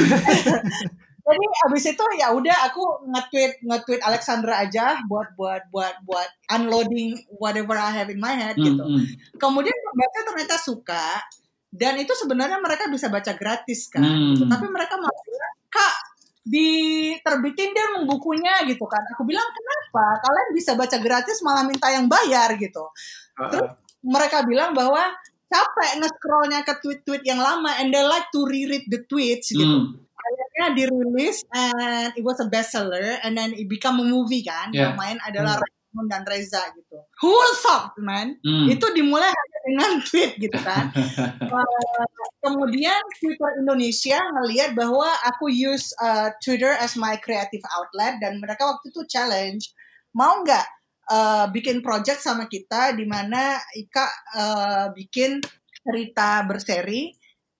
Jadi 1.25 1.41
abis 1.65 1.85
itu 1.89 2.05
ya 2.21 2.37
udah 2.37 2.69
aku 2.69 3.09
nge-tweet 3.09 3.65
nge-tweet 3.65 4.05
Alexandra 4.05 4.61
aja 4.61 5.01
buat 5.09 5.33
buat 5.41 5.65
buat 5.73 5.97
buat 6.05 6.29
unloading 6.53 7.17
whatever 7.41 7.81
I 7.81 7.97
have 7.97 8.13
in 8.13 8.21
my 8.21 8.37
head 8.37 8.61
Hmm, 8.61 8.65
gitu. 8.69 8.85
hmm. 8.85 9.05
Kemudian 9.41 9.73
mereka 9.97 10.19
ternyata 10.29 10.57
suka 10.61 11.25
dan 11.75 11.99
itu 11.99 12.15
sebenarnya 12.15 12.63
mereka 12.63 12.87
bisa 12.87 13.11
baca 13.11 13.35
gratis 13.35 13.91
kan. 13.91 14.07
Hmm. 14.07 14.47
Tapi 14.47 14.67
mereka 14.71 14.95
malah 14.95 15.23
bilang, 15.27 15.55
"Kak, 15.67 15.95
diterbitin 16.47 17.75
deh 17.75 17.87
bukunya 18.07 18.63
gitu 18.71 18.87
kan." 18.87 19.03
Aku 19.19 19.27
bilang, 19.27 19.43
"Kenapa? 19.51 20.23
Kalian 20.23 20.49
bisa 20.55 20.79
baca 20.79 20.97
gratis 21.03 21.43
malah 21.43 21.67
minta 21.67 21.91
yang 21.91 22.07
bayar 22.07 22.55
gitu." 22.55 22.95
Terus 23.51 23.75
mereka 24.07 24.47
bilang 24.47 24.71
bahwa 24.71 25.03
capek 25.51 25.91
nge-scrollnya 26.03 26.61
ke 26.63 26.79
tweet-tweet 26.83 27.23
yang 27.27 27.43
lama 27.43 27.75
and 27.83 27.91
they 27.91 28.03
like 28.03 28.27
to 28.31 28.43
reread 28.47 28.87
the 28.91 29.03
tweets 29.07 29.55
gitu 29.55 29.63
Hmm. 29.63 30.03
akhirnya 30.19 30.67
dirilis 30.75 31.47
and 31.53 32.11
it 32.17 32.25
was 32.27 32.41
a 32.43 32.49
bestseller 32.49 33.21
and 33.23 33.39
then 33.39 33.55
it 33.55 33.69
become 33.71 34.01
a 34.03 34.07
movie 34.07 34.43
kan 34.43 34.73
Yeah. 34.75 34.91
yang 34.91 34.99
main 34.99 35.19
adalah 35.23 35.61
Raymond 35.95 36.11
dan 36.11 36.27
Reza 36.27 36.59
gitu. 36.75 36.99
Who 37.23 37.31
thought 37.63 37.95
man. 38.03 38.35
Hmm. 38.43 38.67
itu 38.67 38.83
dimulai 38.91 39.31
hanya 39.31 39.59
dengan 39.63 39.91
tweet 40.11 40.35
gitu 40.43 40.59
kan. 40.59 40.91
Uh, 40.91 42.05
kemudian 42.45 42.99
Twitter 43.23 43.63
Indonesia 43.63 44.19
ngelihat 44.19 44.75
bahwa 44.75 45.07
aku 45.31 45.47
use 45.47 45.95
uh, 46.03 46.35
Twitter 46.43 46.75
as 46.75 46.99
my 46.99 47.15
creative 47.23 47.63
outlet 47.79 48.19
dan 48.19 48.43
mereka 48.43 48.67
waktu 48.67 48.91
itu 48.91 49.07
challenge 49.07 49.71
mau 50.19 50.43
nggak 50.43 50.67
uh, 51.15 51.47
bikin 51.55 51.79
project 51.79 52.19
sama 52.19 52.51
kita 52.51 52.91
di 52.99 53.07
mana 53.07 53.63
Ika 53.79 54.07
uh, 54.35 54.87
bikin 54.99 55.39
cerita 55.85 56.43
berseri 56.43 57.15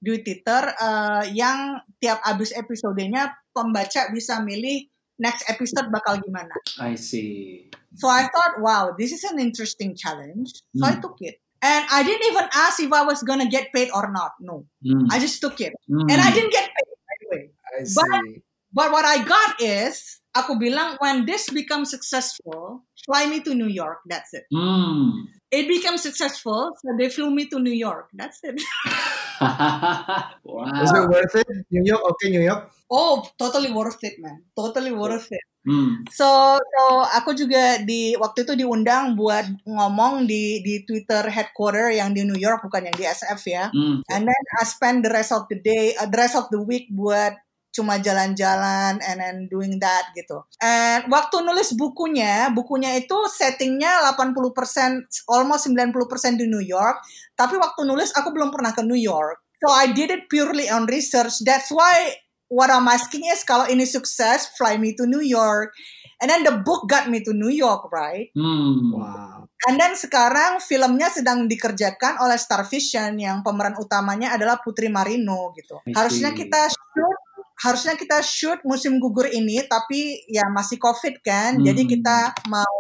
di 0.05 0.21
Twitter 0.21 0.75
uh, 0.75 1.25
yang 1.31 1.81
tiap 2.03 2.21
abis 2.27 2.53
episodenya 2.53 3.31
pembaca 3.55 4.11
bisa 4.13 4.43
milih 4.43 4.91
next 5.19 5.49
episode 5.49 5.91
bakal 5.95 6.19
gimana. 6.23 6.55
I 6.81 6.95
see. 6.95 7.71
So 7.95 8.09
I 8.09 8.27
thought, 8.27 8.59
wow, 8.61 8.95
this 8.99 9.13
is 9.13 9.23
an 9.25 9.39
interesting 9.39 9.95
challenge. 9.95 10.51
So 10.75 10.85
I 10.87 10.99
Hmm. 10.99 11.03
took 11.03 11.19
it. 11.23 11.39
And 11.65 11.81
I 11.89 12.03
didn't 12.05 12.29
even 12.29 12.45
ask 12.53 12.77
if 12.83 12.93
I 12.93 13.07
was 13.09 13.23
gonna 13.25 13.49
get 13.49 13.73
paid 13.73 13.89
or 13.95 14.11
not. 14.13 14.37
No, 14.41 14.67
Hmm. 14.85 15.09
I 15.11 15.17
just 15.19 15.41
took 15.41 15.61
it. 15.65 15.73
Hmm. 15.89 16.05
And 16.11 16.19
I 16.21 16.29
didn't 16.35 16.53
get 16.53 16.69
paid, 16.69 16.91
by 16.93 17.15
the 17.21 17.27
way. 17.33 17.43
I 17.73 17.85
see. 17.89 18.43
But 18.75 18.91
what 18.91 19.07
I 19.07 19.23
got 19.23 19.63
is, 19.63 20.19
aku 20.35 20.59
bilang, 20.59 20.99
when 20.99 21.25
this 21.31 21.47
becomes 21.49 21.95
successful, 21.95 22.83
fly 23.07 23.31
me 23.31 23.39
to 23.47 23.55
New 23.55 23.71
York. 23.71 24.03
That's 24.11 24.35
it. 24.35 24.45
Hmm. 24.51 25.31
It 25.55 25.71
became 25.71 25.95
successful, 25.97 26.75
so 26.75 26.87
they 26.99 27.07
flew 27.07 27.31
me 27.31 27.47
to 27.55 27.63
New 27.63 27.71
York. 27.73 28.11
That's 28.13 28.43
it. 28.43 28.59
wow. 29.41 30.35
Was 30.45 30.91
it 30.91 31.07
worth 31.09 31.35
it? 31.39 31.47
New 31.71 31.87
York, 31.87 32.03
oke 32.03 32.27
New 32.27 32.43
York. 32.43 32.75
Oh, 32.95 33.27
totally 33.35 33.75
worth 33.75 33.99
it, 34.07 34.23
man. 34.23 34.47
Totally 34.55 34.95
worth 34.95 35.27
it. 35.35 35.43
Hmm. 35.67 36.07
So, 36.15 36.55
so 36.63 36.83
aku 37.03 37.35
juga 37.35 37.83
di 37.83 38.15
waktu 38.15 38.47
itu 38.47 38.55
diundang 38.55 39.19
buat 39.19 39.51
ngomong 39.67 40.31
di 40.31 40.63
di 40.63 40.87
Twitter 40.87 41.27
headquarter 41.27 41.91
yang 41.91 42.15
di 42.15 42.23
New 42.23 42.39
York 42.39 42.63
bukan 42.63 42.87
yang 42.87 42.95
di 42.95 43.03
SF 43.03 43.41
ya. 43.51 43.67
Hmm. 43.75 44.07
And 44.07 44.23
then 44.31 44.43
I 44.61 44.63
spend 44.63 45.03
the 45.03 45.11
rest 45.11 45.35
of 45.35 45.51
the 45.51 45.59
day, 45.59 45.99
uh, 45.99 46.07
the 46.07 46.19
rest 46.23 46.39
of 46.39 46.47
the 46.55 46.63
week 46.63 46.87
buat 46.95 47.35
cuma 47.75 47.99
jalan-jalan 47.99 49.03
and 49.03 49.19
then 49.19 49.37
doing 49.51 49.83
that 49.83 50.15
gitu. 50.15 50.47
And 50.63 51.11
waktu 51.11 51.43
nulis 51.43 51.75
bukunya, 51.75 52.55
bukunya 52.55 52.95
itu 53.03 53.19
settingnya 53.27 54.07
80%, 54.15 55.27
almost 55.27 55.67
90% 55.67 56.39
di 56.39 56.47
New 56.47 56.63
York. 56.63 57.03
Tapi 57.35 57.59
waktu 57.59 57.83
nulis 57.83 58.15
aku 58.15 58.31
belum 58.31 58.55
pernah 58.55 58.71
ke 58.71 58.87
New 58.87 58.95
York. 58.95 59.43
So 59.59 59.73
I 59.75 59.91
did 59.91 60.15
it 60.15 60.31
purely 60.31 60.71
on 60.71 60.87
research. 60.87 61.43
That's 61.43 61.73
why 61.75 62.15
what 62.55 62.71
I'm 62.71 62.87
asking 62.87 63.27
is 63.27 63.43
kalau 63.43 63.67
ini 63.67 63.83
sukses, 63.83 64.55
fly 64.55 64.79
me 64.79 64.95
to 64.95 65.11
New 65.11 65.27
York. 65.27 65.75
And 66.23 66.31
then 66.31 66.47
the 66.47 66.63
book 66.63 66.87
got 66.87 67.11
me 67.11 67.27
to 67.27 67.35
New 67.35 67.51
York, 67.51 67.91
right? 67.91 68.31
Hmm. 68.39 68.95
Wow. 68.95 69.51
And 69.67 69.75
then 69.77 69.99
sekarang 69.99 70.63
filmnya 70.63 71.11
sedang 71.11 71.51
dikerjakan 71.51 72.23
oleh 72.23 72.39
Star 72.39 72.63
Vision 72.71 73.19
yang 73.19 73.43
pemeran 73.43 73.75
utamanya 73.75 74.39
adalah 74.39 74.63
Putri 74.63 74.87
Marino 74.87 75.51
gitu. 75.59 75.83
Harusnya 75.91 76.31
kita 76.31 76.71
shoot 76.71 77.19
harusnya 77.55 77.95
kita 77.95 78.19
shoot 78.19 78.59
musim 78.67 78.99
gugur 78.99 79.31
ini 79.31 79.63
tapi 79.67 80.23
ya 80.31 80.47
masih 80.55 80.79
Covid 80.79 81.19
kan. 81.27 81.59
Hmm. 81.59 81.67
Jadi 81.67 81.83
kita 81.91 82.33
mau 82.47 82.79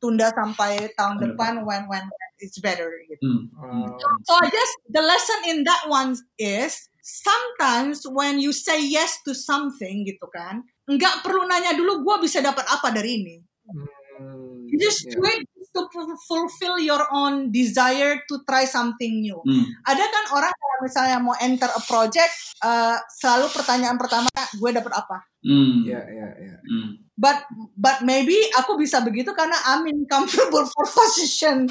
tunda 0.00 0.32
sampai 0.32 0.92
tahun 0.96 1.20
depan 1.20 1.64
when 1.64 1.84
when 1.88 2.04
it's 2.40 2.60
better 2.62 2.88
gitu. 3.10 3.20
Hmm. 3.20 3.42
Wow. 3.52 4.00
So 4.24 4.32
I 4.40 4.48
guess 4.48 4.70
the 4.88 5.02
lesson 5.04 5.40
in 5.52 5.58
that 5.68 5.88
one 5.90 6.16
is 6.40 6.88
sometimes 7.04 8.08
when 8.08 8.40
you 8.40 8.56
say 8.56 8.80
yes 8.80 9.20
to 9.28 9.36
something 9.36 10.08
gitu 10.08 10.24
kan, 10.32 10.64
nggak 10.88 11.20
perlu 11.20 11.44
nanya 11.44 11.76
dulu 11.76 12.00
gue 12.00 12.24
bisa 12.24 12.40
dapat 12.40 12.64
apa 12.64 12.88
dari 12.88 13.20
ini. 13.20 13.36
Hmm, 13.68 14.64
You 14.72 14.80
just 14.80 15.04
yeah. 15.04 15.14
do 15.14 15.20
it 15.28 15.44
to 15.74 15.90
fu- 15.90 16.18
fulfill 16.30 16.78
your 16.78 17.02
own 17.10 17.50
desire 17.50 18.22
to 18.30 18.34
try 18.48 18.64
something 18.64 19.20
new. 19.20 19.36
Hmm. 19.42 19.66
Ada 19.84 20.04
kan 20.06 20.24
orang 20.38 20.54
kalau 20.54 20.78
misalnya 20.86 21.18
mau 21.20 21.34
enter 21.42 21.68
a 21.68 21.82
project, 21.84 22.32
uh, 22.62 22.96
selalu 23.20 23.50
pertanyaan 23.50 23.98
pertama, 23.98 24.30
gue 24.32 24.70
dapat 24.70 24.92
apa? 24.94 25.18
Hmm. 25.44 25.82
Ya, 25.84 26.00
ya, 26.08 26.28
ya. 26.40 26.56
Hmm. 26.62 27.04
But 27.14 27.46
but 27.76 28.02
maybe 28.02 28.34
aku 28.56 28.78
bisa 28.78 29.02
begitu 29.02 29.34
karena 29.34 29.54
I'm 29.66 29.84
in 29.90 30.06
comfortable 30.06 30.64
for 30.72 30.84
position 31.04 31.68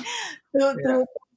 to 0.53 0.61
to 0.77 0.91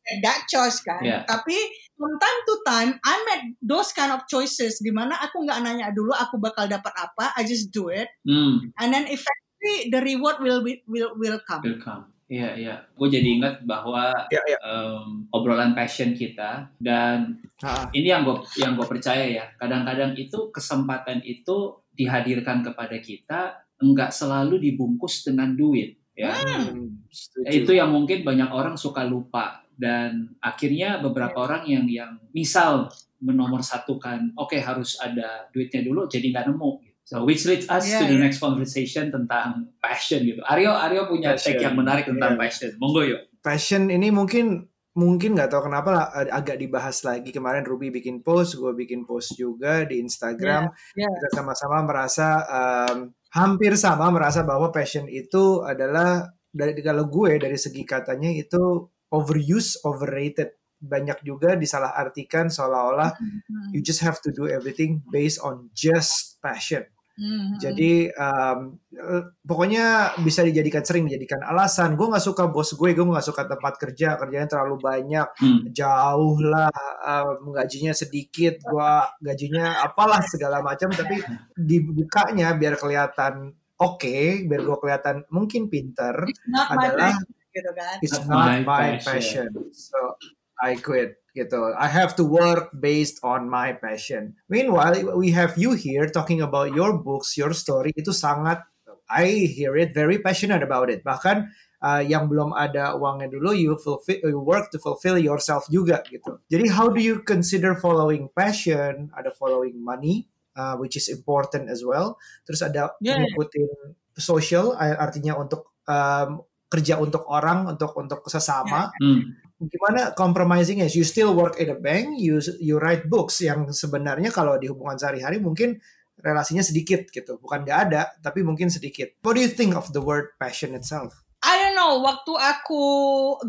make 0.07 0.20
that 0.26 0.47
choice 0.51 0.82
kan. 0.82 1.03
Yeah. 1.03 1.22
Tapi 1.26 1.55
from 1.97 2.12
time 2.16 2.38
to 2.44 2.55
time 2.62 2.90
I 3.03 3.16
make 3.24 3.44
those 3.59 3.90
kind 3.90 4.12
of 4.12 4.24
choices 4.28 4.78
di 4.78 4.92
mana 4.92 5.16
aku 5.18 5.42
nggak 5.42 5.61
nanya 5.61 5.90
dulu 5.90 6.12
aku 6.12 6.36
bakal 6.36 6.68
dapat 6.68 6.92
apa, 6.92 7.32
I 7.34 7.42
just 7.42 7.72
do 7.72 7.88
it 7.88 8.07
Hmm. 8.22 8.70
and 8.76 8.88
then 8.92 9.09
eventually 9.09 9.88
the 9.88 10.01
reward 10.01 10.38
will 10.38 10.61
be, 10.61 10.84
will 10.86 11.16
will 11.16 11.40
come. 11.42 11.64
Welcome. 11.64 12.12
Iya, 12.26 12.59
iya. 12.59 12.74
Gue 12.99 13.07
jadi 13.07 13.38
ingat 13.38 13.62
bahwa 13.62 14.11
Ya, 14.34 14.42
ya. 14.51 14.59
em, 14.59 15.30
obrolan 15.30 15.78
passion 15.78 16.11
kita 16.11 16.74
dan 16.76 17.38
Ah, 17.62 17.86
ini 17.94 18.11
yang 18.11 18.26
gue 18.26 18.42
yang 18.59 18.74
gue 18.74 18.82
percaya 18.84 19.24
ya. 19.24 19.47
Kadang-kadang 19.57 20.12
itu 20.18 20.51
kesempatan 20.51 21.22
itu 21.22 21.78
dihadirkan 21.94 22.66
kepada 22.66 22.99
kita 22.99 23.40
enggak 23.78 24.11
selalu 24.11 24.59
dibungkus 24.59 25.22
dengan 25.22 25.55
duit, 25.55 25.97
ya. 26.12 26.34
hmm, 26.34 27.07
setuju. 27.09 27.47
Itu 27.62 27.72
yang 27.72 27.94
mungkin 27.94 28.26
banyak 28.26 28.51
orang 28.51 28.74
suka 28.74 29.07
lupa 29.07 29.62
dan 29.76 30.34
akhirnya 30.40 30.98
beberapa 30.98 31.44
orang 31.44 31.68
yang 31.68 31.84
yang 31.86 32.16
misal 32.32 32.88
menomorsatukan, 33.20 34.34
oke 34.36 34.56
harus 34.56 34.96
ada 34.98 35.48
duitnya 35.52 35.84
dulu, 35.84 36.08
jadi 36.08 36.32
nggak 36.32 36.46
nemu. 36.50 36.70
So 37.06 37.22
which 37.22 37.46
leads 37.46 37.70
us 37.70 37.86
Yeah, 37.86 38.02
to 38.02 38.10
the 38.10 38.18
yeah. 38.18 38.24
next 38.26 38.42
conversation 38.42 39.14
tentang 39.14 39.70
passion 39.78 40.26
gitu. 40.26 40.42
Aryo 40.42 40.74
Aryo 40.74 41.06
punya 41.06 41.38
Passion. 41.38 41.54
take 41.54 41.62
yang 41.62 41.78
menarik 41.78 42.02
tentang 42.02 42.34
Yeah. 42.34 42.42
passion. 42.42 42.70
Monggo 42.82 43.06
yuk. 43.06 43.22
passion 43.38 43.94
ini 43.94 44.10
mungkin 44.10 44.66
mungkin 44.98 45.38
nggak 45.38 45.46
tahu 45.46 45.70
kenapa 45.70 45.88
lah, 45.94 46.04
ag- 46.10 46.34
agak 46.34 46.56
dibahas 46.58 46.98
lagi 47.06 47.30
kemarin 47.30 47.62
Ruby 47.62 47.94
bikin 47.94 48.26
post, 48.26 48.58
gue 48.58 48.74
bikin 48.74 49.06
post 49.06 49.38
juga 49.38 49.86
di 49.86 50.02
Instagram. 50.02 50.66
Yeah, 50.98 51.06
yeah. 51.06 51.10
Kita 51.14 51.28
sama-sama 51.46 51.86
merasa 51.86 52.42
um, 52.42 53.14
hampir 53.30 53.78
sama 53.78 54.10
merasa 54.10 54.42
bahwa 54.42 54.74
passion 54.74 55.06
itu 55.06 55.62
adalah 55.62 56.26
dari 56.50 56.74
kalau 56.82 57.06
gue 57.06 57.38
dari 57.38 57.54
segi 57.54 57.86
katanya 57.86 58.34
itu 58.34 58.90
overuse, 59.11 59.78
overrated. 59.84 60.54
Banyak 60.76 61.24
juga 61.24 61.57
disalahartikan 61.57 62.52
seolah-olah 62.52 63.16
Hmm. 63.16 63.72
you 63.72 63.80
just 63.80 64.04
have 64.04 64.20
to 64.20 64.28
do 64.28 64.44
everything 64.44 65.00
based 65.09 65.40
on 65.40 65.72
just 65.72 66.36
passion. 66.44 66.84
Hmm. 67.16 67.57
Jadi 67.57 68.12
um, 68.12 68.76
eh, 68.92 69.24
pokoknya 69.40 70.12
bisa 70.20 70.44
dijadikan 70.44 70.84
sering 70.84 71.09
dijadikan 71.09 71.40
alasan. 71.48 71.96
Gue 71.96 72.12
nggak 72.12 72.20
suka 72.20 72.44
bos 72.52 72.76
gue, 72.76 72.92
gue 72.92 73.07
nggak 73.09 73.24
suka 73.24 73.48
tempat 73.48 73.80
kerja, 73.80 74.20
kerjanya 74.20 74.44
terlalu 74.52 74.76
banyak, 74.76 75.24
Hmm. 75.40 75.64
jauh 75.72 76.36
lah, 76.44 76.68
um, 77.09 77.57
gajinya 77.57 77.96
sedikit, 77.96 78.61
gue 78.61 78.92
gajinya 79.24 79.80
apalah 79.80 80.20
segala 80.28 80.61
macam. 80.61 80.92
Tapi 80.92 81.24
dibukanya 81.57 82.52
biar 82.52 82.76
kelihatan 82.76 83.48
oke, 83.80 84.44
biar 84.44 84.61
gue 84.61 84.76
kelihatan 84.76 85.16
mungkin 85.32 85.72
pinter. 85.72 86.20
Adalah- 86.52 87.16
gitu 87.57 87.70
kan. 87.72 87.96
It's 88.04 88.20
Not 88.20 88.28
my 88.28 88.61
my 88.61 89.00
passion. 89.00 89.09
passion. 89.09 89.48
So 89.72 90.20
I 90.61 90.76
quit 90.76 91.16
gitu. 91.32 91.72
I 91.76 91.88
have 91.88 92.12
to 92.20 92.24
work 92.24 92.72
based 92.76 93.20
on 93.24 93.48
my 93.48 93.72
passion. 93.76 94.36
Meanwhile, 94.48 95.16
we 95.16 95.32
have 95.32 95.57
you 95.57 95.72
here 95.76 96.09
talking 96.09 96.40
about 96.44 96.72
your 96.76 96.96
books, 97.00 97.36
your 97.36 97.57
story 97.57 97.92
itu 97.96 98.12
sangat 98.12 98.64
I 99.07 99.46
hear 99.46 99.76
it 99.78 99.94
very 99.94 100.18
passionate 100.18 100.66
about 100.66 100.90
it. 100.90 101.07
Bahkan 101.07 101.46
uh, 101.78 102.02
yang 102.02 102.26
belum 102.26 102.57
ada 102.57 102.98
uangnya 102.98 103.30
dulu 103.30 103.54
you 103.54 103.78
fulfill 103.78 104.18
you 104.18 104.40
work 104.42 104.72
to 104.74 104.82
fulfill 104.82 105.14
yourself 105.14 105.68
juga 105.70 106.02
gitu. 106.11 106.42
Jadi 106.50 106.72
how 106.72 106.90
do 106.90 106.98
you 106.98 107.22
consider 107.22 107.78
following 107.78 108.26
passion? 108.34 109.14
Ada 109.14 109.30
following 109.36 109.78
money 109.78 110.26
uh, 110.59 110.74
which 110.80 110.98
is 110.98 111.07
important 111.07 111.70
as 111.70 111.86
well. 111.86 112.18
Terus 112.48 112.66
ada 112.66 112.98
Yeah. 112.98 113.22
ngikutin 113.22 113.94
social 114.16 114.72
artinya 114.74 115.36
untuk 115.38 115.76
um, 115.86 116.42
kerja 116.66 116.98
untuk 116.98 117.22
orang, 117.30 117.76
untuk 117.76 117.94
untuk 117.94 118.26
sesama. 118.26 118.90
Hmm. 118.98 119.22
Gimana 119.56 120.12
compromising 120.12 120.84
is 120.84 120.92
you 120.92 121.06
still 121.06 121.32
work 121.32 121.56
in 121.56 121.72
a 121.72 121.78
bank, 121.78 122.20
you 122.20 122.44
you 122.60 122.76
write 122.76 123.08
books 123.08 123.40
yang 123.40 123.72
sebenarnya 123.72 124.28
kalau 124.28 124.60
di 124.60 124.68
hubungan 124.68 125.00
sehari-hari 125.00 125.40
mungkin 125.40 125.80
relasinya 126.20 126.64
sedikit 126.64 127.08
gitu, 127.08 127.40
bukan 127.40 127.64
nggak 127.64 127.80
ada, 127.88 128.02
tapi 128.20 128.44
mungkin 128.44 128.68
sedikit. 128.68 129.16
What 129.24 129.36
do 129.36 129.42
you 129.44 129.52
think 129.52 129.76
of 129.76 129.92
the 129.96 130.04
word 130.04 130.36
passion 130.36 130.76
itself? 130.76 131.26
I 131.46 131.62
don't 131.62 131.78
know, 131.78 132.02
waktu 132.02 132.32
aku 132.34 132.82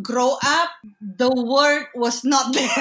grow 0.06 0.38
up, 0.38 0.70
the 1.02 1.34
word 1.34 1.90
was 1.98 2.22
not 2.22 2.54
there. 2.54 2.70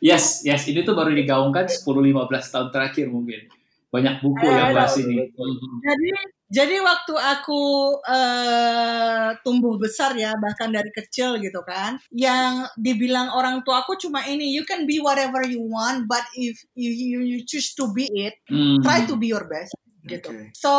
yes, 0.00 0.40
yes. 0.46 0.64
Ini 0.64 0.86
tuh 0.86 0.96
baru 0.96 1.12
digaungkan 1.12 1.68
10-15 1.68 2.54
tahun 2.54 2.68
terakhir 2.72 3.12
mungkin. 3.12 3.52
Banyak 3.96 4.14
buku 4.20 4.44
Eh, 4.44 4.52
yang 4.52 4.70
bahas 4.76 4.92
betul, 4.92 5.08
ini. 5.08 5.24
Mhm. 5.32 5.76
jadi 5.80 6.10
jadi 6.46 6.76
waktu 6.78 7.14
aku 7.16 7.62
eh, 8.06 9.28
tumbuh 9.42 9.74
besar 9.80 10.14
ya 10.14 10.30
bahkan 10.38 10.70
dari 10.70 10.90
kecil 10.94 11.40
gitu 11.40 11.64
kan 11.66 11.96
yang 12.12 12.68
dibilang 12.78 13.32
orang 13.34 13.64
tua 13.66 13.82
aku 13.82 13.96
cuma 13.98 14.22
ini 14.28 14.52
you 14.54 14.62
can 14.68 14.84
be 14.86 15.00
whatever 15.02 15.42
you 15.42 15.58
want 15.64 16.04
but 16.06 16.22
if 16.36 16.54
you 16.78 16.90
you, 16.92 17.18
you 17.24 17.38
choose 17.42 17.72
to 17.74 17.88
be 17.96 18.06
it 18.12 18.36
Hmm. 18.46 18.78
try 18.84 19.02
to 19.08 19.16
be 19.18 19.26
your 19.32 19.48
best 19.48 19.74
gitu. 20.06 20.30
Okay. 20.30 20.48
so 20.54 20.72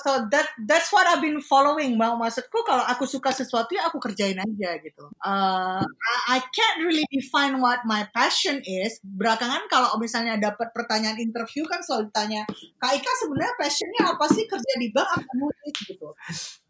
so 0.00 0.26
that 0.32 0.48
that's 0.64 0.88
what 0.90 1.04
I've 1.04 1.20
been 1.20 1.38
following 1.44 2.00
mau 2.00 2.16
maksudku 2.16 2.64
kalau 2.64 2.82
aku 2.88 3.04
suka 3.04 3.30
sesuatu 3.30 3.76
ya 3.76 3.86
aku 3.86 4.00
kerjain 4.00 4.40
aja 4.40 4.70
gitu. 4.80 5.12
Uh, 5.20 5.84
I, 5.84 6.14
I 6.34 6.38
can't 6.50 6.78
really 6.82 7.04
define 7.12 7.60
what 7.60 7.84
my 7.84 8.08
passion 8.16 8.64
is. 8.64 8.98
Belakangan 9.04 9.68
kalau 9.68 9.94
misalnya 10.00 10.40
dapat 10.40 10.72
pertanyaan 10.72 11.20
interview 11.20 11.68
kan 11.68 11.84
selalu 11.84 12.08
ditanya 12.10 12.42
Kak 12.80 12.96
Ika 12.96 13.12
sebenarnya 13.20 13.54
passionnya 13.60 14.02
apa 14.16 14.24
sih? 14.32 14.44
Kerja 14.48 14.72
di 14.80 14.88
bank 14.90 15.08
apa 15.12 15.30
nulis? 15.36 15.74
Gitu. 15.84 16.08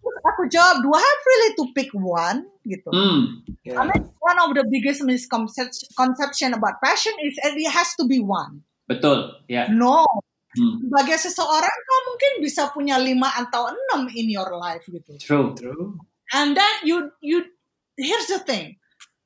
Terus 0.01 0.23
aku 0.27 0.43
jawab 0.51 0.83
do 0.83 0.91
I 0.91 1.01
have 1.01 1.23
really 1.25 1.51
to 1.57 1.65
pick 1.73 1.91
one? 1.95 2.51
Gitu. 2.67 2.91
Hmm. 2.91 3.47
Yeah. 3.63 3.81
I 3.81 3.87
mean, 3.87 4.11
one 4.19 4.39
of 4.43 4.51
the 4.59 4.67
biggest 4.67 5.07
misconception 5.07 6.53
about 6.59 6.83
passion 6.83 7.15
is 7.23 7.39
it 7.39 7.55
has 7.71 7.95
to 7.97 8.05
be 8.05 8.19
one. 8.19 8.67
Betul, 8.91 9.47
ya. 9.47 9.71
no 9.71 10.03
Hmm. 10.51 10.83
sebagai 10.83 11.15
seseorang 11.31 11.77
kau 11.87 12.01
mungkin 12.11 12.33
bisa 12.43 12.75
punya 12.75 12.99
lima 12.99 13.31
atau 13.39 13.71
enam 13.71 14.11
in 14.11 14.27
your 14.27 14.51
life 14.59 14.83
gitu. 14.83 15.15
True. 15.23 15.55
True. 15.55 15.95
And 16.35 16.59
then 16.59 16.75
you 16.83 17.15
you 17.23 17.47
here's 17.95 18.27
the 18.27 18.43
thing, 18.43 18.75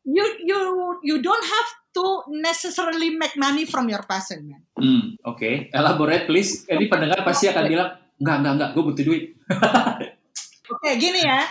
you 0.05 0.21
you 0.45 0.61
you 1.01 1.17
don't 1.25 1.47
have 1.49 1.69
to 1.97 2.29
necessarily 2.29 3.17
make 3.17 3.33
money 3.41 3.65
from 3.65 3.89
your 3.89 4.05
passion 4.05 4.53
man. 4.53 4.63
Hmm. 4.77 5.17
Oke, 5.25 5.73
elaborate 5.73 6.29
please. 6.29 6.69
Ini 6.69 6.93
pendengar 6.93 7.25
pasti 7.25 7.49
akan 7.49 7.65
bilang, 7.73 7.97
enggak, 8.21 8.37
enggak, 8.45 8.53
enggak, 8.61 8.71
gue 8.77 8.83
butuh 8.85 9.05
duit. 9.09 9.25
Oke 10.77 10.91
gini 11.01 11.25
ya, 11.25 11.45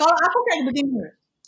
kalau 0.00 0.16
aku 0.16 0.38
kayak 0.48 0.62
begini, 0.68 1.00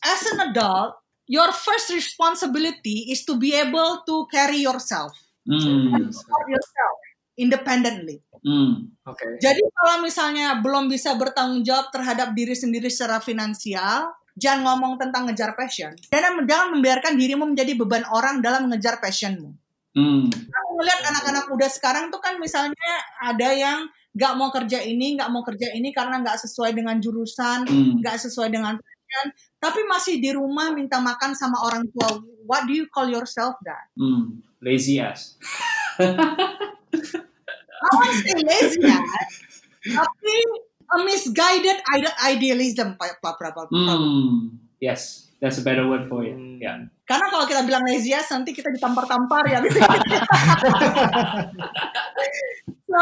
as 0.05 0.21
an 0.33 0.53
adult, 0.53 1.01
your 1.25 1.53
first 1.57 1.89
responsibility 1.89 3.09
is 3.09 3.25
to 3.25 3.41
be 3.41 3.57
able 3.57 4.05
to 4.05 4.29
carry 4.29 4.61
yourself, 4.61 5.13
Hmm. 5.47 6.11
support 6.13 6.47
yourself 6.53 6.97
independently. 7.37 8.21
Hmm. 8.43 8.93
Oke. 9.07 9.39
Jadi 9.39 9.63
kalau 9.73 10.03
misalnya 10.03 10.59
belum 10.61 10.91
bisa 10.91 11.15
bertanggung 11.15 11.63
jawab 11.63 11.93
terhadap 11.95 12.33
diri 12.33 12.57
sendiri 12.57 12.91
secara 12.91 13.23
finansial, 13.23 14.11
jangan 14.37 14.67
ngomong 14.67 15.01
tentang 15.01 15.29
ngejar 15.31 15.57
passion. 15.57 15.93
Dan 16.11 16.45
jangan 16.45 16.77
membiarkan 16.77 17.17
dirimu 17.17 17.49
menjadi 17.49 17.73
beban 17.77 18.05
orang 18.13 18.45
dalam 18.45 18.69
mengejar 18.69 18.99
passionmu. 18.99 19.55
Hmm. 19.97 20.29
Aku 20.29 20.71
ngeliat 20.77 21.01
anak-anak 21.09 21.45
muda 21.49 21.69
sekarang 21.73 22.13
tuh 22.13 22.21
kan 22.21 22.37
misalnya 22.37 22.93
ada 23.17 23.49
yang 23.57 23.89
nggak 24.17 24.33
mau 24.37 24.49
kerja 24.53 24.81
ini, 24.85 25.17
nggak 25.17 25.29
mau 25.33 25.45
kerja 25.45 25.73
ini 25.73 25.93
karena 25.93 26.21
nggak 26.21 26.41
sesuai 26.41 26.73
dengan 26.77 26.97
jurusan, 27.01 27.69
Hmm. 27.69 28.01
nggak 28.01 28.17
sesuai 28.29 28.49
dengan 28.53 28.77
passion, 29.07 29.27
tapi 29.63 29.81
masih 29.87 30.19
di 30.19 30.35
rumah 30.35 30.75
minta 30.75 30.99
makan 30.99 31.39
sama 31.39 31.63
orang 31.63 31.87
tua. 31.95 32.19
What 32.47 32.67
do 32.67 32.75
you 32.75 32.91
call 32.91 33.07
yourself 33.07 33.55
that? 33.63 33.87
Hmm. 33.95 34.43
Lazy 34.59 34.99
ass. 34.99 35.39
I 37.77 37.89
won't 37.95 38.19
say 38.19 38.35
lazy 38.43 38.83
ya, 38.83 38.99
tapi 39.95 40.35
a 40.91 40.97
misguided 41.07 41.79
ide- 41.95 42.19
idealism, 42.27 42.99
Pak. 42.99 43.23
Pak. 43.23 43.39
Hmm. 43.71 44.59
Yes, 44.83 45.31
that's 45.39 45.59
a 45.59 45.65
better 45.65 45.87
word 45.87 46.11
for 46.11 46.27
it. 46.27 46.35
Hmm. 46.35 46.59
Yeah. 46.59 46.91
Karena 47.07 47.31
kalau 47.31 47.47
kita 47.47 47.63
bilang 47.63 47.87
lazy 47.87 48.11
ass, 48.11 48.35
nanti 48.35 48.51
kita 48.51 48.75
ditampar-tampar 48.75 49.47
ya. 49.47 49.63
so, 52.87 53.01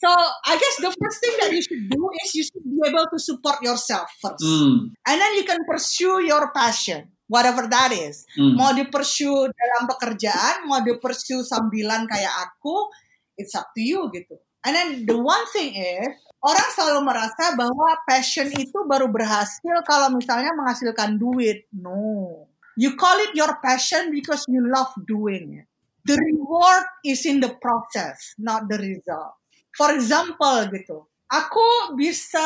so 0.00 0.08
I 0.48 0.56
guess 0.56 0.76
the 0.80 0.92
first 0.92 1.18
thing 1.20 1.34
that 1.44 1.50
you 1.52 1.62
should 1.62 1.86
do 1.88 2.02
is 2.24 2.28
you 2.34 2.44
should 2.44 2.64
be 2.64 2.80
able 2.88 3.06
to 3.12 3.18
support 3.20 3.60
yourself 3.62 4.08
first, 4.20 4.42
Hmm. 4.42 4.92
and 5.06 5.16
then 5.20 5.32
you 5.36 5.44
can 5.44 5.60
pursue 5.68 6.24
your 6.24 6.50
passion, 6.50 7.12
whatever 7.28 7.68
that 7.68 7.92
is. 7.94 8.24
Hmm. 8.34 8.56
Mau 8.58 8.72
di 8.74 8.88
pursue 8.88 9.48
dalam 9.52 9.82
pekerjaan, 9.86 10.66
mau 10.66 10.80
di 10.82 10.96
pursue 10.98 11.44
sambilan 11.46 12.08
kayak 12.10 12.32
aku, 12.50 12.90
it's 13.38 13.54
up 13.54 13.70
to 13.76 13.80
you 13.80 14.10
gitu. 14.10 14.36
And 14.60 14.76
then 14.76 14.88
the 15.08 15.16
one 15.16 15.40
thing 15.56 15.72
is, 15.72 16.12
orang 16.44 16.68
selalu 16.76 17.00
merasa 17.00 17.56
bahwa 17.56 17.96
passion 18.04 18.52
itu 18.52 18.84
baru 18.84 19.08
berhasil 19.08 19.72
kalau 19.88 20.12
misalnya 20.12 20.52
menghasilkan 20.52 21.16
duit. 21.16 21.64
No. 21.72 22.44
You 22.76 22.92
call 22.96 23.16
it 23.24 23.32
your 23.32 23.56
passion 23.64 24.12
because 24.12 24.44
you 24.48 24.60
love 24.68 24.92
doing 25.08 25.64
it. 25.64 25.69
The 26.10 26.18
reward 26.18 26.84
is 27.06 27.22
in 27.22 27.38
the 27.38 27.54
process, 27.62 28.34
not 28.34 28.66
the 28.66 28.82
result. 28.82 29.38
For 29.78 29.94
example 29.94 30.66
gitu, 30.74 31.06
aku 31.30 31.94
bisa 31.94 32.42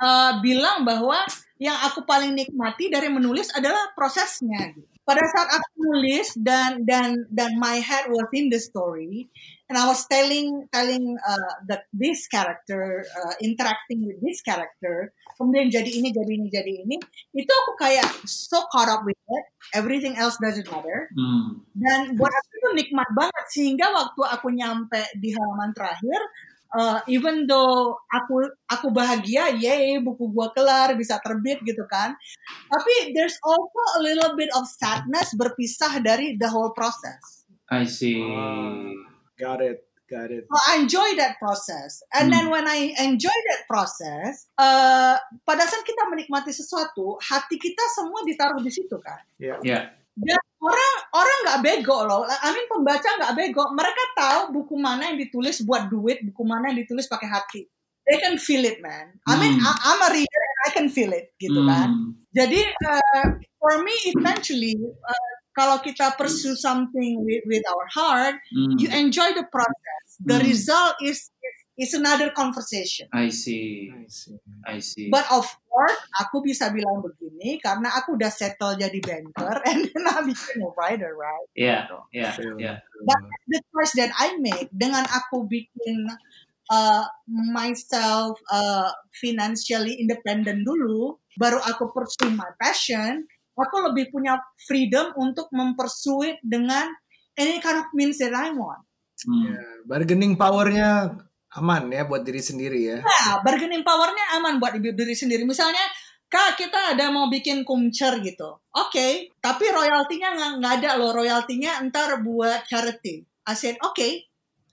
uh, 0.00 0.32
bilang 0.40 0.88
bahwa 0.88 1.20
yang 1.60 1.76
aku 1.84 2.08
paling 2.08 2.32
nikmati 2.32 2.88
dari 2.88 3.12
menulis 3.12 3.52
adalah 3.52 3.92
prosesnya. 3.92 4.72
gitu. 4.72 4.88
Pada 5.04 5.20
saat 5.36 5.60
aku 5.60 5.68
nulis 5.76 6.32
dan 6.40 6.80
dan 6.88 7.28
dan 7.28 7.60
my 7.60 7.76
head 7.76 8.08
was 8.08 8.24
in 8.32 8.48
the 8.48 8.56
story, 8.56 9.28
and 9.68 9.76
I 9.78 9.88
was 9.88 10.04
telling 10.06 10.68
telling 10.68 11.16
uh, 11.16 11.52
that 11.68 11.88
this 11.92 12.28
character 12.28 13.04
uh, 13.04 13.34
interacting 13.40 14.04
with 14.04 14.20
this 14.20 14.44
character, 14.44 15.12
kemudian 15.40 15.72
jadi 15.72 15.88
ini 15.88 16.12
jadi 16.12 16.32
ini 16.36 16.48
jadi 16.52 16.72
ini, 16.84 16.96
itu 17.32 17.52
aku 17.64 17.72
kayak 17.80 18.08
so 18.28 18.64
caught 18.68 18.92
up 18.92 19.02
with 19.08 19.16
it, 19.16 19.44
everything 19.72 20.20
else 20.20 20.36
doesn't 20.36 20.68
matter. 20.68 21.08
Hmm. 21.16 21.64
Dan 21.72 22.20
buat 22.20 22.32
aku 22.32 22.50
itu 22.60 22.68
nikmat 22.84 23.08
banget 23.16 23.44
sehingga 23.52 23.88
waktu 23.92 24.20
aku 24.28 24.52
nyampe 24.52 25.00
di 25.16 25.32
halaman 25.32 25.72
terakhir, 25.72 26.20
uh, 26.76 26.98
even 27.08 27.48
though 27.48 27.96
aku 28.12 28.52
aku 28.68 28.92
bahagia, 28.92 29.56
yay 29.56 29.96
buku 30.02 30.28
gua 30.28 30.52
kelar 30.52 30.92
bisa 30.92 31.16
terbit 31.24 31.64
gitu 31.64 31.88
kan. 31.88 32.12
Tapi 32.68 33.16
there's 33.16 33.40
also 33.40 33.80
a 33.96 34.00
little 34.04 34.36
bit 34.36 34.52
of 34.52 34.68
sadness 34.68 35.32
berpisah 35.32 36.04
dari 36.04 36.36
the 36.36 36.50
whole 36.52 36.76
process. 36.76 37.48
I 37.72 37.88
see. 37.88 38.20
Got 39.38 39.60
it. 39.62 39.84
Got 40.04 40.30
it. 40.30 40.44
So 40.44 40.56
I 40.68 40.84
enjoy 40.84 41.16
that 41.16 41.40
process. 41.40 42.04
And 42.12 42.28
then 42.28 42.52
when 42.52 42.68
I 42.68 42.92
enjoy 43.00 43.32
that 43.32 43.64
process, 43.64 44.52
uh, 44.60 45.16
pada 45.48 45.64
saat 45.64 45.80
kita 45.80 46.12
menikmati 46.12 46.52
sesuatu, 46.52 47.16
hati 47.24 47.56
kita 47.56 47.80
semua 47.96 48.20
ditaruh 48.28 48.60
di 48.60 48.68
situ 48.68 49.00
kan. 49.00 49.24
Ya. 49.40 49.56
Yeah. 49.64 49.96
Dan 50.14 50.38
orang 50.60 50.94
orang 51.10 51.38
nggak 51.48 51.60
bego 51.64 52.04
loh. 52.04 52.22
I 52.28 52.52
mean 52.52 52.68
pembaca 52.68 53.08
nggak 53.16 53.34
bego. 53.34 53.64
Mereka 53.72 54.02
tahu 54.14 54.40
buku 54.52 54.76
mana 54.76 55.08
yang 55.08 55.18
ditulis 55.18 55.64
buat 55.64 55.88
duit, 55.88 56.20
buku 56.22 56.42
mana 56.44 56.70
yang 56.70 56.84
ditulis 56.84 57.08
pakai 57.08 57.26
hati. 57.26 57.62
They 58.04 58.20
can 58.20 58.36
feel 58.36 58.60
it, 58.68 58.84
man. 58.84 59.16
I 59.24 59.40
mean, 59.40 59.56
Hmm. 59.56 59.64
I- 59.64 59.80
I'm 59.88 60.00
a 60.04 60.10
reader 60.12 60.42
and 60.44 60.60
I 60.68 60.70
can 60.76 60.86
feel 60.92 61.16
it, 61.16 61.32
gitu 61.40 61.64
kan. 61.64 61.88
Hmm. 61.88 62.08
Jadi 62.36 62.60
uh, 62.60 63.26
for 63.56 63.80
me, 63.80 63.96
eventually, 64.12 64.76
uh, 64.84 65.32
kalau 65.54 65.78
kita 65.80 66.12
pursue 66.18 66.58
something 66.58 67.22
with, 67.22 67.42
with 67.46 67.64
our 67.66 67.86
heart, 67.94 68.36
Hmm. 68.50 68.76
you 68.76 68.90
enjoy 68.90 69.32
the 69.32 69.46
process. 69.48 70.06
The 70.20 70.38
Hmm. 70.38 70.46
result 70.46 70.94
is 71.00 71.30
is 71.74 71.90
another 71.90 72.30
conversation. 72.30 73.10
I 73.10 73.34
see. 73.34 73.90
I 73.90 74.06
see. 74.06 74.38
I 74.62 74.78
see. 74.78 75.10
But 75.10 75.26
of 75.26 75.42
course, 75.66 75.98
aku 76.22 76.38
bisa 76.46 76.70
bilang 76.70 77.02
begini 77.02 77.58
karena 77.58 77.90
aku 77.98 78.14
udah 78.14 78.30
settle 78.30 78.78
jadi 78.78 78.94
banker 79.02 79.58
and 79.68 79.90
then 79.90 80.06
I 80.06 80.22
became 80.22 80.62
a 80.62 80.70
writer, 80.78 81.18
right? 81.18 81.46
yeah. 81.58 81.90
Yeah. 82.14 82.30
Yeah. 82.62 82.78
But 83.02 83.18
the 83.50 83.58
choice 83.74 83.94
that 83.98 84.14
I 84.14 84.38
make 84.38 84.70
dengan 84.70 85.02
aku 85.02 85.50
bikin 85.50 86.14
uh, 86.70 87.04
myself 87.28 88.38
uh, 88.54 88.94
financially 89.18 89.98
independent 89.98 90.62
dulu, 90.62 91.18
baru 91.36 91.58
aku 91.58 91.90
pursue 91.90 92.30
my 92.30 92.48
passion, 92.62 93.26
aku 93.54 93.76
lebih 93.90 94.10
punya 94.10 94.38
freedom 94.58 95.14
untuk 95.18 95.50
mempursue 95.54 96.34
it 96.34 96.38
dengan 96.42 96.90
any 97.38 97.62
kind 97.62 97.78
of 97.78 97.86
means 97.94 98.18
that 98.18 98.34
I 98.34 98.50
want. 98.54 98.82
Hmm. 99.24 99.46
Ya, 99.46 99.62
bargaining 99.86 100.34
powernya 100.34 101.14
aman 101.54 101.86
ya 101.94 102.02
buat 102.04 102.26
diri 102.26 102.42
sendiri 102.42 102.78
ya. 102.82 102.98
Nah, 103.00 103.40
bargaining 103.46 103.86
powernya 103.86 104.38
aman 104.38 104.58
buat 104.58 104.74
diri 104.74 105.14
sendiri. 105.14 105.46
Misalnya, 105.46 105.82
kak 106.26 106.58
kita 106.58 106.98
ada 106.98 107.14
mau 107.14 107.30
bikin 107.30 107.62
kumcer 107.62 108.18
gitu. 108.26 108.58
Oke, 108.74 109.30
tapi 109.38 109.70
royaltinya 109.70 110.58
nggak 110.58 110.74
ada 110.82 110.90
loh. 110.98 111.14
Royaltinya 111.14 111.78
ntar 111.86 112.18
buat 112.26 112.66
charity. 112.66 113.22
I 113.46 113.54
said, 113.54 113.78
oke. 113.86 114.08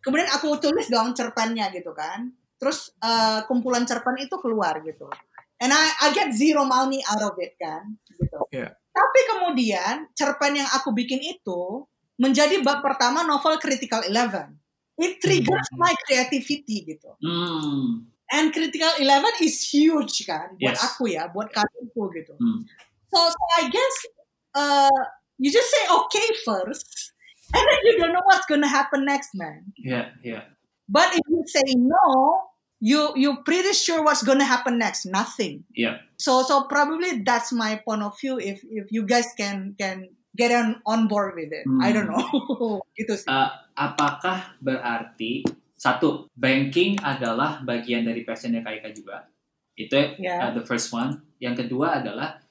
Kemudian 0.02 0.34
aku 0.34 0.58
tulis 0.58 0.90
dong 0.90 1.14
cerpennya 1.14 1.70
gitu 1.70 1.94
kan. 1.94 2.34
Terus 2.58 2.98
eh, 2.98 3.46
kumpulan 3.46 3.86
cerpen 3.86 4.18
itu 4.18 4.34
keluar 4.42 4.82
gitu. 4.82 5.06
And 5.62 5.70
I, 5.70 5.86
I 6.02 6.08
get 6.18 6.34
zero 6.34 6.66
money 6.66 7.06
out 7.06 7.22
of 7.22 7.38
it 7.38 7.54
kan. 7.62 8.02
Gitu. 8.10 8.42
Iya. 8.50 8.74
Tapi 8.74 9.20
kemudian 9.30 10.10
cerpen 10.18 10.58
yang 10.58 10.68
aku 10.74 10.90
bikin 10.92 11.22
itu 11.22 11.86
menjadi 12.18 12.60
bab 12.66 12.82
pertama 12.82 13.22
novel 13.22 13.62
Critical 13.62 14.02
Eleven. 14.10 14.58
It 14.98 15.22
triggers 15.22 15.70
my 15.78 15.94
creativity 16.06 16.86
gitu. 16.86 17.14
Hmm. 17.22 18.10
And 18.34 18.50
Critical 18.50 18.90
Eleven 19.02 19.34
is 19.46 19.62
huge 19.70 20.26
kan 20.26 20.58
buat 20.58 20.78
Yes. 20.78 20.82
aku 20.82 21.14
ya, 21.14 21.30
buat 21.30 21.50
karirku 21.54 22.10
gitu. 22.14 22.34
Hmm. 22.38 22.66
So, 23.14 23.18
so 23.30 23.44
I 23.62 23.70
guess 23.70 23.96
uh, 24.58 25.00
you 25.38 25.50
just 25.54 25.70
say 25.70 25.84
okay 25.90 26.28
first, 26.46 27.14
and 27.54 27.64
then 27.64 27.82
you 27.86 27.94
don't 28.02 28.14
know 28.14 28.24
what's 28.28 28.46
gonna 28.50 28.70
happen 28.70 29.04
next, 29.06 29.34
man. 29.38 29.74
Yeah. 29.78 30.14
Yeah. 30.26 30.50
But 30.88 31.16
if 31.16 31.26
you 31.28 31.44
say 31.48 31.76
no, 31.76 32.06
you 32.82 33.14
you 33.14 33.46
pretty 33.46 33.72
sure 33.78 34.02
what's 34.02 34.26
gonna 34.26 34.44
happen 34.44 34.82
next? 34.82 35.06
Nothing. 35.06 35.64
Yeah. 35.78 36.02
So 36.18 36.42
so 36.42 36.66
probably 36.66 37.22
that's 37.22 37.54
my 37.54 37.78
point 37.86 38.02
of 38.02 38.18
view. 38.18 38.42
If 38.42 38.66
if 38.66 38.90
you 38.90 39.06
guys 39.06 39.30
can 39.38 39.78
can 39.78 40.10
get 40.34 40.50
on 40.50 40.82
on 40.90 41.06
board 41.06 41.38
with 41.38 41.54
it, 41.54 41.64
I 41.80 41.94
don't 41.94 42.10
know. 42.10 42.26
gitu 43.00 43.14
sih. 43.16 43.30
Uh, 43.30 43.54
apakah 43.78 44.58
berarti 44.58 45.46
satu 45.78 46.28
banking 46.34 46.98
adalah 47.06 47.62
bagian 47.62 48.02
dari 48.04 48.26
passionnya 48.26 48.66
Kak 48.66 48.82
Ika 48.82 48.90
juga? 48.98 49.18
Itu 49.78 50.18
Ya. 50.18 50.50
uh, 50.50 50.52
the 50.58 50.66
first 50.66 50.90
one. 50.90 51.22
Yang 51.38 51.66
kedua 51.66 52.02
adalah 52.02 52.42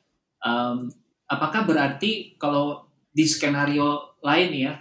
um, 0.47 0.91
apakah 1.27 1.67
berarti 1.67 2.39
kalau 2.39 2.87
di 3.11 3.27
skenario 3.27 4.19
lain 4.23 4.51
ya, 4.55 4.73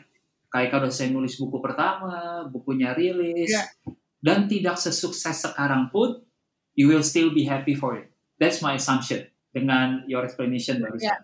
Kak 0.50 0.70
Ika 0.70 0.82
udah 0.82 0.93
saya 0.93 1.10
nulis 1.14 1.38
buku 1.38 1.58
pertama, 1.62 2.45
bukunya 2.50 2.93
rilis, 2.93 3.54
Ya. 3.54 3.66
Dan 4.20 4.51
tidak 4.51 4.76
sesukses 4.76 5.39
sekarang 5.39 5.88
pun, 5.91 6.20
you 6.76 6.88
will 6.91 7.03
still 7.03 7.32
be 7.32 7.47
happy 7.47 7.76
for 7.76 7.95
it. 7.95 8.11
That's 8.39 8.63
my 8.63 8.80
assumption 8.80 9.28
dengan 9.51 10.07
your 10.07 10.24
explanation 10.24 10.80
barusan. 10.80 11.11
Ya. 11.11 11.17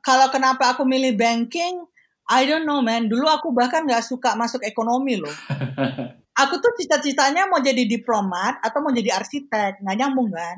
Kalau 0.00 0.32
kenapa 0.32 0.72
aku 0.72 0.88
milih 0.88 1.16
banking, 1.16 1.84
I 2.30 2.48
don't 2.48 2.64
know 2.64 2.80
man. 2.80 3.10
Dulu 3.10 3.26
aku 3.28 3.52
bahkan 3.52 3.84
nggak 3.84 4.06
suka 4.06 4.38
masuk 4.38 4.64
ekonomi 4.64 5.20
loh. 5.20 5.34
Aku 6.40 6.56
tuh 6.56 6.72
cita-citanya 6.78 7.44
mau 7.52 7.60
jadi 7.60 7.84
diplomat 7.84 8.64
atau 8.64 8.80
mau 8.80 8.94
jadi 8.94 9.12
arsitek, 9.12 9.84
nggak 9.84 9.96
nyambung 9.98 10.32
kan? 10.32 10.56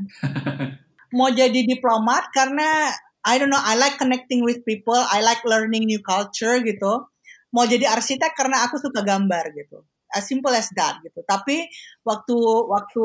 mau 1.19 1.27
jadi 1.33 1.67
diplomat 1.67 2.31
karena 2.31 2.93
I 3.27 3.39
don't 3.39 3.51
know, 3.51 3.59
I 3.59 3.75
like 3.75 3.99
connecting 3.99 4.47
with 4.47 4.63
people, 4.63 4.95
I 4.95 5.27
like 5.27 5.43
learning 5.43 5.91
new 5.91 5.99
culture 5.99 6.63
gitu. 6.63 7.11
Mau 7.51 7.65
jadi 7.67 7.91
arsitek 7.91 8.31
karena 8.39 8.63
aku 8.63 8.79
suka 8.79 9.03
gambar 9.03 9.51
gitu. 9.59 9.83
As 10.13 10.29
simple 10.29 10.53
as 10.53 10.69
that 10.77 11.01
gitu. 11.01 11.25
Tapi 11.25 11.67
waktu 12.05 12.37
waktu 12.69 13.05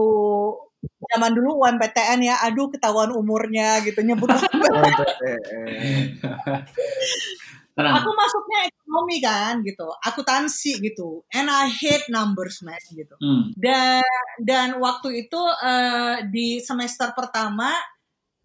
zaman 1.13 1.31
dulu 1.33 1.65
UMPTN 1.65 2.19
ya, 2.21 2.35
aduh 2.45 2.69
ketahuan 2.69 3.11
umurnya 3.11 3.81
gitu 3.81 3.99
nyebut 4.05 4.29
Oh, 4.37 4.37
eh, 5.27 5.39
eh. 5.41 6.61
Aku 7.77 8.09
masuknya 8.09 8.59
ekonomi 8.73 9.21
kan 9.21 9.61
gitu, 9.61 9.85
akuntansi 10.01 10.81
gitu, 10.81 11.21
and 11.29 11.45
I 11.45 11.69
hate 11.69 12.09
numbers 12.09 12.65
man 12.65 12.81
gitu. 12.89 13.13
Hmm. 13.21 13.53
Dan 13.53 14.01
dan 14.41 14.81
waktu 14.81 15.29
itu 15.29 15.37
eh, 15.61 16.25
di 16.25 16.57
semester 16.57 17.13
pertama 17.13 17.69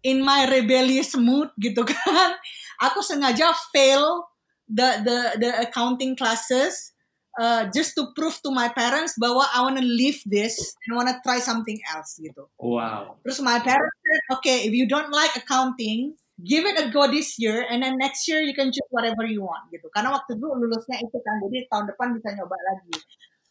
in 0.05 0.21
my 0.21 0.45
rebellious 0.45 1.17
mood 1.17 1.49
gitu 1.57 1.81
kan, 1.81 2.29
aku 2.85 3.01
sengaja 3.01 3.49
fail 3.73 4.21
the 4.69 5.01
the 5.01 5.17
the 5.41 5.49
accounting 5.65 6.13
classes 6.13 6.92
uh, 7.39 7.69
just 7.73 7.95
to 7.97 8.11
prove 8.13 8.37
to 8.43 8.49
my 8.51 8.69
parents 8.69 9.17
bahwa 9.17 9.45
I 9.53 9.61
wanna 9.65 9.85
leave 9.85 10.21
this 10.25 10.75
and 10.85 10.97
wanna 10.97 11.17
try 11.21 11.39
something 11.39 11.79
else 11.93 12.17
gitu. 12.21 12.49
Wow. 12.59 13.21
Terus 13.25 13.41
my 13.41 13.57
parents 13.61 13.97
said, 14.03 14.21
okay, 14.39 14.67
if 14.67 14.73
you 14.73 14.85
don't 14.85 15.09
like 15.09 15.33
accounting, 15.37 16.17
give 16.41 16.65
it 16.65 16.77
a 16.77 16.89
go 16.89 17.05
this 17.05 17.37
year, 17.37 17.65
and 17.69 17.81
then 17.85 17.97
next 18.01 18.25
year 18.25 18.41
you 18.41 18.57
can 18.57 18.73
choose 18.73 18.89
whatever 18.89 19.25
you 19.25 19.45
want 19.45 19.69
gitu. 19.69 19.85
Karena 19.93 20.13
waktu 20.13 20.35
itu 20.37 20.47
lulusnya 20.49 20.97
itu 21.01 21.17
kan, 21.21 21.35
jadi 21.49 21.69
tahun 21.69 21.85
depan 21.93 22.07
bisa 22.17 22.33
nyoba 22.33 22.57
lagi. 22.57 22.97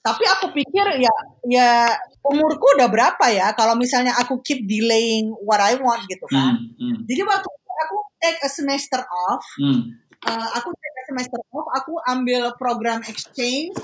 Tapi 0.03 0.25
aku 0.27 0.51
pikir 0.51 0.99
ya 0.99 1.15
ya 1.47 1.87
umurku 2.27 2.75
udah 2.75 2.91
berapa 2.91 3.23
ya 3.31 3.55
kalau 3.55 3.79
misalnya 3.79 4.11
aku 4.19 4.43
keep 4.43 4.67
delaying 4.67 5.31
what 5.47 5.63
I 5.63 5.79
want 5.79 6.03
gitu 6.11 6.27
kan. 6.27 6.59
Hmm. 6.59 6.75
Hmm. 6.75 7.07
Jadi 7.07 7.23
waktu 7.23 7.47
aku 7.47 7.97
take 8.19 8.39
a 8.43 8.51
semester 8.51 8.99
off, 8.99 9.47
Hmm. 9.63 9.95
uh, 10.27 10.49
aku 10.59 10.75
take 10.75 10.92
semester 11.09 11.41
off, 11.53 11.69
aku 11.77 11.99
ambil 12.09 12.55
program 12.59 13.03
exchange 13.07 13.75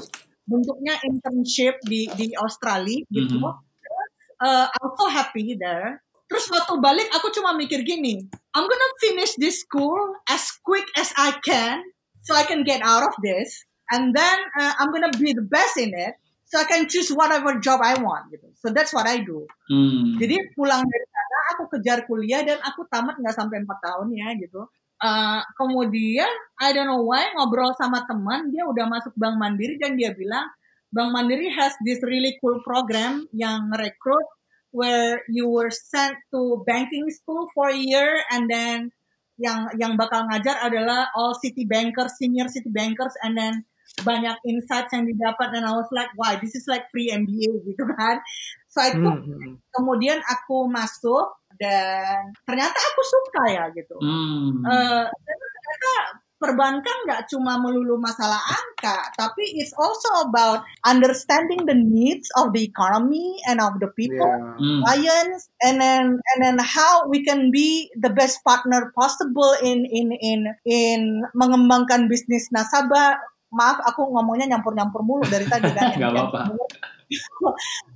bentuknya 0.48 0.96
internship 1.04 1.76
di 1.84 2.08
di 2.16 2.32
Australia 2.40 3.04
gitu. 3.12 3.36
Mhm. 3.36 3.52
Terus, 3.84 4.10
uh, 4.40 4.66
I'm 4.72 4.92
so 4.96 5.06
happy 5.12 5.54
there. 5.60 6.00
Terus 6.28 6.44
waktu 6.52 6.76
balik 6.80 7.08
aku 7.16 7.32
cuma 7.32 7.56
mikir 7.56 7.84
gini, 7.84 8.20
I'm 8.52 8.66
gonna 8.68 8.92
finish 9.00 9.32
this 9.40 9.64
school 9.64 9.96
as 10.28 10.44
quick 10.60 10.84
as 10.96 11.12
I 11.16 11.36
can 11.40 11.80
so 12.20 12.36
I 12.36 12.44
can 12.44 12.68
get 12.68 12.84
out 12.84 13.00
of 13.00 13.16
this 13.24 13.64
and 13.92 14.12
then 14.12 14.36
uh, 14.60 14.76
I'm 14.76 14.92
gonna 14.92 15.12
be 15.16 15.32
the 15.32 15.44
best 15.44 15.80
in 15.80 15.96
it 15.96 16.20
so 16.44 16.60
I 16.60 16.68
can 16.68 16.84
choose 16.84 17.08
whatever 17.12 17.56
job 17.60 17.80
I 17.80 17.96
want 17.96 18.28
gitu. 18.32 18.52
So 18.60 18.72
that's 18.72 18.92
what 18.92 19.08
I 19.08 19.24
do. 19.24 19.48
Hmm. 19.68 20.20
Jadi 20.20 20.52
pulang 20.52 20.84
dari 20.84 21.06
sana 21.08 21.38
aku 21.56 21.62
kejar 21.76 22.04
kuliah 22.04 22.44
dan 22.44 22.60
aku 22.60 22.84
tamat 22.88 23.16
nggak 23.20 23.36
sampai 23.36 23.64
empat 23.64 23.78
tahun 23.80 24.12
ya 24.12 24.28
gitu. 24.36 24.68
Uh, 24.98 25.38
kemudian 25.54 26.26
I 26.58 26.74
don't 26.74 26.90
know 26.90 27.06
why 27.06 27.30
ngobrol 27.38 27.70
sama 27.78 28.02
teman 28.10 28.50
dia 28.50 28.66
udah 28.66 28.90
masuk 28.90 29.14
Bank 29.14 29.38
Mandiri 29.38 29.78
dan 29.78 29.94
dia 29.94 30.10
bilang 30.10 30.50
Bank 30.90 31.14
Mandiri 31.14 31.46
has 31.54 31.70
this 31.86 32.02
really 32.02 32.34
cool 32.42 32.58
program 32.66 33.30
yang 33.30 33.70
rekrut 33.78 34.26
where 34.74 35.22
you 35.30 35.46
were 35.46 35.70
sent 35.70 36.18
to 36.34 36.66
banking 36.66 37.06
school 37.14 37.46
for 37.54 37.70
a 37.70 37.78
year 37.78 38.26
and 38.34 38.50
then 38.50 38.90
yang 39.38 39.70
yang 39.78 39.94
bakal 39.94 40.26
ngajar 40.26 40.58
adalah 40.60 41.06
all 41.14 41.32
city 41.38 41.62
bankers, 41.62 42.18
senior 42.18 42.50
city 42.50 42.68
bankers 42.68 43.14
and 43.22 43.38
then 43.38 43.62
banyak 44.02 44.36
insights 44.44 44.92
yang 44.92 45.08
didapat 45.08 45.54
dan 45.54 45.64
I 45.64 45.72
was 45.72 45.88
like, 45.94 46.12
wow, 46.18 46.36
this 46.36 46.52
is 46.52 46.68
like 46.68 46.90
free 46.92 47.08
MBA 47.08 47.50
gitu 47.72 47.84
kan. 47.96 48.20
So 48.68 48.82
I 48.84 48.92
took 48.92 49.24
Hmm, 49.24 49.24
hmm. 49.24 49.54
kemudian 49.72 50.20
aku 50.26 50.68
masuk 50.68 51.32
dan 51.60 52.32
ternyata 52.46 52.78
aku 52.78 53.02
suka 53.04 53.42
ya 53.50 53.64
gitu. 53.74 53.96
Hmm. 54.00 54.62
Eh, 54.64 55.04
karena 55.06 55.46
ternyata 55.52 55.92
perbankan 56.38 56.96
nggak 57.02 57.26
cuma 57.34 57.58
melulu 57.58 57.98
masalah 57.98 58.38
angka, 58.38 59.10
tapi 59.18 59.42
it's 59.58 59.74
also 59.74 60.06
about 60.22 60.62
understanding 60.86 61.66
the 61.66 61.74
needs 61.74 62.30
of 62.38 62.54
the 62.54 62.62
economy 62.62 63.42
and 63.50 63.58
of 63.58 63.74
the 63.82 63.90
people, 63.98 64.22
Yeah. 64.22 64.54
Hmm. 64.54 64.80
clients, 64.86 65.50
and 65.66 65.82
then 65.82 66.04
and 66.14 66.38
then 66.38 66.56
how 66.62 67.10
we 67.10 67.26
can 67.26 67.50
be 67.50 67.90
the 67.98 68.14
best 68.14 68.38
partner 68.46 68.94
possible 68.94 69.50
in 69.66 69.82
in 69.90 70.14
in 70.22 70.40
in 70.62 71.26
mengembangkan 71.34 72.06
bisnis 72.06 72.46
nasabah. 72.54 73.18
Maaf, 73.48 73.80
aku 73.80 74.06
ngomongnya 74.12 74.54
nyampur-nyampur 74.54 75.00
mulu 75.02 75.24
dari 75.26 75.48
tadi 75.48 75.72
kan. 75.72 75.90
Nggak 75.98 76.12
apa-apa. 76.12 76.52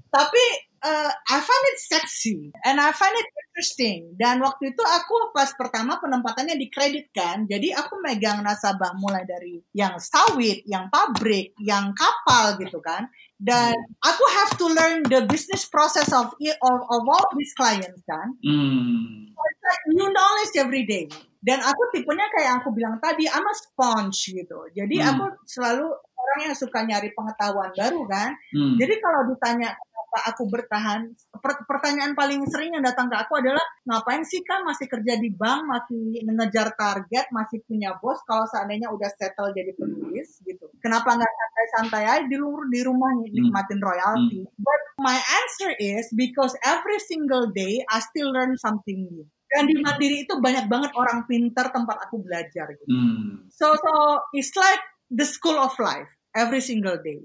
Tapi 0.08 0.44
uh, 0.82 1.10
I 1.30 1.38
find 1.38 1.64
it 1.72 1.78
sexy 1.78 2.50
and 2.66 2.82
I 2.82 2.90
find 2.92 3.14
it 3.14 3.26
interesting. 3.30 4.18
Dan 4.18 4.42
waktu 4.42 4.74
itu 4.74 4.82
aku 4.82 5.30
pas 5.30 5.54
pertama 5.54 6.02
penempatannya 6.02 6.58
dikreditkan, 6.58 7.46
jadi 7.46 7.78
aku 7.78 8.02
megang 8.02 8.42
nasabah 8.42 8.98
mulai 8.98 9.22
dari 9.24 9.62
yang 9.72 9.96
sawit, 10.02 10.66
yang 10.66 10.90
pabrik, 10.90 11.54
yang 11.62 11.94
kapal 11.94 12.58
gitu 12.58 12.82
kan. 12.82 13.06
Dan 13.42 13.74
aku 14.02 14.24
have 14.38 14.52
to 14.58 14.66
learn 14.70 15.02
the 15.10 15.26
business 15.26 15.66
process 15.66 16.10
of 16.14 16.30
of, 16.38 16.78
of 16.90 17.02
all 17.06 17.26
these 17.34 17.54
clients 17.58 18.02
kan. 18.06 18.38
Hmm. 18.42 19.30
So 19.34 19.40
it's 19.50 19.62
like 19.66 19.82
new 19.98 20.08
knowledge 20.10 20.54
every 20.58 20.86
day. 20.86 21.10
Dan 21.42 21.58
aku 21.58 21.90
tipenya 21.90 22.30
kayak 22.38 22.62
aku 22.62 22.70
bilang 22.70 23.02
tadi, 23.02 23.26
I'm 23.26 23.42
a 23.42 23.54
sponge 23.58 24.30
gitu. 24.30 24.70
Jadi 24.70 25.02
Hmm. 25.02 25.10
aku 25.10 25.24
selalu 25.42 25.90
orang 25.90 26.40
yang 26.46 26.54
suka 26.54 26.86
nyari 26.86 27.10
pengetahuan 27.18 27.74
baru 27.74 28.06
kan. 28.06 28.30
Hmm. 28.54 28.78
Jadi 28.78 28.94
kalau 29.02 29.26
ditanya 29.26 29.74
aku 30.20 30.44
bertahan, 30.48 31.08
per- 31.40 31.64
pertanyaan 31.64 32.12
paling 32.12 32.44
sering 32.52 32.76
yang 32.76 32.84
datang 32.84 33.08
ke 33.08 33.16
aku 33.16 33.40
adalah 33.40 33.62
ngapain 33.88 34.20
sih 34.28 34.44
kan 34.44 34.60
masih 34.62 34.86
kerja 34.86 35.16
di 35.16 35.32
bank, 35.32 35.64
masih 35.64 36.20
mengejar 36.28 36.76
target, 36.76 37.26
masih 37.32 37.64
punya 37.64 37.96
bos 37.96 38.20
kalau 38.28 38.44
seandainya 38.52 38.92
udah 38.92 39.08
settle 39.16 39.50
jadi 39.56 39.72
penulis 39.72 40.38
gitu. 40.44 40.68
Kenapa 40.84 41.16
nggak 41.16 41.32
santai-santai 41.32 42.04
aja 42.04 42.26
di, 42.28 42.36
di 42.44 42.80
rumah 42.84 43.10
nikmatin 43.24 43.80
royalty? 43.80 44.44
But 44.60 44.82
my 45.00 45.16
answer 45.16 45.72
is 45.80 46.12
because 46.12 46.52
every 46.60 47.00
single 47.00 47.48
day 47.50 47.80
I 47.88 48.04
still 48.04 48.30
learn 48.30 48.60
something 48.60 49.08
new. 49.08 49.24
Dan 49.52 49.68
di 49.68 49.76
Mandiri 49.84 50.24
itu 50.24 50.40
banyak 50.40 50.64
banget 50.64 50.96
orang 50.96 51.28
pintar 51.28 51.68
tempat 51.68 52.08
aku 52.08 52.24
belajar 52.24 52.72
gitu. 52.72 52.88
Hmm. 52.88 53.48
So 53.52 53.76
so 53.76 53.92
it's 54.32 54.56
like 54.56 54.80
the 55.12 55.28
school 55.28 55.60
of 55.60 55.76
life 55.76 56.08
every 56.32 56.64
single 56.64 56.96
day. 57.04 57.20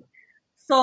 So 0.68 0.78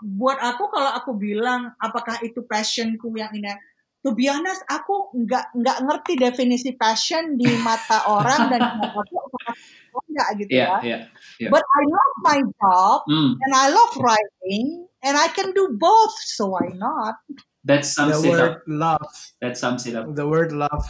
buat 0.00 0.40
aku 0.40 0.72
kalau 0.72 0.90
aku 0.96 1.12
bilang 1.20 1.76
apakah 1.78 2.16
itu 2.24 2.40
passionku 2.48 3.12
yang 3.12 3.28
ini 3.36 3.52
to 4.00 4.16
be 4.16 4.24
honest 4.24 4.64
aku 4.72 5.12
nggak 5.12 5.52
nggak 5.52 5.78
ngerti 5.84 6.16
definisi 6.16 6.72
passion 6.80 7.36
di 7.36 7.44
mata 7.60 8.08
orang 8.16 8.48
dan 8.48 8.60
di 8.64 8.72
mata 8.80 9.00
aku 9.04 9.98
enggak 10.08 10.28
gitu 10.40 10.50
Iya, 10.56 10.64
ya. 10.64 10.78
iya. 10.80 10.98
iya. 11.44 11.48
But 11.52 11.60
I 11.60 11.82
love 11.84 12.14
my 12.24 12.38
job 12.40 12.98
Hmm. 13.04 13.36
and 13.36 13.52
I 13.52 13.66
love 13.68 13.92
writing 14.00 14.88
and 15.04 15.14
I 15.20 15.28
can 15.28 15.52
do 15.52 15.76
both 15.76 16.16
so 16.24 16.56
why 16.56 16.72
not? 16.72 17.20
That 17.68 17.84
The 17.84 17.90
sums 17.90 18.24
it 18.24 18.32
word 18.32 18.40
up. 18.40 18.64
love, 18.64 19.12
That 19.44 19.54
sums 19.60 19.84
it 19.84 19.92
up. 19.92 20.08
the 20.16 20.24
word 20.24 20.56
love. 20.56 20.88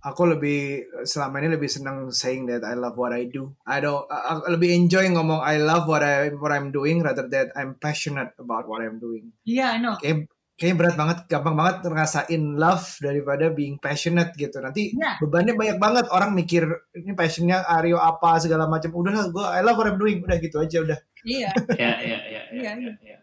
Aku 0.00 0.24
lebih 0.24 0.80
selama 1.04 1.44
ini 1.44 1.60
lebih 1.60 1.68
senang 1.68 2.08
saying 2.08 2.48
that 2.48 2.64
I 2.64 2.72
love 2.72 2.96
what 2.96 3.12
I 3.12 3.28
do. 3.28 3.52
I 3.68 3.84
don't. 3.84 4.08
Aku 4.08 4.48
lebih 4.48 4.72
enjoy 4.72 5.12
ngomong 5.12 5.44
I 5.44 5.60
love 5.60 5.84
what 5.84 6.00
I 6.00 6.32
what 6.32 6.56
I'm 6.56 6.72
doing 6.72 7.04
rather 7.04 7.28
than 7.28 7.52
I'm 7.52 7.76
passionate 7.76 8.32
about 8.40 8.64
what 8.64 8.80
I'm 8.80 8.96
doing. 8.96 9.36
Iya, 9.44 9.76
I 9.76 9.78
know. 9.84 10.00
Kayak 10.00 10.24
kayaknya 10.56 10.76
berat 10.76 10.96
banget, 10.96 11.18
gampang 11.28 11.56
banget 11.56 11.76
ngerasain 11.84 12.42
love 12.56 12.84
daripada 13.00 13.52
being 13.52 13.76
passionate 13.76 14.32
gitu. 14.36 14.60
Nanti 14.60 14.92
Iya. 14.96 15.20
bebannya 15.20 15.52
banyak 15.56 15.76
banget 15.76 16.06
orang 16.12 16.32
mikir 16.32 16.64
ini 16.96 17.12
passionnya 17.12 17.64
Aryo 17.64 18.00
apa 18.00 18.40
segala 18.40 18.68
macam. 18.68 18.92
Udah 18.96 19.12
lah, 19.12 19.26
gue 19.28 19.44
I 19.44 19.60
love 19.60 19.76
what 19.76 19.88
I'm 19.88 20.00
doing. 20.00 20.24
Udah 20.24 20.36
gitu 20.40 20.60
aja 20.60 20.80
udah. 20.80 20.98
Iya. 21.24 21.52
ya, 21.76 21.92
ya, 22.00 22.18
ya, 22.24 22.40
ya, 22.40 22.42
Iya, 22.56 22.72
ya, 22.76 22.92
ya. 23.04 23.18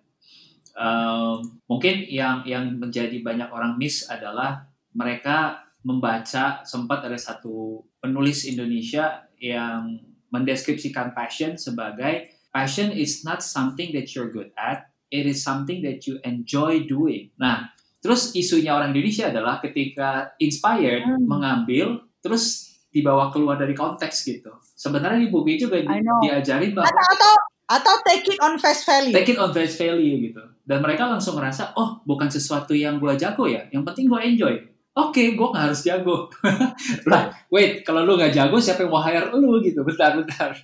Um, 0.78 1.42
mungkin 1.66 2.06
yang 2.06 2.46
yang 2.46 2.78
menjadi 2.78 3.18
banyak 3.26 3.50
orang 3.50 3.82
miss 3.82 4.06
adalah 4.06 4.70
mereka 4.94 5.66
membaca 5.88 6.60
sempat 6.62 7.00
ada 7.02 7.16
satu 7.16 7.80
penulis 7.98 8.44
Indonesia 8.44 9.24
yang 9.40 10.04
mendeskripsikan 10.28 11.16
passion 11.16 11.56
sebagai 11.56 12.28
passion 12.52 12.92
is 12.92 13.24
not 13.24 13.40
something 13.40 13.96
that 13.96 14.12
you're 14.12 14.28
good 14.28 14.52
at, 14.60 14.92
it 15.08 15.24
is 15.24 15.40
something 15.40 15.80
that 15.80 16.04
you 16.04 16.20
enjoy 16.28 16.84
doing. 16.84 17.32
Nah, 17.40 17.72
terus 17.98 18.36
isunya 18.36 18.76
orang 18.76 18.92
Indonesia 18.92 19.32
adalah 19.32 19.64
ketika 19.64 20.36
inspired 20.38 21.08
Hmm. 21.08 21.24
mengambil 21.24 22.04
terus 22.20 22.68
dibawa 22.92 23.32
keluar 23.32 23.56
dari 23.56 23.72
konteks 23.72 24.28
gitu. 24.28 24.52
Sebenarnya 24.76 25.24
di 25.24 25.30
buku 25.32 25.56
juga 25.56 25.80
di- 25.80 25.88
diajarin 26.22 26.76
bahwa 26.76 26.90
Atau 26.90 27.08
atau 27.16 27.34
atau 27.68 27.94
take 28.04 28.32
it 28.32 28.40
on 28.40 28.56
face 28.58 28.84
value. 28.84 29.12
take 29.12 29.32
it 29.32 29.40
on 29.40 29.52
face 29.52 29.76
value 29.76 30.18
gitu. 30.24 30.44
Dan 30.64 30.84
mereka 30.84 31.08
langsung 31.08 31.36
ngerasa, 31.36 31.72
oh 31.76 32.04
bukan 32.04 32.28
sesuatu 32.28 32.76
yang 32.76 33.00
gue 33.00 33.16
jago 33.16 33.48
ya, 33.48 33.64
yang 33.72 33.84
penting 33.84 34.08
gue 34.08 34.20
enjoy. 34.20 34.56
Oke, 34.98 35.38
gue 35.38 35.48
gak 35.54 35.64
harus 35.70 35.86
jago. 35.86 36.34
lah, 37.12 37.30
wait, 37.54 37.86
kalau 37.86 38.02
lu 38.02 38.18
gak 38.18 38.34
jago, 38.34 38.58
siapa 38.58 38.82
yang 38.82 38.90
mau 38.90 39.02
hire 39.02 39.30
lu 39.30 39.62
gitu? 39.62 39.86
Bentar, 39.86 40.18
bentar. 40.18 40.58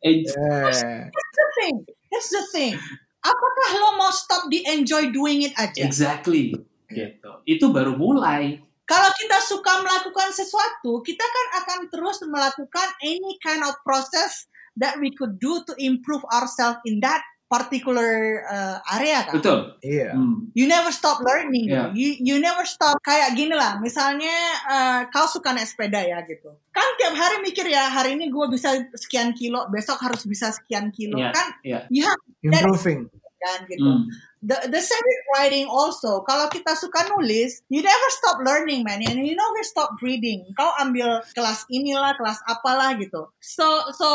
En- 0.00 0.22
Eh, 0.22 1.00
That's 1.10 1.34
the 1.34 1.46
thing. 1.58 1.76
That's 2.08 2.30
the 2.30 2.44
thing. 2.54 2.74
Apakah 3.20 3.68
lo 3.76 4.00
mau 4.00 4.08
stop 4.14 4.48
di 4.48 4.64
enjoy 4.64 5.12
doing 5.12 5.44
it 5.44 5.52
aja? 5.58 5.82
exactly. 5.84 6.56
Gitu. 6.88 7.30
Itu 7.44 7.68
baru 7.70 7.94
mulai. 7.94 8.58
Kalau 8.86 9.10
kita 9.14 9.38
suka 9.44 9.82
melakukan 9.82 10.34
sesuatu, 10.34 10.98
kita 11.02 11.22
kan 11.22 11.46
akan 11.62 11.78
terus 11.90 12.18
melakukan 12.26 12.88
any 13.02 13.38
kind 13.38 13.62
of 13.62 13.74
process 13.86 14.50
that 14.74 14.98
we 14.98 15.14
could 15.14 15.38
do 15.38 15.62
to 15.62 15.74
improve 15.78 16.22
ourselves 16.34 16.82
in 16.82 16.98
that 16.98 17.22
particular 17.50 18.46
uh, 18.46 18.78
area 18.94 19.26
kan. 19.26 19.34
Betul. 19.42 19.58
Iya. 19.82 20.14
Hmm. 20.14 20.54
You 20.54 20.70
never 20.70 20.94
stop 20.94 21.18
learning. 21.18 21.66
Yeah. 21.66 21.90
You 21.90 22.14
you 22.22 22.36
never 22.38 22.62
stop 22.62 23.02
kayak 23.02 23.34
gini 23.34 23.50
lah. 23.50 23.82
Misalnya 23.82 24.30
uh, 24.70 25.00
kau 25.10 25.26
suka 25.26 25.50
naik 25.50 25.66
sepeda 25.66 25.98
ya 25.98 26.22
gitu. 26.22 26.54
Kan 26.70 26.86
tiap 26.94 27.18
hari 27.18 27.42
mikir 27.42 27.66
ya 27.66 27.90
hari 27.90 28.14
ini 28.14 28.30
gue 28.30 28.46
bisa 28.54 28.70
sekian 28.94 29.34
kilo, 29.34 29.66
besok 29.66 29.98
harus 29.98 30.22
bisa 30.22 30.54
sekian 30.54 30.94
kilo. 30.94 31.18
Iya. 31.18 31.30
Kan 31.34 31.46
Iya. 31.66 31.80
you 31.90 32.06
have 32.06 32.22
Improving. 32.46 33.10
kan 33.40 33.66
gitu. 33.66 33.82
Hmm. 33.82 34.06
The, 34.40 34.72
the 34.72 34.80
same 34.80 35.04
with 35.04 35.22
writing 35.36 35.66
also. 35.68 36.24
Kalau 36.24 36.48
kita 36.48 36.72
suka 36.72 37.04
nulis, 37.12 37.60
you 37.68 37.84
never 37.84 38.08
stop 38.12 38.40
learning, 38.40 38.84
man. 38.88 39.04
And 39.04 39.20
you 39.20 39.36
never 39.36 39.60
stop 39.64 39.96
reading. 40.00 40.48
Kau 40.56 40.72
ambil 40.80 41.20
kelas 41.36 41.68
inilah, 41.68 42.16
kelas 42.16 42.40
apalah 42.48 42.96
gitu. 42.96 43.28
So, 43.40 43.68
so 43.96 44.08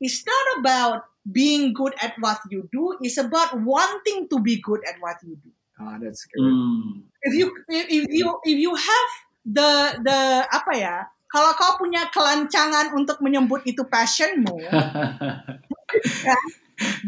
it's 0.00 0.24
not 0.24 0.46
about 0.60 1.11
being 1.26 1.72
good 1.72 1.94
at 2.02 2.14
what 2.18 2.38
you 2.50 2.68
do. 2.72 2.98
It's 3.00 3.18
about 3.18 3.54
wanting 3.60 4.28
to 4.30 4.40
be 4.40 4.60
good 4.60 4.80
at 4.88 4.98
what 4.98 5.16
you 5.22 5.38
do. 5.38 5.50
Ah, 5.78 5.98
that's 5.98 6.26
good. 6.26 6.42
Hmm. 6.42 7.06
If 7.22 7.32
you, 7.34 7.46
if, 7.68 8.06
you, 8.10 8.28
if 8.44 8.58
you 8.58 8.72
have 8.74 9.10
the, 9.46 9.70
the 10.02 10.18
apa 10.50 10.72
ya? 10.74 10.96
Kalau 11.32 11.56
kau 11.56 11.80
punya 11.80 12.12
kelancangan 12.12 12.92
untuk 12.92 13.16
menyebut 13.24 13.64
itu 13.64 13.88
passionmu, 13.88 14.52
ya, 16.28 16.36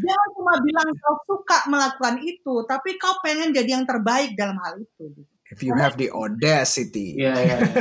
jangan 0.01 0.29
cuma 0.33 0.57
bilang 0.65 0.89
kau 0.97 1.17
suka 1.29 1.69
melakukan 1.69 2.25
itu, 2.25 2.65
tapi 2.65 2.97
kau 2.97 3.21
pengen 3.21 3.53
jadi 3.53 3.77
yang 3.77 3.85
terbaik 3.85 4.33
dalam 4.33 4.57
hal 4.65 4.81
itu. 4.81 5.13
If 5.53 5.61
you 5.61 5.77
have 5.77 6.01
the 6.01 6.09
audacity. 6.09 7.21
Iya, 7.21 7.37
iya. 7.37 7.57
iya. 7.61 7.81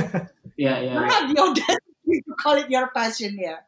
Iya, 0.54 0.74
iya. 0.84 0.94
You 0.94 1.04
have 1.08 1.26
the 1.32 1.40
audacity 1.40 2.16
to 2.28 2.32
call 2.36 2.60
it 2.60 2.68
your 2.68 2.92
passion 2.92 3.40
ya. 3.40 3.64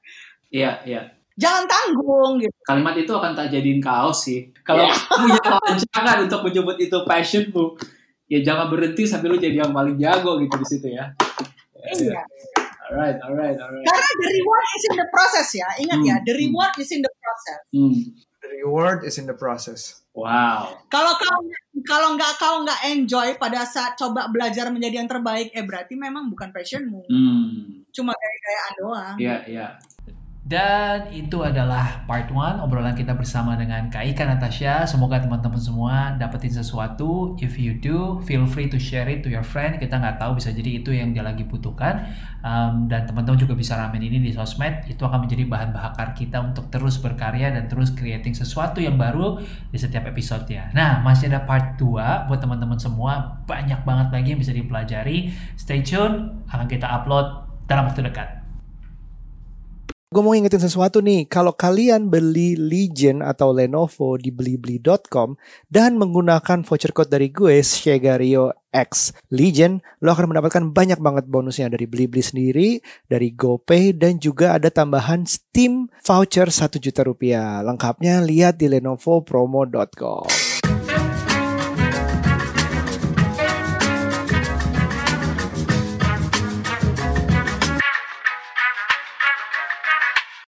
Iya, 0.52 0.72
iya. 0.84 1.02
Jangan 1.36 1.68
tanggung 1.68 2.40
gitu. 2.40 2.56
Kalimat 2.64 2.96
itu 2.96 3.12
akan 3.12 3.32
tak 3.36 3.52
jadiin 3.52 3.84
kaos 3.84 4.24
sih. 4.24 4.56
Kalau 4.64 4.88
punya 5.20 5.40
kelancangan 5.44 6.18
untuk 6.24 6.42
menyebut 6.48 6.78
itu 6.80 6.98
passionmu, 7.04 7.76
ya 8.32 8.40
jangan 8.40 8.72
berhenti 8.72 9.04
sampai 9.04 9.28
lu 9.28 9.38
jadi 9.38 9.68
yang 9.68 9.76
paling 9.76 10.00
jago 10.00 10.40
gitu 10.40 10.56
di 10.56 10.68
situ 10.68 10.88
ya. 10.96 11.12
Iya. 11.92 12.24
Alright, 12.86 13.18
alright, 13.20 13.58
alright. 13.58 13.86
Karena 13.86 14.10
the 14.22 14.30
reward 14.30 14.66
is 14.78 14.84
in 14.86 14.96
the 14.96 15.08
process 15.10 15.48
ya. 15.58 15.68
Ingat 15.82 16.00
ya, 16.06 16.16
Hmm. 16.16 16.26
the 16.26 16.34
reward 16.38 16.74
is 16.78 16.90
in 16.94 17.02
the 17.02 17.14
process. 17.18 17.60
Hmm. 17.74 17.94
The 18.46 18.50
reward 18.62 19.00
is 19.04 19.16
in 19.18 19.26
the 19.26 19.38
process. 19.38 19.82
Wow. 20.14 20.86
Kalau 20.88 21.18
kau 21.18 21.40
kalau 21.84 22.14
nggak 22.16 22.34
kau 22.40 22.62
nggak 22.64 22.88
enjoy 22.94 23.36
pada 23.36 23.66
saat 23.68 23.98
coba 24.00 24.30
belajar 24.32 24.70
menjadi 24.72 25.02
yang 25.04 25.10
terbaik, 25.10 25.52
eh 25.52 25.66
berarti 25.66 25.98
memang 25.98 26.30
bukan 26.30 26.54
passionmu. 26.54 27.10
Hmm. 27.10 27.84
Cuma 27.90 28.14
gaya-gayaan 28.14 28.74
doang. 28.80 29.16
Iya, 29.18 29.36
iya. 29.50 29.68
Dan 30.46 31.10
itu 31.10 31.42
adalah 31.42 32.06
part 32.06 32.30
1 32.30 32.62
obrolan 32.62 32.94
kita 32.94 33.18
bersama 33.18 33.58
dengan 33.58 33.90
Kak 33.90 34.06
Ika 34.14 34.30
Natasha. 34.30 34.86
Semoga 34.86 35.18
teman-teman 35.18 35.58
semua 35.58 36.14
dapetin 36.22 36.54
sesuatu. 36.54 37.34
If 37.42 37.58
you 37.58 37.74
do, 37.82 38.22
feel 38.30 38.46
free 38.46 38.70
to 38.70 38.78
share 38.78 39.10
it 39.10 39.26
to 39.26 39.34
your 39.34 39.42
friend. 39.42 39.82
Kita 39.82 39.98
nggak 39.98 40.22
tahu 40.22 40.38
bisa 40.38 40.54
jadi 40.54 40.86
itu 40.86 40.94
yang 40.94 41.18
dia 41.18 41.26
lagi 41.26 41.50
butuhkan. 41.50 42.14
Um, 42.46 42.86
dan 42.86 43.10
teman-teman 43.10 43.42
juga 43.42 43.58
bisa 43.58 43.74
ramen 43.74 43.98
ini 43.98 44.22
di 44.22 44.30
sosmed. 44.38 44.86
Itu 44.86 45.10
akan 45.10 45.26
menjadi 45.26 45.50
bahan 45.50 45.74
bakar 45.74 46.14
kita 46.14 46.38
untuk 46.46 46.70
terus 46.70 47.02
berkarya 47.02 47.50
dan 47.50 47.66
terus 47.66 47.90
creating 47.98 48.38
sesuatu 48.38 48.78
yang 48.78 49.02
baru 49.02 49.42
di 49.74 49.82
setiap 49.82 50.06
episode 50.06 50.46
ya. 50.46 50.70
Nah, 50.78 51.02
masih 51.02 51.34
ada 51.34 51.42
part 51.50 51.82
2 51.82 52.30
buat 52.30 52.38
teman-teman 52.38 52.78
semua. 52.78 53.42
Banyak 53.50 53.82
banget 53.82 54.14
lagi 54.14 54.38
yang 54.38 54.42
bisa 54.46 54.54
dipelajari. 54.54 55.34
Stay 55.58 55.82
tune, 55.82 56.46
akan 56.54 56.70
kita 56.70 56.86
upload 56.86 57.50
dalam 57.66 57.90
waktu 57.90 58.06
dekat. 58.06 58.45
Gue 60.16 60.24
mau 60.24 60.32
ngingetin 60.32 60.64
sesuatu 60.64 61.04
nih, 61.04 61.28
kalau 61.28 61.52
kalian 61.52 62.08
beli 62.08 62.56
Legion 62.56 63.20
atau 63.20 63.52
Lenovo 63.52 64.16
di 64.16 64.32
blibli.com 64.32 65.36
dan 65.68 66.00
menggunakan 66.00 66.64
voucher 66.64 66.96
code 66.96 67.12
dari 67.12 67.36
gue, 67.36 67.60
Shegario 67.60 68.56
X 68.72 69.12
Legion, 69.28 69.84
lo 70.00 70.16
akan 70.16 70.32
mendapatkan 70.32 70.72
banyak 70.72 71.04
banget 71.04 71.28
bonusnya 71.28 71.68
dari 71.68 71.84
Blibli 71.84 72.24
sendiri, 72.24 72.80
dari 73.12 73.36
GoPay, 73.36 73.92
dan 73.92 74.16
juga 74.16 74.56
ada 74.56 74.72
tambahan 74.72 75.28
Steam 75.28 75.92
voucher 76.00 76.48
1 76.48 76.80
juta 76.80 77.04
rupiah. 77.04 77.60
Lengkapnya 77.60 78.24
lihat 78.24 78.56
di 78.56 78.72
lenovopromo.com. 78.72 80.45